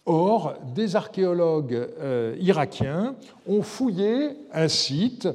Or, 0.06 0.56
des 0.76 0.96
archéologues 0.96 1.88
euh, 2.00 2.36
irakiens 2.40 3.16
ont 3.48 3.62
fouillé 3.62 4.30
un 4.52 4.68
site 4.68 5.28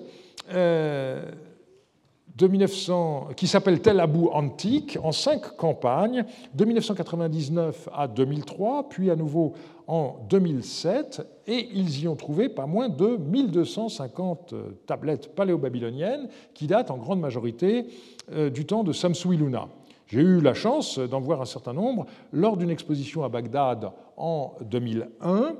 de 2.36 2.46
1900, 2.46 3.28
qui 3.34 3.46
s'appelle 3.46 3.80
Tel 3.80 3.98
Abou 3.98 4.28
Antique, 4.28 4.98
en 5.02 5.10
cinq 5.10 5.56
campagnes, 5.56 6.24
de 6.54 6.64
1999 6.66 7.88
à 7.94 8.08
2003, 8.08 8.90
puis 8.90 9.10
à 9.10 9.16
nouveau 9.16 9.54
en 9.86 10.16
2007, 10.28 11.26
et 11.46 11.68
ils 11.72 12.02
y 12.02 12.08
ont 12.08 12.16
trouvé 12.16 12.50
pas 12.50 12.66
moins 12.66 12.90
de 12.90 13.16
1250 13.16 14.54
tablettes 14.86 15.34
paléo-babyloniennes 15.34 16.28
qui 16.52 16.66
datent 16.66 16.90
en 16.90 16.98
grande 16.98 17.20
majorité 17.20 17.86
euh, 18.32 18.50
du 18.50 18.66
temps 18.66 18.84
de 18.84 18.92
Samsu-Iluna. 18.92 19.68
J'ai 20.06 20.20
eu 20.20 20.40
la 20.40 20.54
chance 20.54 20.98
d'en 20.98 21.20
voir 21.20 21.40
un 21.40 21.46
certain 21.46 21.72
nombre 21.72 22.06
lors 22.32 22.56
d'une 22.58 22.70
exposition 22.70 23.24
à 23.24 23.28
Bagdad 23.30 23.90
en 24.18 24.52
2001, 24.60 25.54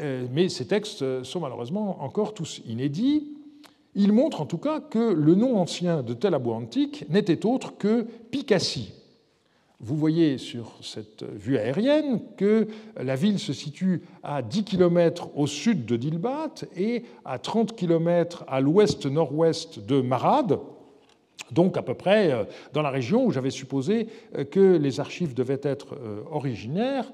euh, 0.00 0.26
mais 0.32 0.50
ces 0.50 0.66
textes 0.66 1.22
sont 1.22 1.40
malheureusement 1.40 2.02
encore 2.02 2.34
tous 2.34 2.60
inédits. 2.66 3.34
Il 3.94 4.12
montre 4.12 4.40
en 4.40 4.46
tout 4.46 4.58
cas 4.58 4.80
que 4.80 4.98
le 4.98 5.34
nom 5.34 5.58
ancien 5.58 6.02
de 6.02 6.14
Tel 6.14 6.34
Abou 6.34 6.52
antique 6.52 7.04
n'était 7.08 7.46
autre 7.46 7.76
que 7.76 8.06
Picassi. 8.30 8.92
Vous 9.80 9.96
voyez 9.96 10.38
sur 10.38 10.78
cette 10.82 11.24
vue 11.24 11.58
aérienne 11.58 12.20
que 12.36 12.68
la 12.96 13.16
ville 13.16 13.38
se 13.38 13.52
situe 13.52 14.02
à 14.22 14.40
10 14.40 14.64
km 14.64 15.30
au 15.34 15.46
sud 15.46 15.84
de 15.84 15.96
Dilbat 15.96 16.54
et 16.76 17.04
à 17.24 17.38
30 17.38 17.76
km 17.76 18.44
à 18.48 18.60
l'ouest-nord-ouest 18.60 19.80
de 19.80 20.00
Marad, 20.00 20.58
donc 21.50 21.76
à 21.76 21.82
peu 21.82 21.94
près 21.94 22.32
euh, 22.32 22.44
dans 22.72 22.82
la 22.82 22.90
région 22.90 23.24
où 23.24 23.30
j'avais 23.30 23.50
supposé 23.50 24.08
euh, 24.38 24.44
que 24.44 24.76
les 24.76 25.00
archives 25.00 25.34
devaient 25.34 25.60
être 25.62 25.94
euh, 25.94 26.22
originaires. 26.30 27.12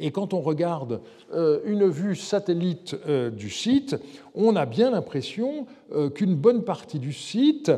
Et 0.00 0.10
quand 0.10 0.34
on 0.34 0.40
regarde 0.40 1.00
euh, 1.32 1.60
une 1.64 1.88
vue 1.88 2.16
satellite 2.16 2.96
euh, 3.06 3.30
du 3.30 3.50
site, 3.50 3.96
on 4.34 4.56
a 4.56 4.66
bien 4.66 4.90
l'impression 4.90 5.66
euh, 5.92 6.08
qu'une 6.10 6.34
bonne 6.34 6.64
partie 6.64 6.98
du 6.98 7.12
site, 7.12 7.72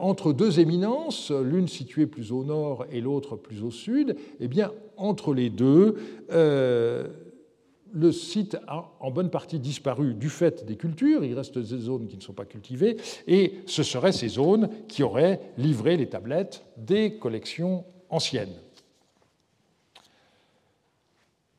entre 0.00 0.32
deux 0.32 0.58
éminences, 0.58 1.30
l'une 1.30 1.68
située 1.68 2.06
plus 2.06 2.32
au 2.32 2.42
nord 2.42 2.86
et 2.90 3.00
l'autre 3.00 3.36
plus 3.36 3.62
au 3.62 3.70
sud, 3.70 4.16
eh 4.40 4.48
bien, 4.48 4.72
entre 4.96 5.32
les 5.32 5.48
deux, 5.48 5.94
le 7.94 8.10
site 8.10 8.56
a 8.66 8.90
en 8.98 9.12
bonne 9.12 9.30
partie 9.30 9.60
disparu 9.60 10.14
du 10.14 10.28
fait 10.28 10.66
des 10.66 10.74
cultures, 10.74 11.24
il 11.24 11.34
reste 11.34 11.56
des 11.56 11.78
zones 11.78 12.08
qui 12.08 12.16
ne 12.16 12.22
sont 12.22 12.32
pas 12.32 12.46
cultivées, 12.46 12.96
et 13.28 13.60
ce 13.66 13.84
seraient 13.84 14.10
ces 14.10 14.26
zones 14.26 14.68
qui 14.88 15.04
auraient 15.04 15.40
livré 15.56 15.96
les 15.96 16.08
tablettes 16.08 16.64
des 16.76 17.16
collections 17.16 17.84
anciennes. 18.10 18.63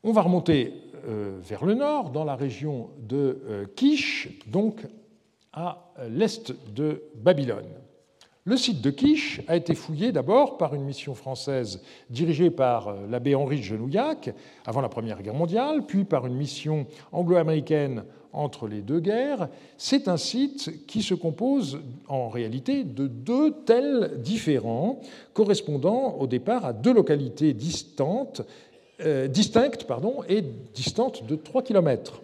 On 0.08 0.12
va 0.12 0.22
remonter 0.22 0.72
euh, 1.08 1.36
vers 1.42 1.64
le 1.64 1.74
nord, 1.74 2.10
dans 2.10 2.22
la 2.22 2.36
région 2.36 2.90
de 3.08 3.42
euh, 3.48 3.64
Kish, 3.74 4.28
donc 4.46 4.86
à 5.52 5.92
l'est 6.08 6.54
de 6.72 7.02
Babylone. 7.16 7.66
Le 8.44 8.56
site 8.56 8.80
de 8.80 8.90
Kish 8.90 9.40
a 9.48 9.56
été 9.56 9.74
fouillé 9.74 10.12
d'abord 10.12 10.58
par 10.58 10.76
une 10.76 10.84
mission 10.84 11.16
française 11.16 11.82
dirigée 12.08 12.52
par 12.52 12.86
euh, 12.86 13.06
l'abbé 13.10 13.34
Henri 13.34 13.56
de 13.56 13.62
Genouillac 13.62 14.32
avant 14.64 14.80
la 14.80 14.88
Première 14.88 15.20
Guerre 15.20 15.34
mondiale, 15.34 15.84
puis 15.84 16.04
par 16.04 16.24
une 16.24 16.36
mission 16.36 16.86
anglo-américaine 17.10 18.04
entre 18.32 18.68
les 18.68 18.82
deux 18.82 19.00
guerres. 19.00 19.48
C'est 19.76 20.06
un 20.06 20.16
site 20.16 20.86
qui 20.86 21.02
se 21.02 21.14
compose 21.14 21.80
en 22.06 22.28
réalité 22.28 22.84
de 22.84 23.08
deux 23.08 23.50
tels 23.64 24.20
différents, 24.22 25.00
correspondant 25.32 26.14
au 26.20 26.28
départ 26.28 26.64
à 26.64 26.72
deux 26.72 26.92
localités 26.92 27.54
distantes 27.54 28.42
euh, 29.04 29.28
distincte 29.28 29.84
pardon, 29.84 30.22
et 30.28 30.42
distante 30.74 31.26
de 31.26 31.36
3 31.36 31.62
km. 31.62 32.22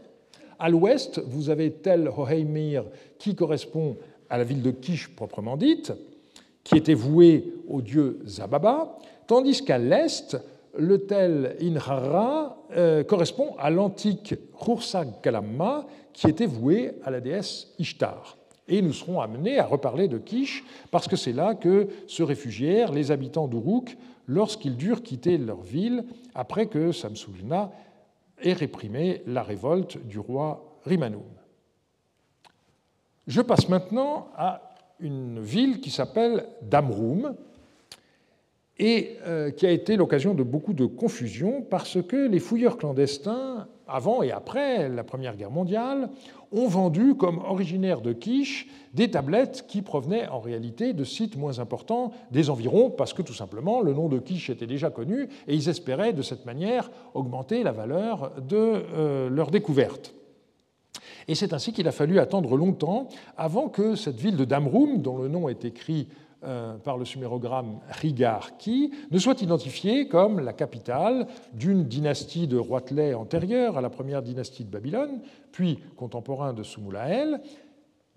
À 0.59 0.68
l'ouest, 0.68 1.20
vous 1.27 1.51
avez 1.51 1.70
Tel 1.70 2.09
Hoheimir 2.09 2.85
qui 3.18 3.35
correspond 3.35 3.97
à 4.31 4.39
la 4.39 4.45
ville 4.45 4.62
de 4.62 4.70
Kish 4.70 5.09
proprement 5.14 5.57
dite, 5.57 5.93
qui 6.64 6.77
était 6.77 6.95
vouée 6.95 7.53
au 7.68 7.83
dieu 7.83 8.20
Zababa, 8.27 8.97
tandis 9.27 9.64
qu'à 9.64 9.79
l'est, 9.79 10.37
le 10.79 11.05
Tel 11.05 11.57
Inhara 11.61 12.57
euh, 12.77 13.05
correspond 13.05 13.55
à 13.59 13.68
l'antique 13.68 14.35
Khursag 14.59 15.20
Kalamma, 15.23 15.87
qui 16.12 16.29
était 16.29 16.47
voué 16.47 16.93
à 17.05 17.11
la 17.11 17.20
déesse 17.20 17.68
Ishtar. 17.79 18.39
Et 18.68 18.81
nous 18.81 18.93
serons 18.93 19.20
amenés 19.20 19.59
à 19.59 19.66
reparler 19.66 20.09
de 20.09 20.18
Kish, 20.18 20.64
parce 20.91 21.09
que 21.09 21.16
c'est 21.16 21.33
là 21.33 21.55
que 21.55 21.89
se 22.07 22.23
réfugièrent 22.23 22.93
les 22.93 23.11
habitants 23.11 23.49
d'Uruk 23.49 23.97
lorsqu'ils 24.27 24.77
durent 24.77 25.03
quitter 25.03 25.39
leur 25.39 25.61
ville 25.61 26.05
après 26.35 26.66
que 26.66 26.93
Samsulna 26.93 27.73
ait 28.41 28.53
réprimé 28.53 29.23
la 29.27 29.43
révolte 29.43 29.99
du 30.07 30.18
roi 30.18 30.79
Rimanoum. 30.85 31.23
Je 33.27 33.41
passe 33.41 33.68
maintenant 33.68 34.29
à 34.37 34.75
une 35.01 35.41
ville 35.41 35.81
qui 35.81 35.91
s'appelle 35.91 36.47
Damroum 36.62 37.35
et 38.79 39.16
euh, 39.27 39.51
qui 39.51 39.66
a 39.66 39.70
été 39.70 39.97
l'occasion 39.97 40.35
de 40.35 40.43
beaucoup 40.43 40.73
de 40.73 40.87
confusion 40.87 41.62
parce 41.62 42.03
que 42.03 42.29
les 42.29 42.41
fouilleurs 42.41 42.79
clandestins, 42.79 43.68
avant 43.87 44.23
et 44.23 44.33
après 44.33 44.89
la 44.89 45.05
Première 45.05 45.37
Guerre 45.37 45.51
mondiale, 45.51 46.09
ont 46.53 46.68
vendu 46.68 47.14
comme 47.14 47.38
originaires 47.38 48.00
de 48.00 48.12
Quiche 48.12 48.68
des 48.94 49.11
tablettes 49.11 49.64
qui 49.66 49.82
provenaient 49.82 50.28
en 50.28 50.40
réalité 50.40 50.92
de 50.92 51.05
sites 51.05 51.36
moins 51.36 51.59
importants 51.59 52.12
des 52.30 52.50
environs, 52.50 52.90
parce 52.90 53.12
que 53.12 53.22
tout 53.22 53.32
simplement 53.32 53.80
le 53.80 53.94
nom 53.94 54.09
de 54.09 54.18
Quiche 54.18 54.50
était 54.50 54.66
déjà 54.66 54.90
connu 54.90 55.28
et 55.48 55.55
ils 55.55 55.68
espéraient 55.68 56.12
de 56.12 56.22
cette 56.22 56.44
manière 56.44 56.90
augmenter 57.14 57.62
la 57.62 57.72
valeur 57.72 58.32
de 58.40 58.57
euh, 58.57 59.30
leur 59.30 59.50
découverte. 59.50 60.14
Et 61.28 61.34
c'est 61.34 61.53
ainsi 61.53 61.72
qu'il 61.72 61.88
a 61.88 61.92
fallu 61.92 62.18
attendre 62.18 62.57
longtemps 62.57 63.09
avant 63.36 63.68
que 63.68 63.94
cette 63.94 64.20
ville 64.20 64.36
de 64.36 64.44
Damroum, 64.44 65.00
dont 65.00 65.18
le 65.18 65.28
nom 65.28 65.48
est 65.48 65.64
écrit 65.64 66.09
euh, 66.45 66.76
par 66.76 66.99
le 66.99 67.05
sumérogramme 67.05 67.80
Rigar 67.88 68.57
qui 68.57 68.93
ne 69.11 69.18
soit 69.18 69.43
identifiée 69.43 70.09
comme 70.09 70.40
la 70.40 70.53
capitale 70.53 71.26
d'une 71.53 71.84
dynastie 71.84 72.47
de 72.47 72.57
roitelets 72.57 73.14
antérieure 73.14 73.78
à 73.78 73.80
la 73.80 73.90
première 73.90 74.22
dynastie 74.22 74.64
de 74.64 74.70
Babylone, 74.70 75.20
puis 75.53 75.78
contemporain 75.97 76.53
de 76.53 76.62
Soumulael. 76.62 77.40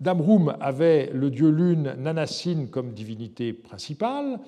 Damroum 0.00 0.56
avait 0.60 1.10
le 1.12 1.30
dieu 1.30 1.48
lune 1.48 1.94
Nanassine 1.98 2.68
comme 2.68 2.92
divinité 2.92 3.52
principale, 3.52 4.40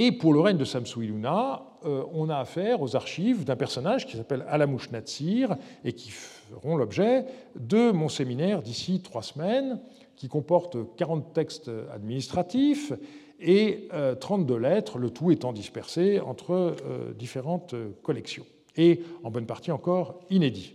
et 0.00 0.12
pour 0.12 0.32
le 0.32 0.38
règne 0.38 0.58
de 0.58 0.64
Samsu-Iluna, 0.64 1.62
euh, 1.84 2.04
on 2.12 2.28
a 2.28 2.36
affaire 2.36 2.82
aux 2.82 2.94
archives 2.94 3.44
d'un 3.44 3.56
personnage 3.56 4.06
qui 4.06 4.16
s'appelle 4.16 4.44
Alamouch 4.48 4.92
Natsir 4.92 5.56
et 5.84 5.92
qui 5.92 6.10
feront 6.10 6.76
l'objet 6.76 7.24
de 7.58 7.90
mon 7.90 8.08
séminaire 8.08 8.62
d'ici 8.62 9.00
trois 9.02 9.24
semaines, 9.24 9.80
qui 10.18 10.28
comporte 10.28 10.76
40 10.96 11.32
textes 11.32 11.70
administratifs 11.94 12.92
et 13.40 13.88
32 14.20 14.54
euh, 14.54 14.58
lettres, 14.58 14.98
le 14.98 15.10
tout 15.10 15.30
étant 15.30 15.52
dispersé 15.52 16.18
entre 16.18 16.50
euh, 16.52 17.12
différentes 17.16 17.74
collections, 18.02 18.44
et 18.76 19.00
en 19.22 19.30
bonne 19.30 19.46
partie 19.46 19.70
encore 19.70 20.20
inédit. 20.28 20.74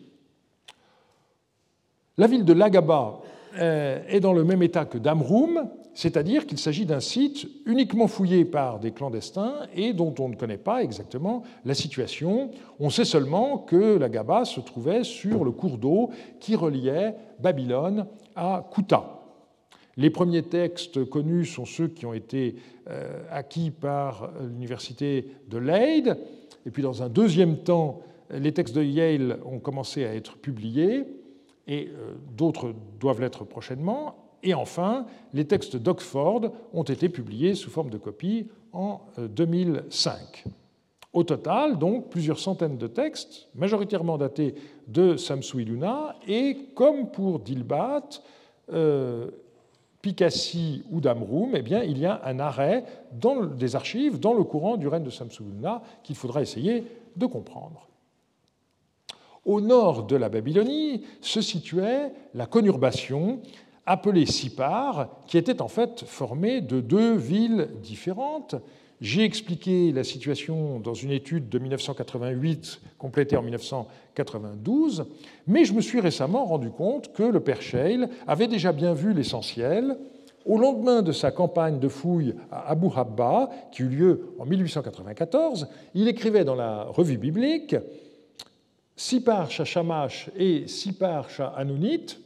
La 2.18 2.28
ville 2.28 2.46
de 2.46 2.54
Lagaba 2.54 3.22
est 3.56 4.20
dans 4.20 4.34
le 4.34 4.44
même 4.44 4.64
état 4.64 4.86
que 4.86 4.98
Damroum, 4.98 5.70
c'est-à-dire 5.94 6.48
qu'il 6.48 6.58
s'agit 6.58 6.86
d'un 6.86 7.00
site 7.00 7.48
uniquement 7.66 8.08
fouillé 8.08 8.46
par 8.46 8.80
des 8.80 8.92
clandestins 8.92 9.68
et 9.76 9.94
dont 9.94 10.14
on 10.20 10.30
ne 10.30 10.36
connaît 10.36 10.58
pas 10.58 10.82
exactement 10.82 11.44
la 11.66 11.76
situation. 11.76 12.50
On 12.80 12.90
sait 12.90 13.06
seulement 13.06 13.60
que 13.60 13.98
la 13.98 14.10
Gaba 14.10 14.46
se 14.46 14.60
trouvait 14.60 15.04
sur 15.04 15.44
le 15.44 15.52
cours 15.52 15.78
d'eau 15.78 16.10
qui 16.40 16.56
reliait 16.56 17.16
Babylone 17.40 18.08
à 18.36 18.68
Kouta. 18.72 19.13
Les 19.96 20.10
premiers 20.10 20.44
textes 20.44 21.06
connus 21.06 21.46
sont 21.46 21.66
ceux 21.66 21.88
qui 21.88 22.06
ont 22.06 22.14
été 22.14 22.56
euh, 22.90 23.24
acquis 23.30 23.72
par 23.72 24.32
l'université 24.42 25.28
de 25.50 25.58
Leyde, 25.58 26.18
et 26.66 26.72
puis 26.72 26.82
dans 26.82 27.04
un 27.04 27.10
deuxième 27.10 27.58
temps, 27.58 28.02
les 28.32 28.52
textes 28.52 28.76
de 28.76 28.84
Yale 28.84 29.40
ont 29.46 29.60
commencé 29.60 30.06
à 30.06 30.16
être 30.16 30.38
publiés, 30.38 31.06
et 31.68 31.90
euh, 31.90 32.16
d'autres 32.36 32.74
doivent 33.00 33.22
l'être 33.22 33.46
prochainement. 33.46 34.16
Et 34.42 34.54
enfin, 34.54 35.06
les 35.34 35.46
textes 35.46 35.78
d'Oxford 35.78 36.52
ont 36.74 36.84
été 36.84 37.08
publiés 37.08 37.56
sous 37.56 37.70
forme 37.70 37.90
de 37.90 37.98
copie 37.98 38.50
en 38.74 39.02
2005. 39.18 40.44
Euh, 40.46 40.50
Au 41.14 41.24
total, 41.24 41.78
donc, 41.78 42.10
plusieurs 42.10 42.40
centaines 42.40 42.78
de 42.78 42.88
textes, 42.88 43.48
majoritairement 43.56 44.18
datés 44.18 44.56
de 44.88 45.16
Samsu 45.16 45.62
Iluna, 45.62 46.16
et 46.28 46.58
comme 46.76 47.10
pour 47.12 47.40
Dilbat, 47.40 48.10
euh, 48.72 49.30
Picassi 50.04 50.84
ou 50.92 51.00
Damroum, 51.00 51.56
eh 51.56 51.62
bien, 51.62 51.82
il 51.82 51.98
y 51.98 52.06
a 52.06 52.22
un 52.26 52.38
arrêt 52.38 52.84
dans 53.14 53.46
des 53.46 53.78
archives 53.78 54.20
dans 54.20 54.34
le 54.34 54.44
courant 54.44 54.76
du 54.76 54.90
règne 54.90 55.04
de 55.04 55.10
Samsu 55.10 55.44
Iluna 55.44 55.82
qu'il 56.04 56.18
faudra 56.18 56.42
essayer 56.42 56.84
de 57.16 57.26
comprendre. 57.26 57.88
Au 59.46 59.62
nord 59.62 60.04
de 60.04 60.18
la 60.18 60.28
Babylonie 60.28 61.06
se 61.22 61.40
situait 61.40 62.12
la 62.34 62.46
conurbation 62.48 63.40
appelé 63.86 64.26
Sipar, 64.26 65.08
qui 65.26 65.38
était 65.38 65.62
en 65.62 65.70
fait 65.70 66.04
formé 66.06 66.60
de 66.60 66.82
deux 66.82 67.16
villes 67.16 67.70
différentes. 67.82 68.56
J'ai 69.04 69.26
expliqué 69.26 69.92
la 69.92 70.06
situation 70.06 70.80
dans 70.80 70.94
une 70.94 71.12
étude 71.12 71.50
de 71.50 71.60
1988 71.60 72.80
complétée 72.98 73.36
en 73.36 73.42
1992, 73.42 75.04
mais 75.46 75.66
je 75.66 75.74
me 75.74 75.82
suis 75.82 76.00
récemment 76.00 76.46
rendu 76.46 76.70
compte 76.70 77.12
que 77.12 77.24
le 77.24 77.42
père 77.42 77.62
Scheil 77.62 78.08
avait 78.26 78.48
déjà 78.48 78.72
bien 78.72 78.94
vu 78.94 79.12
l'essentiel. 79.14 79.98
Au 80.46 80.58
lendemain 80.58 81.02
de 81.02 81.12
sa 81.12 81.32
campagne 81.32 81.80
de 81.80 81.90
fouilles 81.90 82.34
à 82.50 82.70
Abu 82.70 82.88
Habba, 82.96 83.50
qui 83.74 83.82
eut 83.82 83.90
lieu 83.90 84.36
en 84.40 84.46
1894, 84.46 85.68
il 85.96 86.08
écrivait 86.08 86.46
dans 86.46 86.56
la 86.56 86.84
revue 86.84 87.18
biblique 87.18 87.76
Sipar 88.96 89.52
Shamash 89.52 90.30
et 90.38 90.70
Sipar 90.70 91.28
Anunit, 91.58 92.20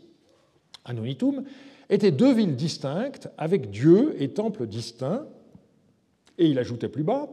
Anonitum, 0.86 1.44
étaient 1.90 2.12
deux 2.12 2.34
villes 2.34 2.56
distinctes 2.56 3.30
avec 3.36 3.72
Dieu 3.72 4.16
et 4.20 4.30
temple 4.30 4.68
distincts. 4.68 5.26
Et 6.38 6.48
il 6.48 6.60
ajoutait 6.60 6.90
plus 6.90 7.04
bas 7.04 7.28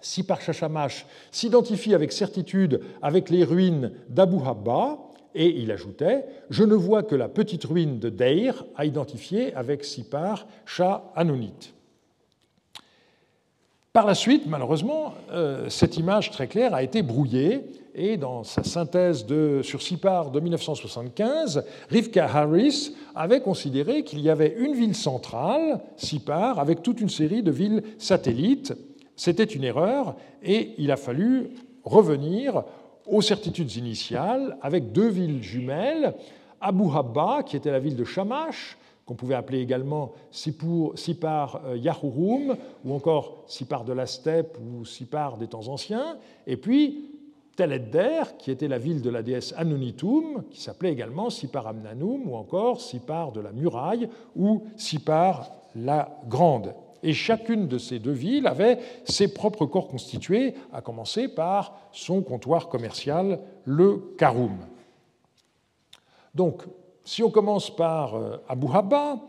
Sipar 0.00 0.40
Shamash 0.40 1.06
s'identifie 1.30 1.94
avec 1.94 2.12
certitude 2.12 2.80
avec 3.02 3.30
les 3.30 3.44
ruines 3.44 3.92
d'Abu 4.08 4.36
Habba, 4.44 4.98
et 5.34 5.48
il 5.48 5.70
ajoutait 5.70 6.24
Je 6.50 6.64
ne 6.64 6.74
vois 6.74 7.02
que 7.02 7.14
la 7.14 7.28
petite 7.28 7.64
ruine 7.64 7.98
de 7.98 8.10
Deir 8.10 8.64
à 8.76 8.84
identifier 8.84 9.54
avec 9.54 9.84
Sipar 9.84 10.46
Shah 10.64 11.10
Anunit. 11.16 11.72
Par 13.92 14.06
la 14.06 14.14
suite, 14.14 14.46
malheureusement, 14.46 15.14
euh, 15.30 15.68
cette 15.70 15.96
image 15.96 16.30
très 16.30 16.48
claire 16.48 16.74
a 16.74 16.82
été 16.82 17.02
brouillée 17.02 17.64
et 17.94 18.16
dans 18.16 18.42
sa 18.42 18.64
synthèse 18.64 19.24
sur 19.62 19.80
Sipar 19.80 20.30
de 20.30 20.40
1975, 20.40 21.64
Rivka 21.88 22.26
Harris 22.26 22.94
avait 23.14 23.40
considéré 23.40 24.02
qu'il 24.02 24.20
y 24.20 24.30
avait 24.30 24.56
une 24.58 24.74
ville 24.74 24.96
centrale, 24.96 25.80
Sipar, 25.96 26.58
avec 26.58 26.82
toute 26.82 27.00
une 27.00 27.08
série 27.08 27.42
de 27.42 27.52
villes 27.52 27.82
satellites. 27.98 28.74
C'était 29.16 29.44
une 29.44 29.62
erreur 29.62 30.16
et 30.42 30.72
il 30.78 30.90
a 30.90 30.96
fallu 30.96 31.50
revenir 31.84 32.64
aux 33.06 33.22
certitudes 33.22 33.76
initiales 33.76 34.56
avec 34.60 34.90
deux 34.90 35.08
villes 35.08 35.42
jumelles, 35.42 36.14
Abu 36.60 36.84
Habba, 36.92 37.42
qui 37.44 37.56
était 37.56 37.70
la 37.70 37.78
ville 37.78 37.96
de 37.96 38.04
Shamash, 38.04 38.76
qu'on 39.06 39.14
pouvait 39.14 39.34
appeler 39.34 39.60
également 39.60 40.12
Sipar 40.30 41.60
euh, 41.66 41.76
Yahurum, 41.76 42.56
ou 42.84 42.94
encore 42.94 43.44
Sipar 43.46 43.84
de 43.84 43.92
la 43.92 44.06
steppe 44.06 44.56
ou 44.58 44.84
Sipar 44.84 45.36
des 45.36 45.46
temps 45.46 45.68
anciens, 45.68 46.16
et 46.46 46.56
puis 46.56 47.13
Teledder, 47.56 48.22
qui 48.38 48.50
était 48.50 48.68
la 48.68 48.78
ville 48.78 49.00
de 49.02 49.10
la 49.10 49.22
déesse 49.22 49.54
Anunitum, 49.56 50.44
qui 50.50 50.60
s'appelait 50.60 50.92
également 50.92 51.30
Sipar 51.30 51.66
Amnanum, 51.66 52.28
ou 52.28 52.36
encore 52.36 52.80
Sipar 52.80 53.32
de 53.32 53.40
la 53.40 53.52
muraille, 53.52 54.08
ou 54.36 54.64
Sipar 54.76 55.50
la 55.76 56.20
grande. 56.28 56.74
Et 57.02 57.12
chacune 57.12 57.68
de 57.68 57.78
ces 57.78 57.98
deux 57.98 58.12
villes 58.12 58.46
avait 58.46 58.78
ses 59.04 59.32
propres 59.32 59.66
corps 59.66 59.88
constitués, 59.88 60.54
à 60.72 60.80
commencer 60.80 61.28
par 61.28 61.78
son 61.92 62.22
comptoir 62.22 62.68
commercial, 62.68 63.40
le 63.64 64.14
Karoum. 64.16 64.58
Donc, 66.34 66.62
si 67.04 67.22
on 67.22 67.30
commence 67.30 67.74
par 67.74 68.14
euh, 68.14 68.38
Abu 68.48 68.66
Habba, 68.72 69.20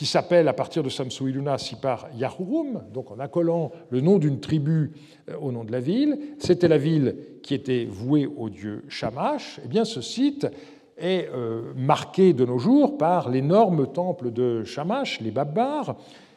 qui 0.00 0.06
s'appelle 0.06 0.48
à 0.48 0.54
partir 0.54 0.82
de 0.82 0.88
Samsu 0.88 1.28
Iluna 1.28 1.58
Sipar 1.58 2.08
Yahurum, 2.16 2.84
donc 2.90 3.10
en 3.10 3.18
accolant 3.18 3.70
le 3.90 4.00
nom 4.00 4.16
d'une 4.16 4.40
tribu 4.40 4.92
euh, 5.28 5.36
au 5.36 5.52
nom 5.52 5.62
de 5.62 5.70
la 5.70 5.80
ville, 5.80 6.18
c'était 6.38 6.68
la 6.68 6.78
ville 6.78 7.16
qui 7.42 7.52
était 7.52 7.84
vouée 7.84 8.26
au 8.26 8.48
dieu 8.48 8.82
Shamash, 8.88 9.60
eh 9.62 9.68
bien 9.68 9.84
ce 9.84 10.00
site 10.00 10.46
est 10.96 11.28
euh, 11.34 11.74
marqué 11.76 12.32
de 12.32 12.46
nos 12.46 12.56
jours 12.56 12.96
par 12.96 13.28
l'énorme 13.28 13.92
temple 13.92 14.30
de 14.30 14.64
Shamash, 14.64 15.20
les 15.20 15.32
Babbars, 15.32 15.96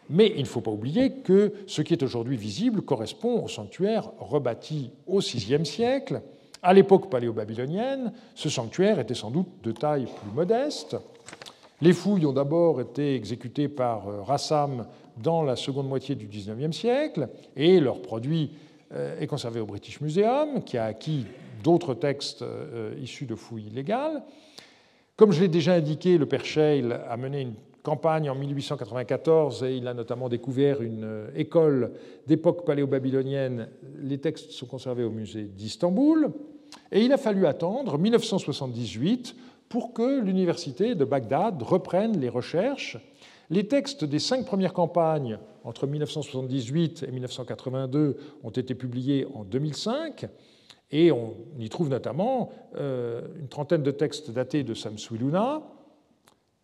mais 0.09 0.33
il 0.35 0.41
ne 0.41 0.47
faut 0.47 0.59
pas 0.59 0.71
oublier 0.71 1.21
que 1.23 1.53
ce 1.65 1.81
qui 1.81 1.93
est 1.93 2.03
aujourd'hui 2.03 2.35
visible 2.35 2.81
correspond 2.81 3.45
au 3.45 3.47
sanctuaire 3.47 4.11
rebâti 4.19 4.91
au 5.07 5.19
VIe 5.19 5.65
siècle, 5.65 6.21
à 6.61 6.73
l'époque 6.73 7.09
paléo-babylonienne, 7.09 8.11
ce 8.35 8.49
sanctuaire 8.49 8.99
était 8.99 9.13
sans 9.13 9.31
doute 9.31 9.47
de 9.63 9.71
taille 9.71 10.07
plus 10.07 10.35
modeste. 10.35 10.97
Les 11.81 11.93
fouilles 11.93 12.25
ont 12.25 12.33
d'abord 12.33 12.79
été 12.81 13.15
exécutées 13.15 13.67
par 13.67 14.07
euh, 14.07 14.21
Rassam 14.21 14.85
dans 15.21 15.43
la 15.43 15.55
seconde 15.55 15.87
moitié 15.87 16.15
du 16.15 16.27
XIXe 16.27 16.75
siècle, 16.75 17.29
et 17.55 17.79
leur 17.79 18.01
produit 18.01 18.51
euh, 18.93 19.19
est 19.19 19.27
conservé 19.27 19.59
au 19.59 19.65
British 19.65 20.01
Museum, 20.01 20.63
qui 20.63 20.77
a 20.77 20.85
acquis 20.85 21.25
d'autres 21.63 21.93
textes 21.93 22.41
euh, 22.41 22.95
issus 23.01 23.25
de 23.25 23.35
fouilles 23.35 23.67
illégales. 23.67 24.23
Comme 25.15 25.31
je 25.31 25.41
l'ai 25.41 25.47
déjà 25.47 25.73
indiqué, 25.73 26.17
le 26.17 26.25
père 26.25 26.45
Scheil 26.45 26.85
a 26.91 27.17
mené 27.17 27.41
une 27.41 27.53
campagne 27.83 28.29
en 28.29 28.35
1894 28.35 29.63
et 29.63 29.75
il 29.75 29.87
a 29.87 29.93
notamment 29.93 30.29
découvert 30.29 30.81
une 30.81 31.27
école 31.35 31.91
d'époque 32.25 32.65
paléo-babylonienne. 32.65 33.67
Les 34.01 34.17
textes 34.17 34.51
sont 34.51 34.65
conservés 34.65 35.03
au 35.03 35.11
musée 35.11 35.43
d'Istanbul. 35.43 36.31
Et 36.91 37.01
il 37.01 37.11
a 37.11 37.17
fallu 37.17 37.45
attendre 37.45 37.97
1978 37.97 39.35
pour 39.73 39.91
que 39.91 40.21
l'université 40.21 40.93
de 40.93 41.03
Bagdad 41.03 41.59
reprenne 41.63 42.19
les 42.19 42.29
recherches. 42.29 42.99
Les 43.49 43.67
textes 43.67 44.05
des 44.05 44.19
cinq 44.19 44.45
premières 44.45 44.71
campagnes 44.71 45.39
entre 45.63 45.87
1978 45.87 47.05
et 47.07 47.11
1982 47.11 48.17
ont 48.43 48.51
été 48.51 48.75
publiés 48.75 49.25
en 49.33 49.43
2005 49.43 50.27
et 50.91 51.11
on 51.11 51.33
y 51.57 51.69
trouve 51.69 51.89
notamment 51.89 52.51
euh, 52.75 53.23
une 53.39 53.47
trentaine 53.47 53.81
de 53.81 53.89
textes 53.89 54.29
datés 54.29 54.63
de 54.63 54.75
Samsuiluna. 54.75 55.63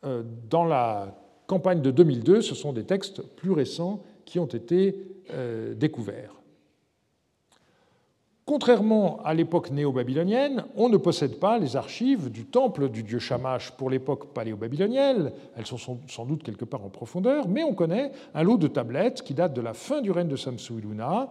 Euh, 0.05 0.21
dans 0.47 0.65
la 0.65 1.19
campagne 1.47 1.81
de 1.81 1.89
2002, 1.89 2.43
ce 2.43 2.53
sont 2.53 2.73
des 2.73 2.83
textes 2.83 3.23
plus 3.23 3.53
récents 3.53 4.03
qui 4.25 4.37
ont 4.37 4.45
été 4.45 5.01
euh, 5.33 5.73
découverts. 5.73 6.38
Contrairement 8.49 9.19
à 9.23 9.35
l'époque 9.35 9.69
néo-babylonienne, 9.69 10.65
on 10.75 10.89
ne 10.89 10.97
possède 10.97 11.39
pas 11.39 11.59
les 11.59 11.75
archives 11.75 12.31
du 12.31 12.45
temple 12.45 12.89
du 12.89 13.03
dieu 13.03 13.19
Shamash 13.19 13.69
pour 13.69 13.91
l'époque 13.91 14.33
paléo-babylonienne. 14.33 15.31
Elles 15.55 15.67
sont 15.67 15.77
sans 15.77 16.25
doute 16.25 16.41
quelque 16.41 16.65
part 16.65 16.83
en 16.83 16.89
profondeur, 16.89 17.47
mais 17.47 17.63
on 17.63 17.75
connaît 17.75 18.11
un 18.33 18.41
lot 18.41 18.57
de 18.57 18.67
tablettes 18.67 19.21
qui 19.21 19.35
datent 19.35 19.53
de 19.53 19.61
la 19.61 19.75
fin 19.75 20.01
du 20.01 20.09
règne 20.09 20.29
de 20.29 20.35
Samsu-Iluna 20.35 21.29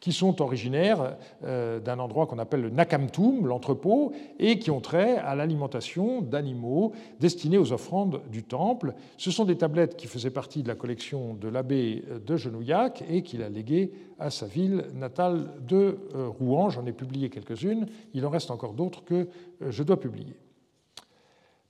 qui 0.00 0.12
sont 0.12 0.40
originaires 0.40 1.16
euh, 1.44 1.80
d'un 1.80 1.98
endroit 1.98 2.26
qu'on 2.26 2.38
appelle 2.38 2.62
le 2.62 2.70
Nakamtum, 2.70 3.46
l'entrepôt, 3.46 4.12
et 4.38 4.58
qui 4.58 4.70
ont 4.70 4.80
trait 4.80 5.16
à 5.16 5.34
l'alimentation 5.34 6.22
d'animaux 6.22 6.92
destinés 7.18 7.58
aux 7.58 7.72
offrandes 7.72 8.20
du 8.30 8.44
temple. 8.44 8.94
Ce 9.16 9.30
sont 9.30 9.44
des 9.44 9.56
tablettes 9.56 9.96
qui 9.96 10.06
faisaient 10.06 10.30
partie 10.30 10.62
de 10.62 10.68
la 10.68 10.76
collection 10.76 11.34
de 11.34 11.48
l'abbé 11.48 12.04
de 12.24 12.36
Genouillac 12.36 13.02
et 13.10 13.22
qu'il 13.22 13.42
a 13.42 13.48
léguées 13.48 13.92
à 14.20 14.30
sa 14.30 14.46
ville 14.46 14.84
natale 14.94 15.50
de 15.66 15.98
euh, 16.14 16.28
Rouen. 16.28 16.70
J'en 16.70 16.86
ai 16.86 16.92
publié 16.92 17.28
quelques-unes, 17.28 17.86
il 18.14 18.24
en 18.24 18.30
reste 18.30 18.50
encore 18.50 18.74
d'autres 18.74 19.04
que 19.04 19.14
euh, 19.62 19.70
je 19.70 19.82
dois 19.82 19.98
publier. 19.98 20.36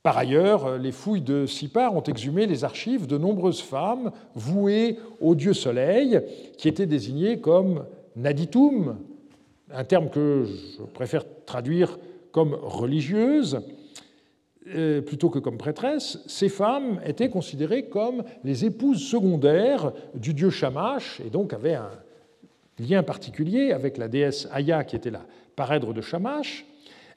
Par 0.02 0.16
ailleurs, 0.16 0.78
les 0.78 0.92
fouilles 0.92 1.22
de 1.22 1.44
Sipar 1.44 1.94
ont 1.94 2.02
exhumé 2.02 2.46
les 2.46 2.64
archives 2.64 3.06
de 3.06 3.18
nombreuses 3.18 3.60
femmes 3.60 4.12
vouées 4.34 4.96
au 5.20 5.34
dieu 5.34 5.52
soleil, 5.52 6.20
qui 6.56 6.68
étaient 6.68 6.86
désignées 6.86 7.40
comme 7.40 7.84
naditum, 8.18 8.98
un 9.70 9.84
terme 9.84 10.10
que 10.10 10.44
je 10.44 10.82
préfère 10.82 11.24
traduire 11.46 11.98
comme 12.32 12.54
religieuse 12.54 13.60
euh, 14.74 15.00
plutôt 15.00 15.30
que 15.30 15.38
comme 15.38 15.56
prêtresse, 15.56 16.18
ces 16.26 16.48
femmes 16.48 17.00
étaient 17.06 17.30
considérées 17.30 17.84
comme 17.84 18.24
les 18.44 18.66
épouses 18.66 19.02
secondaires 19.02 19.92
du 20.14 20.34
dieu 20.34 20.50
Shamash 20.50 21.20
et 21.24 21.30
donc 21.30 21.54
avaient 21.54 21.74
un 21.74 21.90
lien 22.78 23.02
particulier 23.02 23.72
avec 23.72 23.96
la 23.96 24.08
déesse 24.08 24.46
Aya 24.52 24.84
qui 24.84 24.96
était 24.96 25.10
la 25.10 25.24
parèdre 25.56 25.94
de 25.94 26.00
Shamash. 26.00 26.66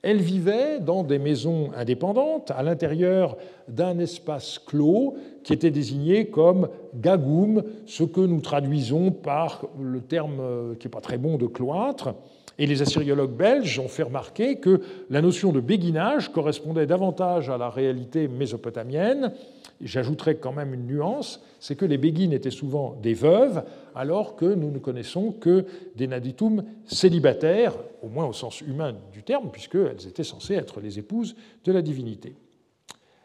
Elles 0.03 0.21
vivaient 0.21 0.79
dans 0.79 1.03
des 1.03 1.19
maisons 1.19 1.69
indépendantes 1.75 2.49
à 2.51 2.63
l'intérieur 2.63 3.37
d'un 3.67 3.99
espace 3.99 4.57
clos 4.57 5.15
qui 5.43 5.53
était 5.53 5.69
désigné 5.69 6.27
comme 6.27 6.69
gagoum, 6.95 7.63
ce 7.85 8.03
que 8.03 8.21
nous 8.21 8.41
traduisons 8.41 9.11
par 9.11 9.67
le 9.79 10.01
terme 10.01 10.39
euh, 10.39 10.75
qui 10.75 10.87
n'est 10.87 10.91
pas 10.91 11.01
très 11.01 11.19
bon 11.19 11.37
de 11.37 11.45
cloître. 11.45 12.15
Et 12.57 12.65
les 12.65 12.81
assyriologues 12.81 13.35
belges 13.35 13.79
ont 13.79 13.87
fait 13.87 14.03
remarquer 14.03 14.57
que 14.57 14.81
la 15.09 15.21
notion 15.21 15.51
de 15.51 15.59
béguinage 15.59 16.31
correspondait 16.31 16.85
davantage 16.85 17.49
à 17.49 17.57
la 17.57 17.69
réalité 17.69 18.27
mésopotamienne. 18.27 19.33
J'ajouterais 19.81 20.35
quand 20.35 20.51
même 20.51 20.73
une 20.73 20.85
nuance, 20.85 21.41
c'est 21.59 21.75
que 21.75 21.85
les 21.85 21.97
béguines 21.97 22.33
étaient 22.33 22.51
souvent 22.51 22.95
des 23.01 23.15
veuves, 23.15 23.63
alors 23.95 24.35
que 24.35 24.45
nous 24.45 24.69
ne 24.69 24.77
connaissons 24.77 25.31
que 25.31 25.65
des 25.95 26.07
naditum 26.07 26.63
célibataires, 26.85 27.73
au 28.03 28.09
moins 28.09 28.27
au 28.27 28.33
sens 28.33 28.61
humain 28.61 28.95
du 29.11 29.23
terme, 29.23 29.49
puisqu'elles 29.51 30.07
étaient 30.07 30.23
censées 30.23 30.53
être 30.53 30.81
les 30.81 30.99
épouses 30.99 31.35
de 31.63 31.71
la 31.71 31.81
divinité. 31.81 32.35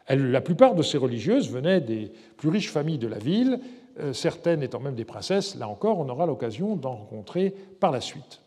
la 0.09 0.41
plupart 0.41 0.73
de 0.73 0.81
ces 0.81 0.97
religieuses 0.97 1.51
venaient 1.51 1.81
des 1.81 2.11
plus 2.37 2.49
riches 2.49 2.71
familles 2.71 2.97
de 2.97 3.07
la 3.07 3.19
ville, 3.19 3.59
euh, 3.99 4.13
certaines 4.13 4.63
étant 4.63 4.79
même 4.79 4.95
des 4.95 5.05
princesses. 5.05 5.55
Là 5.55 5.67
encore, 5.67 5.99
on 5.99 6.07
aura 6.07 6.25
l'occasion 6.25 6.75
d'en 6.75 6.95
rencontrer 6.95 7.53
par 7.79 7.91
la 7.91 7.99
suite. 7.99 8.41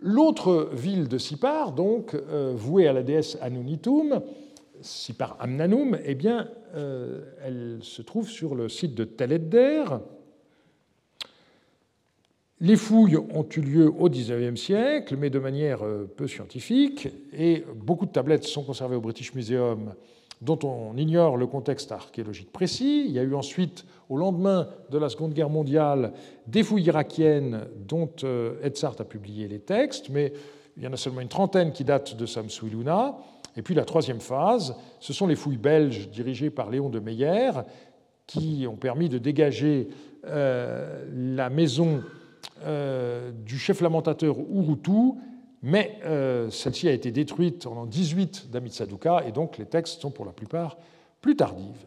L'autre 0.00 0.70
ville 0.72 1.08
de 1.08 1.18
Sipar, 1.18 1.72
donc 1.72 2.14
euh, 2.14 2.52
vouée 2.54 2.86
à 2.86 2.92
la 2.92 3.02
déesse 3.02 3.36
Anunitum, 3.40 4.20
Sipar 4.80 5.36
Amnanum, 5.40 5.98
eh 6.04 6.16
euh, 6.74 7.24
elle 7.42 7.78
se 7.82 8.02
trouve 8.02 8.28
sur 8.28 8.54
le 8.54 8.68
site 8.68 8.94
de 8.94 9.02
Tel 9.02 9.32
Edder. 9.32 9.84
Les 12.60 12.76
fouilles 12.76 13.16
ont 13.16 13.46
eu 13.56 13.60
lieu 13.60 13.88
au 13.88 14.08
XIXe 14.08 14.60
siècle, 14.60 15.16
mais 15.16 15.30
de 15.30 15.38
manière 15.40 15.84
euh, 15.84 16.04
peu 16.04 16.28
scientifique, 16.28 17.08
et 17.32 17.64
beaucoup 17.74 18.06
de 18.06 18.12
tablettes 18.12 18.44
sont 18.44 18.62
conservées 18.62 18.96
au 18.96 19.00
British 19.00 19.34
Museum 19.34 19.94
dont 20.40 20.58
on 20.62 20.96
ignore 20.96 21.36
le 21.36 21.46
contexte 21.46 21.90
archéologique 21.92 22.52
précis. 22.52 23.04
Il 23.06 23.12
y 23.12 23.18
a 23.18 23.22
eu 23.22 23.34
ensuite, 23.34 23.84
au 24.08 24.16
lendemain 24.16 24.68
de 24.90 24.98
la 24.98 25.08
Seconde 25.08 25.32
Guerre 25.32 25.50
mondiale, 25.50 26.12
des 26.46 26.62
fouilles 26.62 26.84
irakiennes 26.84 27.66
dont 27.76 28.10
euh, 28.24 28.64
Edzard 28.64 28.96
a 28.98 29.04
publié 29.04 29.48
les 29.48 29.58
textes, 29.58 30.10
mais 30.10 30.32
il 30.76 30.84
y 30.84 30.86
en 30.86 30.92
a 30.92 30.96
seulement 30.96 31.20
une 31.20 31.28
trentaine 31.28 31.72
qui 31.72 31.84
datent 31.84 32.16
de 32.16 32.24
Samsu-Iluna. 32.24 33.18
Et 33.56 33.62
puis 33.62 33.74
la 33.74 33.84
troisième 33.84 34.20
phase, 34.20 34.76
ce 35.00 35.12
sont 35.12 35.26
les 35.26 35.34
fouilles 35.34 35.56
belges 35.56 36.08
dirigées 36.10 36.50
par 36.50 36.70
Léon 36.70 36.88
de 36.88 37.00
Meyer, 37.00 37.50
qui 38.26 38.66
ont 38.68 38.76
permis 38.76 39.08
de 39.08 39.18
dégager 39.18 39.88
euh, 40.26 41.04
la 41.34 41.50
maison 41.50 42.02
euh, 42.64 43.32
du 43.32 43.58
chef 43.58 43.80
lamentateur 43.80 44.36
Urutu 44.38 45.14
mais 45.62 45.98
euh, 46.04 46.50
celle-ci 46.50 46.88
a 46.88 46.92
été 46.92 47.10
détruite 47.10 47.66
en 47.66 47.86
18 47.86 48.50
d'Amitsaduka, 48.50 49.24
et 49.26 49.32
donc 49.32 49.58
les 49.58 49.66
textes 49.66 50.00
sont 50.00 50.10
pour 50.10 50.24
la 50.24 50.32
plupart 50.32 50.76
plus 51.20 51.36
tardives. 51.36 51.86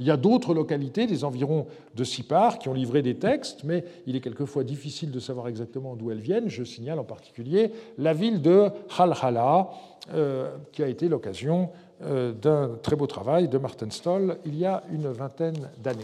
Il 0.00 0.06
y 0.06 0.10
a 0.10 0.16
d'autres 0.16 0.54
localités 0.54 1.06
des 1.06 1.24
environs 1.24 1.66
de 1.94 2.04
Sipar 2.04 2.58
qui 2.58 2.70
ont 2.70 2.72
livré 2.72 3.02
des 3.02 3.16
textes, 3.16 3.64
mais 3.64 3.84
il 4.06 4.16
est 4.16 4.20
quelquefois 4.20 4.64
difficile 4.64 5.10
de 5.10 5.20
savoir 5.20 5.46
exactement 5.46 5.94
d'où 5.94 6.10
elles 6.10 6.20
viennent. 6.20 6.48
Je 6.48 6.64
signale 6.64 6.98
en 6.98 7.04
particulier 7.04 7.70
la 7.98 8.14
ville 8.14 8.40
de 8.40 8.70
Halhala, 8.98 9.68
euh, 10.14 10.56
qui 10.72 10.82
a 10.82 10.88
été 10.88 11.06
l'occasion 11.08 11.68
euh, 12.02 12.32
d'un 12.32 12.78
très 12.82 12.96
beau 12.96 13.06
travail 13.06 13.48
de 13.48 13.58
Martin 13.58 13.90
Stoll 13.90 14.38
il 14.46 14.56
y 14.56 14.64
a 14.64 14.82
une 14.90 15.08
vingtaine 15.08 15.68
d'années. 15.82 16.00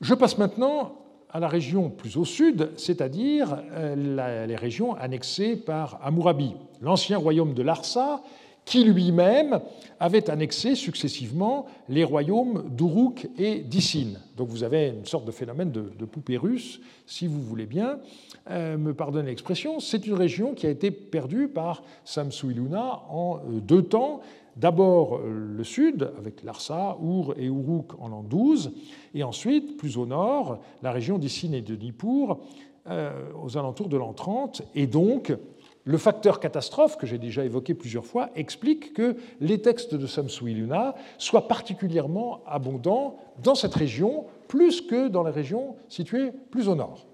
Je 0.00 0.14
passe 0.14 0.38
maintenant 0.38 0.94
à 1.32 1.40
la 1.40 1.48
région 1.48 1.88
plus 1.88 2.16
au 2.16 2.24
sud, 2.24 2.70
c'est-à-dire 2.76 3.58
euh, 3.72 4.46
les 4.46 4.56
régions 4.56 4.94
annexées 4.94 5.56
par 5.56 5.98
Hammurabi, 6.02 6.52
l'ancien 6.80 7.16
royaume 7.16 7.54
de 7.54 7.62
Larsa, 7.62 8.22
qui 8.64 8.84
lui-même 8.84 9.60
avait 9.98 10.30
annexé 10.30 10.74
successivement 10.74 11.66
les 11.88 12.04
royaumes 12.04 12.64
d'Uruk 12.70 13.28
et 13.38 13.60
d'Issin. 13.60 14.18
Donc 14.36 14.48
vous 14.48 14.62
avez 14.62 14.88
une 14.88 15.06
sorte 15.06 15.24
de 15.24 15.32
phénomène 15.32 15.72
de, 15.72 16.04
poupée 16.04 16.36
russe, 16.36 16.80
si 17.06 17.26
vous 17.26 17.40
voulez 17.40 17.66
bien 17.66 17.98
euh, 18.50 18.76
me 18.76 18.94
pardonner 18.94 19.30
l'expression. 19.30 19.80
C'est 19.80 20.06
une 20.06 20.14
région 20.14 20.54
qui 20.54 20.66
a 20.66 20.70
été 20.70 20.90
perdue 20.90 21.48
par 21.48 21.82
Samsu-Iluna 22.04 23.02
en 23.10 23.38
euh, 23.38 23.60
deux 23.60 23.82
temps, 23.82 24.20
D'abord 24.56 25.16
euh, 25.16 25.54
le 25.56 25.64
sud, 25.64 26.12
avec 26.18 26.42
Larsa, 26.42 26.98
Our 27.00 27.34
et 27.38 27.46
Uruk 27.46 27.98
en 27.98 28.08
l'an 28.08 28.22
12, 28.22 28.72
et 29.14 29.22
ensuite, 29.22 29.76
plus 29.76 29.96
au 29.96 30.06
nord, 30.06 30.60
la 30.82 30.92
région 30.92 31.18
d'Issine 31.18 31.54
et 31.54 31.62
de 31.62 31.74
Nippur, 31.74 32.38
euh, 32.88 33.12
aux 33.42 33.56
alentours 33.56 33.88
de 33.88 33.96
l'an 33.96 34.12
30. 34.12 34.62
Et 34.74 34.86
donc, 34.86 35.32
le 35.84 35.98
facteur 35.98 36.38
catastrophe, 36.38 36.96
que 36.96 37.06
j'ai 37.06 37.18
déjà 37.18 37.44
évoqué 37.44 37.74
plusieurs 37.74 38.04
fois, 38.04 38.30
explique 38.34 38.92
que 38.92 39.16
les 39.40 39.62
textes 39.62 39.94
de 39.94 40.06
Samsu-Iluna 40.06 40.94
soient 41.16 41.48
particulièrement 41.48 42.42
abondants 42.46 43.16
dans 43.42 43.54
cette 43.54 43.74
région, 43.74 44.26
plus 44.48 44.80
que 44.82 45.08
dans 45.08 45.22
les 45.22 45.30
régions 45.30 45.76
situées 45.88 46.30
plus 46.50 46.68
au 46.68 46.74
nord. 46.74 47.06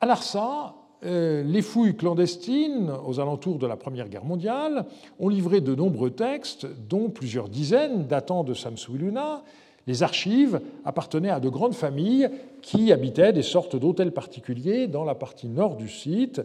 À 0.00 0.06
Larsa, 0.06 0.74
les 1.06 1.62
fouilles 1.62 1.96
clandestines 1.96 2.90
aux 3.06 3.20
alentours 3.20 3.58
de 3.58 3.66
la 3.66 3.76
Première 3.76 4.08
Guerre 4.08 4.24
mondiale 4.24 4.86
ont 5.20 5.28
livré 5.28 5.60
de 5.60 5.74
nombreux 5.74 6.10
textes, 6.10 6.66
dont 6.88 7.10
plusieurs 7.10 7.48
dizaines 7.48 8.06
datant 8.06 8.42
de 8.44 8.54
Samsu-Iluna. 8.54 9.42
Les 9.86 10.02
archives 10.02 10.60
appartenaient 10.84 11.30
à 11.30 11.38
de 11.38 11.48
grandes 11.48 11.74
familles 11.74 12.28
qui 12.60 12.92
habitaient 12.92 13.32
des 13.32 13.42
sortes 13.42 13.76
d'hôtels 13.76 14.12
particuliers 14.12 14.88
dans 14.88 15.04
la 15.04 15.14
partie 15.14 15.48
nord 15.48 15.76
du 15.76 15.88
site. 15.88 16.42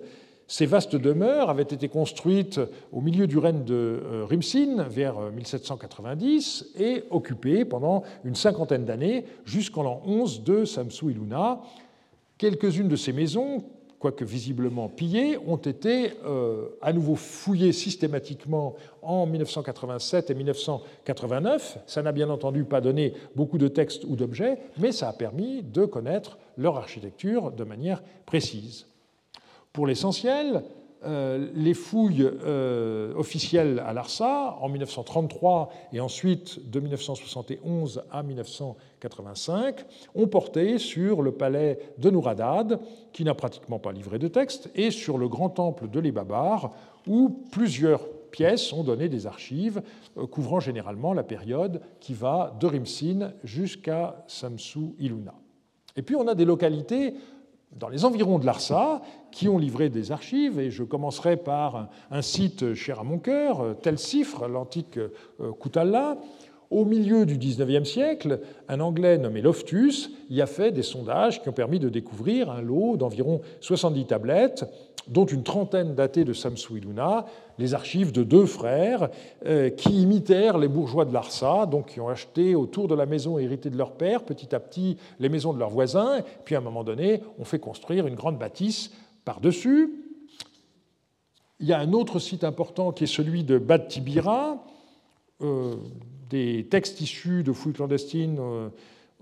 Ces 0.48 0.66
vastes 0.66 0.96
demeures 0.96 1.50
avaient 1.50 1.64
été 1.64 1.88
construites 1.88 2.60
au 2.92 3.02
milieu 3.02 3.26
du 3.26 3.38
règne 3.38 3.64
de 3.64 3.74
euh, 4.04 4.26
Rimsin 4.30 4.84
vers 4.84 5.18
1790 5.32 6.66
euh, 6.76 6.84
et 6.84 7.04
occupées 7.10 7.66
pendant 7.66 8.04
une 8.26 8.36
cinquantaine 8.36 8.86
d'années 8.86 9.26
jusqu'en 9.46 9.84
l'an 9.84 10.02
11 10.06 10.44
de 10.44 10.66
Samsu-Iluna. 10.66 11.62
Quelques-unes 12.38 12.90
de 12.90 12.96
ces 12.96 13.14
maisons, 13.14 13.64
quoique 14.02 14.26
visiblement 14.26 14.90
pillés, 14.90 15.38
ont 15.46 15.58
été 15.58 16.14
euh, 16.26 16.70
à 16.82 16.92
nouveau 16.92 17.16
fouillés 17.16 17.72
systématiquement 17.72 18.76
en 19.04 19.28
1987 19.28 20.32
et 20.32 20.34
1989. 20.34 21.78
Ça 21.86 22.02
n'a 22.02 22.12
bien 22.12 22.32
entendu 22.32 22.64
pas 22.64 22.82
donné 22.82 23.14
beaucoup 23.36 23.60
de 23.60 23.68
textes 23.68 24.04
ou 24.06 24.16
d'objets, 24.16 24.58
mais 24.80 24.92
ça 24.92 25.08
a 25.08 25.14
permis 25.14 25.62
de 25.62 25.86
connaître 25.86 26.40
leur 26.58 26.78
architecture 26.78 27.52
de 27.52 27.64
manière 27.64 28.02
précise. 28.26 28.88
Pour 29.72 29.86
l'essentiel, 29.86 30.64
les 31.04 31.74
fouilles 31.74 32.30
euh, 32.46 33.14
officielles 33.16 33.82
à 33.86 33.94
Larsa 33.94 34.58
en 34.62 34.70
1933 34.70 35.70
et 35.94 36.00
ensuite 36.00 36.70
de 36.70 36.80
1971 36.80 38.04
à 38.12 38.22
1985 38.22 39.86
ont 40.14 40.28
porté 40.28 40.78
sur 40.78 41.24
le 41.24 41.32
palais 41.32 41.80
de 41.98 42.10
Nouradad, 42.12 42.80
qui 43.14 43.24
n'a 43.24 43.34
pratiquement 43.34 43.80
pas 43.80 43.92
livré 43.92 44.20
de 44.20 44.28
texte, 44.28 44.70
et 44.76 44.92
sur 44.92 45.18
le 45.18 45.28
grand 45.28 45.50
temple 45.50 45.90
de 45.90 46.00
les 46.00 46.12
Babars, 46.12 46.72
où 47.08 47.30
plusieurs 47.52 48.08
pièces 48.30 48.72
ont 48.72 48.84
donné 48.84 49.10
des 49.10 49.26
archives 49.26 49.82
euh, 50.18 50.28
couvrant 50.28 50.60
généralement 50.60 51.14
la 51.14 51.24
période 51.24 51.82
qui 52.00 52.14
va 52.14 52.56
de 52.60 52.68
Rimsin 52.68 53.34
jusqu'à 53.44 54.24
Samsu 54.28 54.94
Iluna. 55.00 55.34
Et 55.96 56.04
puis 56.04 56.16
on 56.16 56.28
a 56.28 56.36
des 56.36 56.46
localités 56.46 57.16
dans 57.74 57.90
les 57.90 58.06
environs 58.06 58.40
de 58.40 58.46
Larsa 58.46 59.02
qui 59.32 59.48
ont 59.48 59.58
livré 59.58 59.90
des 59.90 60.12
archives, 60.12 60.60
et 60.60 60.72
je 60.72 60.84
commencerai 60.84 61.38
par 61.38 61.90
un 62.10 62.22
site 62.22 62.74
cher 62.74 63.00
à 63.00 63.04
mon 63.04 63.18
cœur, 63.18 63.76
Tel 63.82 63.98
Cifre, 63.98 64.48
l'antique 64.48 65.00
Koutalla, 65.60 66.18
au 66.72 66.86
milieu 66.86 67.26
du 67.26 67.38
XIXe 67.38 67.88
siècle, 67.88 68.40
un 68.70 68.80
Anglais 68.80 69.18
nommé 69.18 69.42
Loftus 69.42 70.10
y 70.30 70.42
a 70.42 70.46
fait 70.46 70.72
des 70.72 70.84
sondages 70.84 71.42
qui 71.42 71.50
ont 71.50 71.54
permis 71.54 71.80
de 71.80 71.90
découvrir 71.90 72.50
un 72.50 72.62
lot 72.62 72.96
d'environ 72.96 73.42
70 73.60 74.06
tablettes, 74.06 74.66
dont 75.08 75.26
une 75.26 75.44
trentaine 75.44 75.96
datées 75.96 76.24
de 76.24 76.34
Samsuiluna, 76.34 77.26
les 77.58 77.74
archives 77.74 78.12
de 78.12 78.24
deux 78.24 78.46
frères 78.46 79.10
euh, 79.46 79.70
qui 79.70 80.02
imitèrent 80.02 80.58
les 80.58 80.68
bourgeois 80.68 81.06
de 81.06 81.14
Larsa, 81.14 81.66
donc 81.66 81.88
qui 81.88 82.00
ont 82.00 82.10
acheté 82.10 82.56
autour 82.56 82.88
de 82.88 82.96
la 82.96 83.06
maison 83.06 83.38
héritée 83.38 83.70
de 83.70 83.78
leur 83.78 83.94
père, 83.94 84.24
petit 84.24 84.54
à 84.56 84.60
petit, 84.60 84.98
les 85.20 85.30
maisons 85.30 85.54
de 85.54 85.60
leurs 85.60 85.70
voisins, 85.70 86.20
puis 86.46 86.56
à 86.56 86.60
un 86.60 86.62
moment 86.62 86.84
donné, 86.84 87.22
on 87.40 87.46
fait 87.46 87.60
construire 87.60 88.08
une 88.08 88.16
grande 88.16 88.38
bâtisse 88.38 88.92
par-dessus. 89.26 89.90
Il 91.60 91.68
y 91.68 91.74
a 91.74 91.80
un 91.80 91.94
autre 91.94 92.20
site 92.20 92.44
important 92.44 92.92
qui 92.92 93.04
est 93.04 93.08
celui 93.08 93.44
de 93.44 93.58
Bad 93.58 93.88
Tibira, 93.88 94.64
euh, 95.42 95.76
des 96.30 96.68
textes 96.70 97.02
issus 97.02 97.44
de 97.44 97.52
fouilles 97.52 97.74
clandestines 97.74 98.38
euh, 98.40 98.70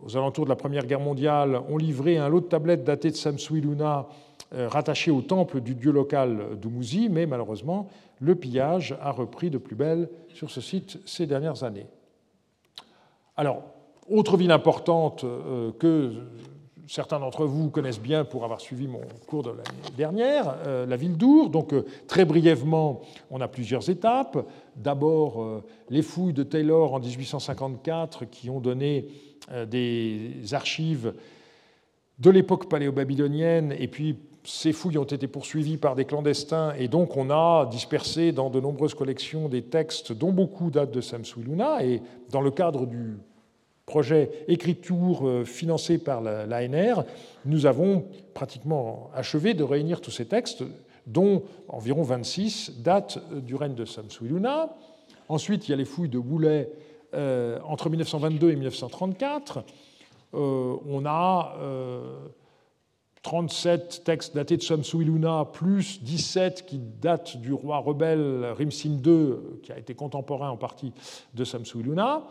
aux 0.06 0.16
alentours 0.16 0.46
de 0.46 0.50
la 0.50 0.56
Première 0.56 0.86
Guerre 0.86 1.00
mondiale 1.00 1.60
ont 1.70 1.78
livré 1.78 2.18
un 2.18 2.30
lot 2.30 2.42
de 2.42 2.46
tablettes 2.46 2.84
datées 2.84 3.12
de 3.12 3.16
Samsuiluna 3.16 4.08
euh, 4.08 4.29
rattachées 4.52 5.12
au 5.12 5.22
temple 5.22 5.62
du 5.62 5.76
dieu 5.76 5.92
local 5.92 6.58
d'Umuzi, 6.60 7.08
mais 7.10 7.26
malheureusement, 7.26 7.88
le 8.20 8.36
pillage 8.36 8.98
a 9.02 9.12
repris 9.12 9.50
de 9.50 9.58
plus 9.58 9.76
belle 9.76 10.10
sur 10.34 10.50
ce 10.50 10.60
site 10.60 11.00
ces 11.06 11.28
dernières 11.28 11.64
années. 11.64 11.86
Alors, 13.38 13.64
autre 14.10 14.38
ville 14.38 14.52
importante 14.52 15.24
euh, 15.24 15.72
que 15.74 16.14
certains 16.90 17.20
d'entre 17.20 17.46
vous 17.46 17.70
connaissent 17.70 18.02
bien 18.02 18.26
pour 18.26 18.44
avoir 18.44 18.60
suivi 18.60 18.88
mon 18.88 19.02
cours 19.28 19.44
de 19.44 19.52
l'année 19.52 19.96
dernière, 19.96 20.56
euh, 20.66 20.88
la 20.88 20.96
ville 20.96 21.16
d'Our. 21.16 21.52
Donc, 21.52 21.72
euh, 21.72 21.86
très 22.08 22.26
brièvement, 22.26 23.02
on 23.30 23.40
a 23.42 23.48
plusieurs 23.48 23.90
étapes. 23.90 24.46
D'abord, 24.76 25.42
euh, 25.42 25.64
les 25.90 26.02
fouilles 26.02 26.34
de 26.34 26.42
Taylor 26.42 26.96
en 26.96 27.00
1854 27.00 28.26
qui 28.26 28.50
ont 28.50 28.60
donné 28.60 29.08
des 29.68 30.44
archives 30.52 31.14
de 32.20 32.30
l'époque 32.30 32.70
paléo-babylonienne, 32.70 33.74
et 33.80 33.88
puis 33.88 34.16
ces 34.44 34.72
fouilles 34.72 34.98
ont 34.98 35.04
été 35.04 35.28
poursuivies 35.28 35.78
par 35.78 35.96
des 35.96 36.06
clandestins, 36.06 36.74
et 36.78 36.88
donc 36.88 37.18
on 37.18 37.30
a 37.30 37.66
dispersé 37.66 38.32
dans 38.32 38.50
de 38.50 38.60
nombreuses 38.60 38.94
collections 38.94 39.50
des 39.50 39.64
textes 39.64 40.14
dont 40.14 40.32
beaucoup 40.32 40.70
datent 40.70 40.92
de 40.92 41.02
Samsuiluna, 41.02 41.84
et 41.84 42.02
dans 42.32 42.42
le 42.42 42.52
cadre 42.52 42.86
du 42.86 43.18
projet 43.86 44.32
écriture 44.48 45.28
euh, 45.28 45.44
financé 45.44 45.98
par 45.98 46.22
l'ANR, 46.22 47.04
nous 47.46 47.66
avons 47.66 48.06
pratiquement 48.34 49.10
achevé 49.14 49.54
de 49.54 49.64
réunir 49.64 50.00
tous 50.00 50.12
ces 50.12 50.26
textes, 50.26 50.64
dont 51.08 51.44
environ 51.68 52.04
26 52.04 52.82
datent 52.84 53.18
euh, 53.32 53.42
du 53.42 53.56
règne 53.56 53.74
de 53.74 53.86
Samsuiluna. 53.86 54.70
Ensuite, 55.28 55.68
il 55.68 55.72
y 55.72 55.74
a 55.74 55.78
les 55.78 55.86
fouilles 55.86 56.10
de 56.10 56.20
Boulet 56.20 56.72
euh, 57.16 57.60
entre 57.66 57.90
1922 57.90 58.52
et 58.52 58.56
1934. 58.56 59.64
on 60.34 61.04
a 61.06 61.56
37 63.24 64.04
textes 64.06 64.36
datés 64.36 64.58
de 64.58 64.62
Samsuiluna, 64.62 65.46
plus 65.52 66.02
17 66.02 66.66
qui 66.66 66.80
datent 66.80 67.38
du 67.38 67.54
roi 67.54 67.78
rebelle 67.78 68.46
Rimsin 68.58 68.98
II, 69.06 69.60
qui 69.62 69.72
a 69.72 69.78
été 69.78 69.94
contemporain 69.94 70.50
en 70.50 70.58
partie 70.58 70.94
de 71.34 71.44
Samsuiluna. 71.44 72.24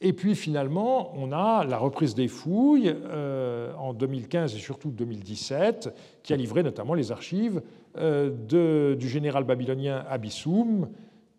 Et 0.00 0.12
puis 0.12 0.36
finalement, 0.36 1.12
on 1.16 1.32
a 1.32 1.64
la 1.64 1.76
reprise 1.76 2.14
des 2.14 2.28
fouilles 2.28 2.94
euh, 2.94 3.74
en 3.74 3.92
2015 3.92 4.54
et 4.54 4.58
surtout 4.58 4.90
2017, 4.90 5.92
qui 6.22 6.32
a 6.32 6.36
livré 6.36 6.62
notamment 6.62 6.94
les 6.94 7.10
archives 7.10 7.60
euh, 7.96 8.94
du 8.94 9.08
général 9.08 9.44
babylonien 9.44 10.04
Abissoum. 10.08 10.88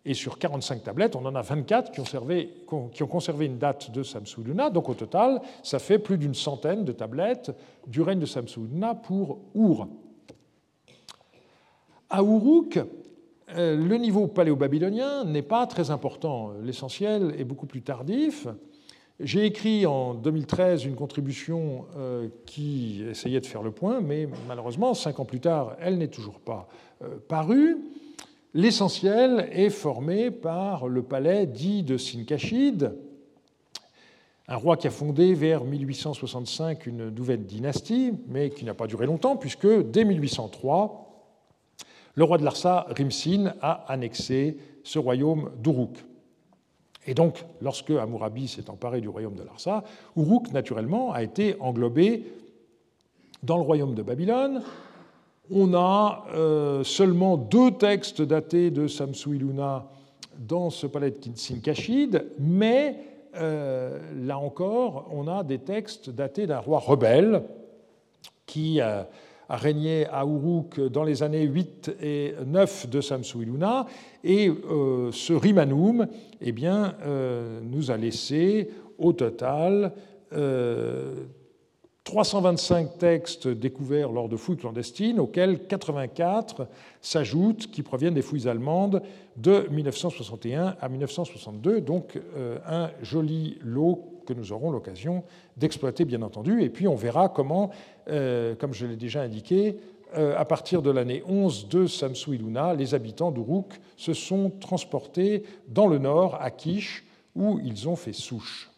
Et 0.05 0.13
sur 0.13 0.39
45 0.39 0.83
tablettes, 0.83 1.15
on 1.15 1.25
en 1.25 1.35
a 1.35 1.41
24 1.41 1.91
qui 1.91 1.99
ont, 2.01 3.07
conservé 3.07 3.45
une 3.45 3.57
date 3.57 3.91
de 3.91 4.01
Samsuduna. 4.01 4.69
Donc 4.69 4.89
au 4.89 4.93
total, 4.93 5.41
ça 5.61 5.77
fait 5.79 5.99
plus 5.99 6.17
d'une 6.17 6.33
centaine 6.33 6.85
de 6.85 6.91
tablettes 6.91 7.51
du 7.85 8.01
règne 8.01 8.19
de 8.19 8.25
Samsuduna 8.25 8.95
pour 8.95 9.39
Our. 9.53 9.87
À 12.09 12.21
Uruk, 12.21 12.79
euh, 13.55 13.75
le 13.75 13.97
niveau 13.97 14.27
paléo-babylonien 14.27 15.25
n'est 15.25 15.41
pas 15.41 15.67
très 15.67 15.91
important. 15.91 16.53
L'essentiel 16.63 17.35
est 17.37 17.43
beaucoup 17.43 17.67
plus 17.67 17.81
tardif. 17.81 18.47
J'ai 19.19 19.45
écrit 19.45 19.85
en 19.85 20.13
2013 20.13 20.85
une 20.85 20.95
contribution 20.95 21.85
euh, 21.97 22.29
qui 22.45 23.03
essayait 23.09 23.41
de 23.41 23.45
faire 23.45 23.61
le 23.61 23.71
point, 23.71 23.99
mais 23.99 24.29
malheureusement, 24.47 24.93
cinq 24.93 25.19
ans 25.19 25.25
plus 25.25 25.41
tard, 25.41 25.75
elle 25.81 25.97
n'est 25.97 26.07
toujours 26.07 26.39
pas 26.39 26.69
euh, 27.03 27.17
parue. 27.27 27.77
L'essentiel 28.55 29.47
est 29.51 29.69
formé 29.69 30.31
par 30.31 30.87
le 30.87 31.03
palais 31.03 31.45
dit 31.45 31.83
de 31.83 31.97
Sinkashid, 31.97 32.95
un 34.47 34.55
roi 34.55 34.75
qui 34.75 34.87
a 34.87 34.89
fondé 34.89 35.35
vers 35.35 35.63
1865 35.63 36.87
une 36.87 37.09
nouvelle 37.09 37.45
dynastie, 37.45 38.11
mais 38.27 38.49
qui 38.49 38.65
n'a 38.65 38.73
pas 38.73 38.87
duré 38.87 39.05
longtemps, 39.05 39.37
puisque 39.37 39.67
dès 39.91 40.03
1803, 40.03 41.35
le 42.15 42.23
roi 42.23 42.39
de 42.39 42.43
Larsa, 42.43 42.87
Rimsin, 42.89 43.53
a 43.61 43.85
annexé 43.87 44.57
ce 44.83 44.97
royaume 44.97 45.51
d'Uruk. 45.61 46.03
Et 47.05 47.13
donc, 47.13 47.45
lorsque 47.61 47.91
Hammurabi 47.91 48.47
s'est 48.47 48.71
emparé 48.71 48.99
du 48.99 49.09
royaume 49.09 49.35
de 49.35 49.43
Larsa, 49.43 49.83
Uruk, 50.17 50.51
naturellement, 50.51 51.13
a 51.13 51.21
été 51.21 51.55
englobé 51.59 52.25
dans 53.43 53.57
le 53.57 53.63
royaume 53.63 53.93
de 53.93 54.01
Babylone. 54.01 54.63
On 55.51 55.73
a 55.73 56.25
euh, 56.33 56.83
seulement 56.83 57.37
deux 57.37 57.71
textes 57.71 58.21
datés 58.21 58.71
de 58.71 58.87
Samsuiluna 58.87 59.87
dans 60.37 60.69
ce 60.69 60.87
palais 60.87 61.11
de 61.11 61.17
mais 62.39 62.97
euh, 63.35 63.99
là 64.25 64.37
encore, 64.37 65.09
on 65.11 65.27
a 65.27 65.43
des 65.43 65.59
textes 65.59 66.09
datés 66.09 66.47
d'un 66.47 66.59
roi 66.59 66.79
rebelle 66.79 67.43
qui 68.45 68.79
a 68.79 69.07
a 69.49 69.57
régné 69.57 70.05
à 70.05 70.23
Uruk 70.23 70.79
dans 70.79 71.03
les 71.03 71.23
années 71.23 71.43
8 71.43 71.95
et 72.01 72.35
9 72.45 72.87
de 72.89 73.01
Samsuiluna. 73.01 73.87
Et 74.23 74.47
euh, 74.47 75.11
ce 75.11 75.33
Rimanum 75.33 76.07
eh 76.39 76.51
bien, 76.51 76.93
euh, 77.03 77.59
nous 77.63 77.89
a 77.89 77.97
laissé 77.97 78.69
au 78.97 79.11
total 79.13 79.91
325 82.09 82.87
euh, 82.87 82.97
textes 82.97 83.47
découverts 83.47 84.11
lors 84.11 84.29
de 84.29 84.35
fouilles 84.35 84.57
clandestines, 84.57 85.19
auxquels 85.19 85.67
84 85.67 86.67
s'ajoutent 87.01 87.69
qui 87.69 87.83
proviennent 87.83 88.15
des 88.15 88.23
fouilles 88.23 88.49
allemandes 88.49 89.03
de 89.37 89.67
1961 89.69 90.75
à 90.81 90.89
1962. 90.89 91.81
Donc 91.81 92.19
un 92.67 92.89
joli 93.01 93.59
lot 93.61 94.19
que 94.29 94.33
nous 94.35 94.51
aurons 94.51 94.69
l'occasion 94.69 95.23
d'exploiter, 95.57 96.05
bien 96.05 96.21
entendu. 96.21 96.61
Et 96.61 96.69
puis 96.69 96.87
on 96.87 96.95
verra 96.95 97.29
comment, 97.29 97.71
euh, 98.09 98.53
comme 98.55 98.73
je 98.73 98.85
l'ai 98.85 98.95
déjà 98.95 99.21
indiqué, 99.21 99.77
euh, 100.17 100.37
à 100.37 100.45
partir 100.45 100.83
de 100.83 100.91
l'année 100.91 101.23
11 101.27 101.67
de 101.67 101.87
Samsu 101.87 102.35
Iluna, 102.35 102.75
les 102.75 102.93
habitants 102.93 103.31
d'Uruk 103.31 103.79
se 103.97 104.13
sont 104.13 104.51
transportés 104.59 105.43
dans 105.67 105.87
le 105.87 105.97
nord, 105.97 106.37
à 106.39 106.51
Kish, 106.51 107.05
où 107.35 107.59
ils 107.63 107.89
ont 107.89 107.95
fait 107.95 108.13
souche. 108.13 108.68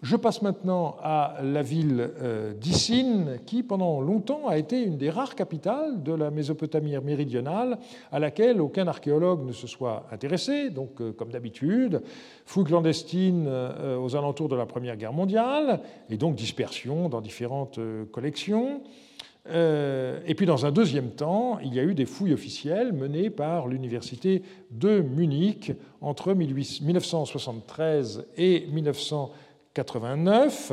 Je 0.00 0.14
passe 0.14 0.42
maintenant 0.42 0.96
à 1.02 1.38
la 1.42 1.60
ville 1.62 2.12
euh, 2.22 2.54
d'Issine, 2.54 3.40
qui 3.46 3.64
pendant 3.64 4.00
longtemps 4.00 4.46
a 4.46 4.56
été 4.56 4.80
une 4.80 4.96
des 4.96 5.10
rares 5.10 5.34
capitales 5.34 6.04
de 6.04 6.12
la 6.12 6.30
Mésopotamie 6.30 6.96
méridionale, 7.00 7.78
à 8.12 8.20
laquelle 8.20 8.60
aucun 8.60 8.86
archéologue 8.86 9.44
ne 9.44 9.50
se 9.50 9.66
soit 9.66 10.06
intéressé. 10.12 10.70
Donc, 10.70 11.00
euh, 11.00 11.10
comme 11.10 11.32
d'habitude, 11.32 12.00
fouilles 12.46 12.66
clandestines 12.66 13.46
euh, 13.48 13.98
aux 13.98 14.14
alentours 14.14 14.48
de 14.48 14.54
la 14.54 14.66
Première 14.66 14.96
Guerre 14.96 15.12
mondiale, 15.12 15.80
et 16.08 16.16
donc 16.16 16.36
dispersion 16.36 17.08
dans 17.08 17.20
différentes 17.20 17.80
collections. 18.12 18.82
Et 19.50 20.34
puis, 20.36 20.44
dans 20.44 20.66
un 20.66 20.70
deuxième 20.70 21.08
temps, 21.12 21.58
il 21.64 21.74
y 21.74 21.80
a 21.80 21.82
eu 21.82 21.94
des 21.94 22.04
fouilles 22.04 22.34
officielles 22.34 22.92
menées 22.92 23.30
par 23.30 23.66
l'université 23.66 24.42
de 24.70 25.00
Munich 25.00 25.72
entre 26.02 26.34
1973 26.34 28.26
et 28.36 28.66
1974 28.70 29.47
89. 29.74 30.72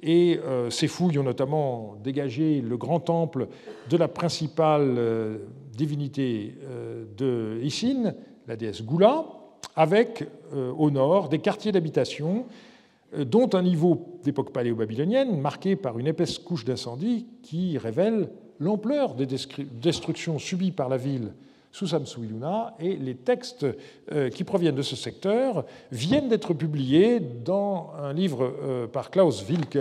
Et 0.00 0.38
euh, 0.44 0.70
ces 0.70 0.86
fouilles 0.86 1.18
ont 1.18 1.24
notamment 1.24 1.96
dégagé 2.02 2.60
le 2.60 2.76
grand 2.76 3.00
temple 3.00 3.48
de 3.90 3.96
la 3.96 4.06
principale 4.06 4.94
euh, 4.96 5.38
divinité 5.72 6.54
euh, 6.62 7.04
de 7.16 7.60
Isin, 7.62 8.14
la 8.46 8.56
déesse 8.56 8.82
Gula, 8.82 9.24
avec 9.74 10.26
au 10.76 10.90
nord 10.90 11.28
des 11.28 11.38
quartiers 11.38 11.70
d'habitation 11.70 12.46
dont 13.16 13.50
un 13.52 13.62
niveau 13.62 14.18
d'époque 14.24 14.52
paléo-babylonienne 14.52 15.40
marqué 15.40 15.76
par 15.76 15.98
une 15.98 16.06
épaisse 16.06 16.38
couche 16.38 16.64
d'incendie 16.64 17.26
qui 17.42 17.78
révèle 17.78 18.30
l'ampleur 18.58 19.14
des 19.14 19.26
destructions 19.26 20.38
subies 20.38 20.72
par 20.72 20.88
la 20.88 20.96
ville 20.96 21.32
sous 21.70 21.88
Samsu-Iluna, 21.88 22.74
et 22.80 22.96
les 22.96 23.14
textes 23.14 23.66
qui 24.34 24.44
proviennent 24.44 24.74
de 24.74 24.82
ce 24.82 24.96
secteur 24.96 25.64
viennent 25.92 26.28
d'être 26.28 26.54
publiés 26.54 27.20
dans 27.20 27.92
un 27.98 28.12
livre 28.12 28.86
par 28.92 29.10
Klaus 29.10 29.44
Wilke, 29.48 29.78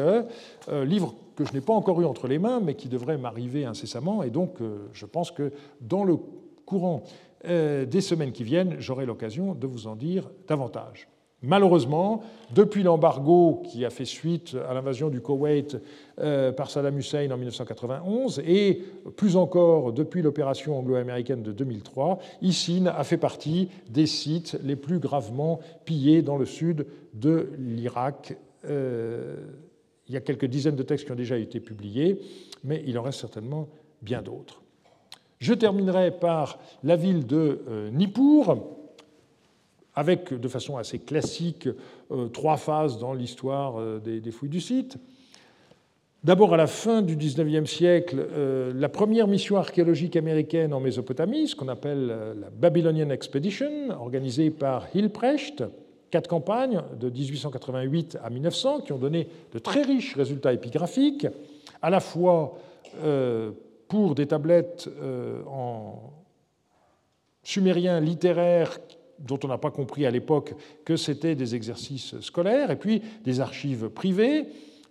livre 0.85 1.15
que 1.35 1.45
je 1.45 1.53
n'ai 1.53 1.61
pas 1.61 1.73
encore 1.73 2.01
eu 2.01 2.05
entre 2.05 2.27
les 2.27 2.39
mains, 2.39 2.59
mais 2.59 2.75
qui 2.75 2.89
devrait 2.89 3.17
m'arriver 3.17 3.65
incessamment. 3.65 4.23
Et 4.23 4.29
donc, 4.29 4.57
je 4.91 5.05
pense 5.05 5.31
que 5.31 5.51
dans 5.81 6.03
le 6.03 6.17
courant 6.65 7.03
des 7.45 8.01
semaines 8.01 8.31
qui 8.31 8.43
viennent, 8.43 8.75
j'aurai 8.79 9.05
l'occasion 9.05 9.53
de 9.55 9.67
vous 9.67 9.87
en 9.87 9.95
dire 9.95 10.29
davantage. 10.47 11.07
Malheureusement, 11.43 12.23
depuis 12.55 12.81
l'embargo 12.81 13.61
qui 13.63 13.85
a 13.85 13.91
fait 13.91 14.05
suite 14.05 14.57
à 14.67 14.73
l'invasion 14.73 15.09
du 15.09 15.21
Koweït 15.21 15.77
euh, 16.19 16.51
par 16.51 16.71
Saddam 16.71 16.97
Hussein 16.97 17.29
en 17.29 17.37
1991 17.37 18.41
et 18.43 18.81
plus 19.15 19.35
encore 19.35 19.93
depuis 19.93 20.23
l'opération 20.23 20.79
anglo-américaine 20.79 21.43
de 21.43 21.51
2003, 21.51 22.17
ISIN 22.41 22.87
a 22.87 23.03
fait 23.03 23.17
partie 23.17 23.69
des 23.87 24.07
sites 24.07 24.57
les 24.63 24.75
plus 24.75 24.97
gravement 24.97 25.59
pillés 25.85 26.23
dans 26.23 26.37
le 26.37 26.45
sud 26.45 26.87
de 27.13 27.51
l'Irak. 27.59 28.35
Euh, 28.65 29.35
il 30.07 30.15
y 30.15 30.17
a 30.17 30.21
quelques 30.21 30.45
dizaines 30.45 30.75
de 30.75 30.83
textes 30.83 31.05
qui 31.05 31.11
ont 31.11 31.15
déjà 31.15 31.37
été 31.37 31.59
publiés, 31.59 32.19
mais 32.63 32.83
il 32.87 32.97
en 32.97 33.03
reste 33.03 33.19
certainement 33.19 33.67
bien 34.01 34.23
d'autres. 34.23 34.63
Je 35.39 35.53
terminerai 35.53 36.09
par 36.11 36.57
la 36.83 36.95
ville 36.95 37.27
de 37.27 37.61
euh, 37.67 37.91
Nippur 37.91 38.57
avec 39.97 40.31
de 40.31 40.47
façon 40.47 40.77
assez 40.77 40.99
classique 40.99 41.67
euh, 42.11 42.27
trois 42.27 42.57
phases 42.57 42.99
dans 42.99 43.15
l'histoire 43.15 43.79
euh, 43.79 43.99
des, 43.99 44.31
fouilles 44.31 44.47
du 44.47 44.61
site. 44.61 44.97
D'abord, 46.23 46.53
à 46.53 46.57
la 46.57 46.67
fin 46.67 47.01
du 47.01 47.15
XIXe 47.15 47.69
siècle, 47.69 48.23
euh, 48.31 48.71
la 48.75 48.89
première 48.89 49.27
mission 49.27 49.57
archéologique 49.57 50.15
américaine 50.15 50.71
en 50.75 50.79
Mésopotamie, 50.79 51.47
ce 51.47 51.55
qu'on 51.55 51.67
appelle 51.67 52.07
la 52.39 52.49
Babylonian 52.51 53.09
Expedition, 53.09 53.89
organisée 53.89 54.51
par 54.51 54.87
Hilprecht, 54.93 55.63
quatre 56.11 56.29
campagnes 56.29 56.83
de 56.99 57.09
1888 57.09 58.19
à 58.23 58.29
1900 58.29 58.81
qui 58.81 58.93
ont 58.93 58.99
donné 58.99 59.27
de 59.51 59.57
très 59.57 59.81
riches 59.81 60.15
résultats 60.15 60.53
épigraphiques, 60.53 61.25
à 61.81 61.89
la 61.89 61.99
fois 61.99 62.57
pour 63.87 64.15
des 64.15 64.25
tablettes 64.25 64.89
en 65.47 66.13
sumérien 67.43 67.99
littéraire 67.99 68.77
dont 69.19 69.39
on 69.43 69.47
n'a 69.47 69.57
pas 69.57 69.71
compris 69.71 70.05
à 70.05 70.11
l'époque 70.11 70.53
que 70.85 70.95
c'était 70.95 71.35
des 71.35 71.55
exercices 71.55 72.19
scolaires, 72.19 72.71
et 72.71 72.75
puis 72.75 73.01
des 73.23 73.39
archives 73.39 73.89
privées 73.89 74.47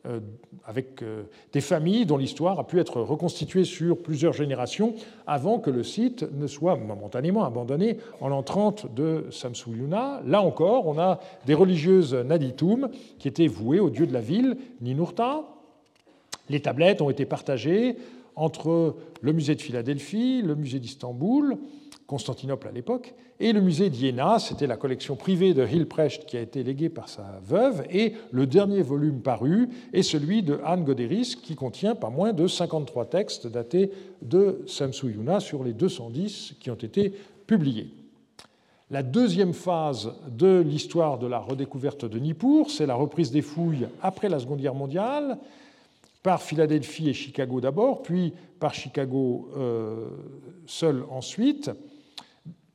euh, 0.07 0.21
avec 0.65 1.03
euh, 1.03 1.25
des 1.53 1.61
familles 1.61 2.07
dont 2.07 2.17
l'histoire 2.17 2.59
a 2.59 2.67
pu 2.67 2.81
être 2.81 3.01
reconstituée 3.01 3.65
sur 3.65 3.99
plusieurs 4.03 4.33
générations 4.33 4.95
avant 5.27 5.61
que 5.61 5.71
le 5.71 5.85
site 5.85 6.27
ne 6.33 6.47
soit 6.49 6.77
momentanément 6.77 7.45
abandonné 7.45 7.99
en 8.21 8.29
l'an 8.29 8.43
30 8.43 8.93
de 8.95 9.27
Samsu-Yuna. 9.31 10.23
Là 10.27 10.43
encore, 10.43 10.89
on 10.89 10.99
a 10.99 11.21
des 11.47 11.55
religieuses 11.55 12.15
Naditum 12.15 12.89
qui 13.19 13.29
étaient 13.29 13.47
vouées 13.47 13.79
au 13.79 13.91
dieu 13.91 14.07
de 14.07 14.13
la 14.13 14.21
ville, 14.21 14.57
Ninurta. 14.81 15.45
Les 16.49 16.61
tablettes 16.61 17.01
ont 17.01 17.11
été 17.11 17.25
partagées 17.25 17.97
entre 18.35 18.97
le 19.21 19.33
musée 19.33 19.55
de 19.55 19.63
Philadelphie, 19.63 20.43
le 20.43 20.57
musée 20.57 20.81
d'Istanbul, 20.81 21.57
Constantinople 22.07 22.69
à 22.69 22.73
l'époque, 22.73 23.15
et 23.41 23.53
le 23.53 23.61
musée 23.61 23.91
d'Iéna, 23.91 24.39
c'était 24.39 24.67
la 24.67 24.77
collection 24.77 25.17
privée 25.17 25.55
de 25.55 25.67
Hilprecht 25.67 26.25
qui 26.25 26.37
a 26.37 26.41
été 26.41 26.63
léguée 26.63 26.89
par 26.89 27.09
sa 27.09 27.41
veuve, 27.45 27.85
et 27.91 28.15
le 28.31 28.47
dernier 28.47 28.83
volume 28.83 29.21
paru 29.21 29.69
est 29.93 30.03
celui 30.03 30.43
de 30.43 30.61
Anne 30.65 30.85
Goderis 30.85 31.37
qui 31.43 31.55
contient 31.55 31.95
pas 31.95 32.11
moins 32.11 32.33
de 32.33 32.47
53 32.47 33.07
textes 33.07 33.47
datés 33.47 33.91
de 34.23 34.63
Samsu 34.67 35.11
Yuna 35.11 35.41
sur 35.41 35.65
les 35.65 35.73
210 35.73 36.55
qui 36.61 36.71
ont 36.71 36.75
été 36.75 37.13
publiés. 37.47 37.91
La 38.91 39.03
deuxième 39.03 39.53
phase 39.53 40.13
de 40.31 40.61
l'histoire 40.61 41.19
de 41.19 41.27
la 41.27 41.41
redécouverte 41.41 42.05
de 42.05 42.21
Nippur, 42.21 42.71
c'est 42.71 42.87
la 42.87 42.95
reprise 42.95 43.33
des 43.33 43.43
fouilles 43.43 43.89
après 44.01 44.29
la 44.29 44.39
Seconde 44.39 44.61
Guerre 44.61 44.77
mondiale, 44.77 45.39
par 46.23 46.41
Philadelphie 46.41 47.09
et 47.09 47.13
Chicago 47.13 47.61
d'abord, 47.61 48.03
puis 48.03 48.33
par 48.61 48.75
Chicago 48.75 49.49
euh, 49.57 50.09
seul 50.67 51.05
ensuite. 51.11 51.71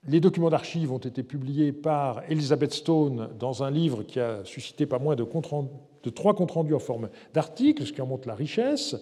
Les 0.07 0.19
documents 0.19 0.49
d'archives 0.49 0.91
ont 0.91 0.97
été 0.97 1.21
publiés 1.21 1.71
par 1.71 2.23
Elizabeth 2.27 2.73
Stone 2.73 3.29
dans 3.37 3.61
un 3.61 3.69
livre 3.69 4.01
qui 4.01 4.19
a 4.19 4.43
suscité 4.45 4.87
pas 4.87 4.97
moins 4.97 5.15
de, 5.15 5.23
trois 5.23 6.33
comptes 6.33 6.51
rendus 6.51 6.73
en 6.73 6.79
forme 6.79 7.09
d'articles, 7.35 7.85
ce 7.85 7.93
qui 7.93 8.01
en 8.01 8.07
montre 8.07 8.27
la 8.27 8.33
richesse, 8.33 8.95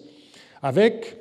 avec, 0.60 1.16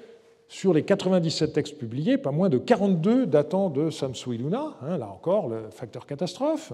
sur 0.50 0.74
les 0.74 0.84
97 0.84 1.54
textes 1.54 1.78
publiés, 1.78 2.18
pas 2.18 2.32
moins 2.32 2.50
de 2.50 2.58
42 2.58 3.26
datant 3.26 3.70
de 3.70 3.90
Samsu 3.90 4.36
Iluna, 4.36 4.76
hein, 4.82 4.98
là 4.98 5.08
encore 5.08 5.48
le 5.48 5.70
facteur 5.70 6.06
catastrophe. 6.06 6.74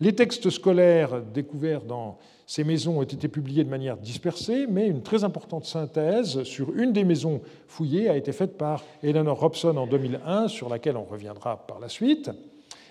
Les 0.00 0.14
textes 0.14 0.48
scolaires 0.50 1.22
découverts 1.22 1.82
dans 1.82 2.18
ces 2.46 2.62
maisons 2.62 3.00
ont 3.00 3.02
été 3.02 3.26
publiées 3.26 3.64
de 3.64 3.68
manière 3.68 3.96
dispersée, 3.96 4.66
mais 4.68 4.86
une 4.86 5.02
très 5.02 5.24
importante 5.24 5.64
synthèse 5.64 6.44
sur 6.44 6.72
une 6.76 6.92
des 6.92 7.02
maisons 7.02 7.40
fouillées 7.66 8.08
a 8.08 8.16
été 8.16 8.32
faite 8.32 8.56
par 8.56 8.84
Eleanor 9.02 9.40
Robson 9.40 9.76
en 9.76 9.86
2001, 9.88 10.48
sur 10.48 10.68
laquelle 10.68 10.96
on 10.96 11.04
reviendra 11.04 11.66
par 11.66 11.80
la 11.80 11.88
suite. 11.88 12.30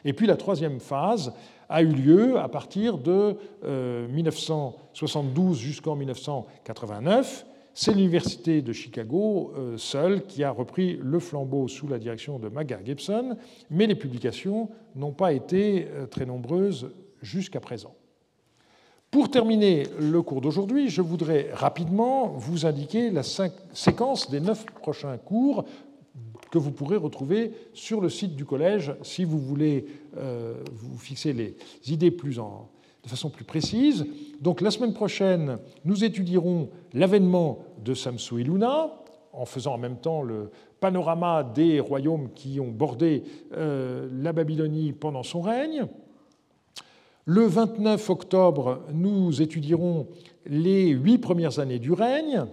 Et 0.04 0.14
puis 0.14 0.28
la 0.28 0.36
troisième 0.36 0.80
phase 0.82 1.34
a 1.70 1.82
eu 1.82 1.88
lieu 1.88 2.38
à 2.38 2.50
partir 2.50 2.98
de 2.98 3.38
1972 3.64 5.58
euh, 5.58 5.60
jusqu'en 5.60 5.96
1989. 5.96 7.46
C'est 7.80 7.94
l'Université 7.94 8.64
de 8.64 8.74
Chicago 8.74 9.54
euh, 9.56 9.78
seule 9.78 10.26
qui 10.26 10.44
a 10.44 10.50
repris 10.50 10.98
le 11.00 11.20
flambeau 11.20 11.68
sous 11.68 11.88
la 11.88 12.00
direction 12.00 12.40
de 12.40 12.50
Magar 12.50 12.84
Gibson, 12.84 13.38
mais 13.70 13.86
les 13.86 13.94
publications 13.94 14.72
n'ont 14.96 15.12
pas 15.12 15.32
été 15.32 15.88
euh, 15.92 16.08
très 16.08 16.26
nombreuses 16.26 16.90
jusqu'à 17.22 17.60
présent. 17.60 17.94
Pour 19.12 19.30
terminer 19.30 19.84
le 20.00 20.24
cours 20.24 20.42
d'aujourd'hui, 20.42 20.90
je 20.90 21.04
voudrais 21.04 21.52
rapidement 21.54 22.30
vous 22.30 22.66
indiquer 22.66 23.12
la 23.12 23.22
séquence 23.22 24.32
des 24.32 24.40
neuf 24.40 24.66
prochains 24.82 25.16
cours 25.20 25.64
que 26.50 26.58
vous 26.58 26.72
pourrez 26.72 26.98
retrouver 26.98 27.52
sur 27.74 28.02
le 28.02 28.10
site 28.10 28.36
du 28.36 28.46
collège 28.46 28.96
si 29.04 29.24
vous 29.24 29.38
voulez 29.38 29.86
euh, 30.18 30.56
vous 30.74 30.98
fixer 30.98 31.32
les 31.32 31.56
idées 31.86 32.10
plus 32.10 32.40
en, 32.40 32.72
de 33.04 33.10
façon 33.10 33.30
plus 33.30 33.46
précise. 33.46 34.06
Donc 34.42 34.62
la 34.62 34.72
semaine 34.72 34.94
prochaine, 34.94 35.58
nous 35.86 36.04
étudierons 36.04 36.70
l'avènement 36.94 37.60
de 37.84 37.94
Samsu 37.94 38.42
Iluna 38.42 38.92
en 39.34 39.46
faisant 39.46 39.76
en 39.76 39.78
même 39.78 39.98
temps 39.98 40.24
le 40.24 40.50
panorama 40.80 41.44
des 41.44 41.80
royaumes 41.80 42.30
qui 42.34 42.60
ont 42.60 42.70
bordé 42.70 43.24
euh, 43.54 44.10
la 44.12 44.34
Babylonie 44.34 44.94
pendant 44.94 45.24
son 45.24 45.42
règne. 45.42 45.86
Le 47.26 47.46
29 47.46 48.10
octobre, 48.10 48.84
nous 48.94 49.42
étudierons 49.42 50.08
les 50.46 50.90
huit 50.90 51.18
premières 51.18 51.60
années 51.60 51.80
du 51.80 51.92
règne. 51.92 52.46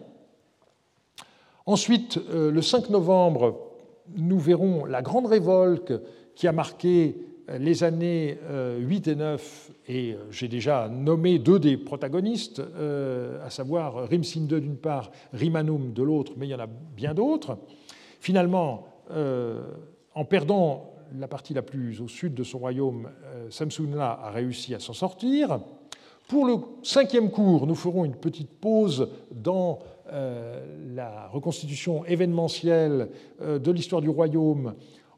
Ensuite, 1.66 2.18
euh, 2.30 2.50
le 2.50 2.60
5 2.60 2.90
novembre, 2.90 3.70
nous 4.16 4.38
verrons 4.38 4.84
la 4.84 5.00
grande 5.00 5.26
révolte 5.26 5.92
qui 6.34 6.46
a 6.46 6.52
marqué 6.52 7.16
les 7.48 7.84
années 7.84 8.38
8 8.78 9.08
euh, 9.08 9.12
et 9.12 9.14
9, 9.14 9.70
et 9.88 10.16
j'ai 10.30 10.48
déjà 10.48 10.88
nommé 10.88 11.38
deux 11.38 11.58
des 11.58 11.76
protagonistes, 11.76 12.62
à 13.44 13.50
savoir 13.50 14.08
Rimsin 14.08 14.46
II 14.50 14.60
d'une 14.60 14.76
part, 14.76 15.10
Rimanum 15.32 15.92
de 15.92 16.02
l'autre, 16.02 16.32
mais 16.36 16.46
il 16.46 16.50
y 16.50 16.54
en 16.54 16.60
a 16.60 16.66
bien 16.66 17.14
d'autres. 17.14 17.58
Finalement, 18.20 18.86
en 20.14 20.24
perdant 20.24 20.94
la 21.18 21.28
partie 21.28 21.54
la 21.54 21.62
plus 21.62 22.00
au 22.00 22.08
sud 22.08 22.34
de 22.34 22.44
son 22.44 22.58
royaume, 22.58 23.10
euh, 23.24 23.50
Samsuna 23.50 24.20
a 24.22 24.30
réussi 24.30 24.74
à 24.74 24.80
s'en 24.80 24.92
sortir. 24.92 25.60
Pour 26.28 26.46
le 26.46 26.56
cinquième 26.82 27.30
cours, 27.30 27.66
nous 27.66 27.74
ferons 27.74 28.04
une 28.04 28.16
petite 28.16 28.50
pause 28.50 29.08
dans 29.30 29.80
euh, 30.10 30.64
la 30.94 31.28
reconstitution 31.28 32.04
événementielle 32.06 33.08
euh, 33.42 33.58
de 33.58 33.70
l'histoire 33.70 34.00
du 34.00 34.08
royaume 34.08 34.74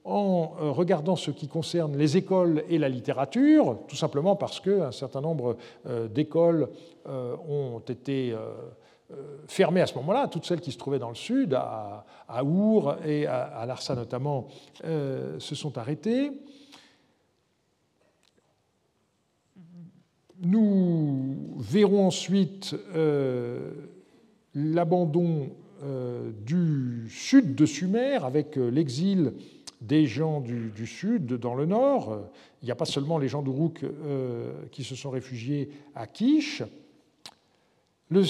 en 0.07 0.72
regardant 0.72 1.16
ce 1.16 1.30
qui 1.30 1.48
concerne 1.48 1.96
les 1.96 2.16
écoles 2.16 2.64
et 2.68 2.78
la 2.78 2.88
littérature, 2.88 3.78
tout 3.88 3.96
simplement 3.96 4.36
parce 4.36 4.61
qu'un 4.61 4.92
certain 4.92 5.20
nombre 5.20 5.57
d'écoles 6.14 6.68
ont 7.07 7.80
été 7.88 8.34
euh, 9.12 9.38
fermées 9.46 9.82
à 9.82 9.86
ce 9.86 9.94
moment-là. 9.94 10.26
Toutes 10.26 10.44
celles 10.46 10.61
qui 10.61 10.72
se 10.72 10.78
trouvaient 10.78 10.98
dans 10.98 11.11
le 11.11 11.14
sud, 11.14 11.54
à, 11.54 12.04
Our 12.28 12.96
et 13.07 13.28
à, 13.28 13.64
Larsa 13.64 13.94
notamment, 13.94 14.48
euh, 14.84 15.38
se 15.38 15.54
sont 15.54 15.78
arrêtées. 15.78 16.32
Nous 20.40 21.54
verrons 21.61 22.09
ensuite 22.09 22.74
euh, 22.96 23.70
l'abandon 24.54 25.50
du 26.44 27.07
sud 27.11 27.54
de 27.54 27.66
Sumer 27.66 28.18
avec 28.24 28.57
l'exil 28.57 29.34
des 29.81 30.07
gens 30.07 30.41
du, 30.41 30.87
sud 30.87 31.35
dans 31.35 31.55
le 31.55 31.66
nord. 31.66 32.18
Il 32.62 32.66
n'y 32.66 32.70
a 32.70 32.77
pas 32.77 32.85
seulement 32.85 33.18
les 33.18 33.29
gens 33.29 33.43
d'Uruk 33.43 33.85
qui 34.72 34.85
se 34.85 34.95
sont 34.95 35.11
réfugiés 35.11 35.70
à 35.95 36.07
Kish. 36.07 36.62
Le 38.09 38.22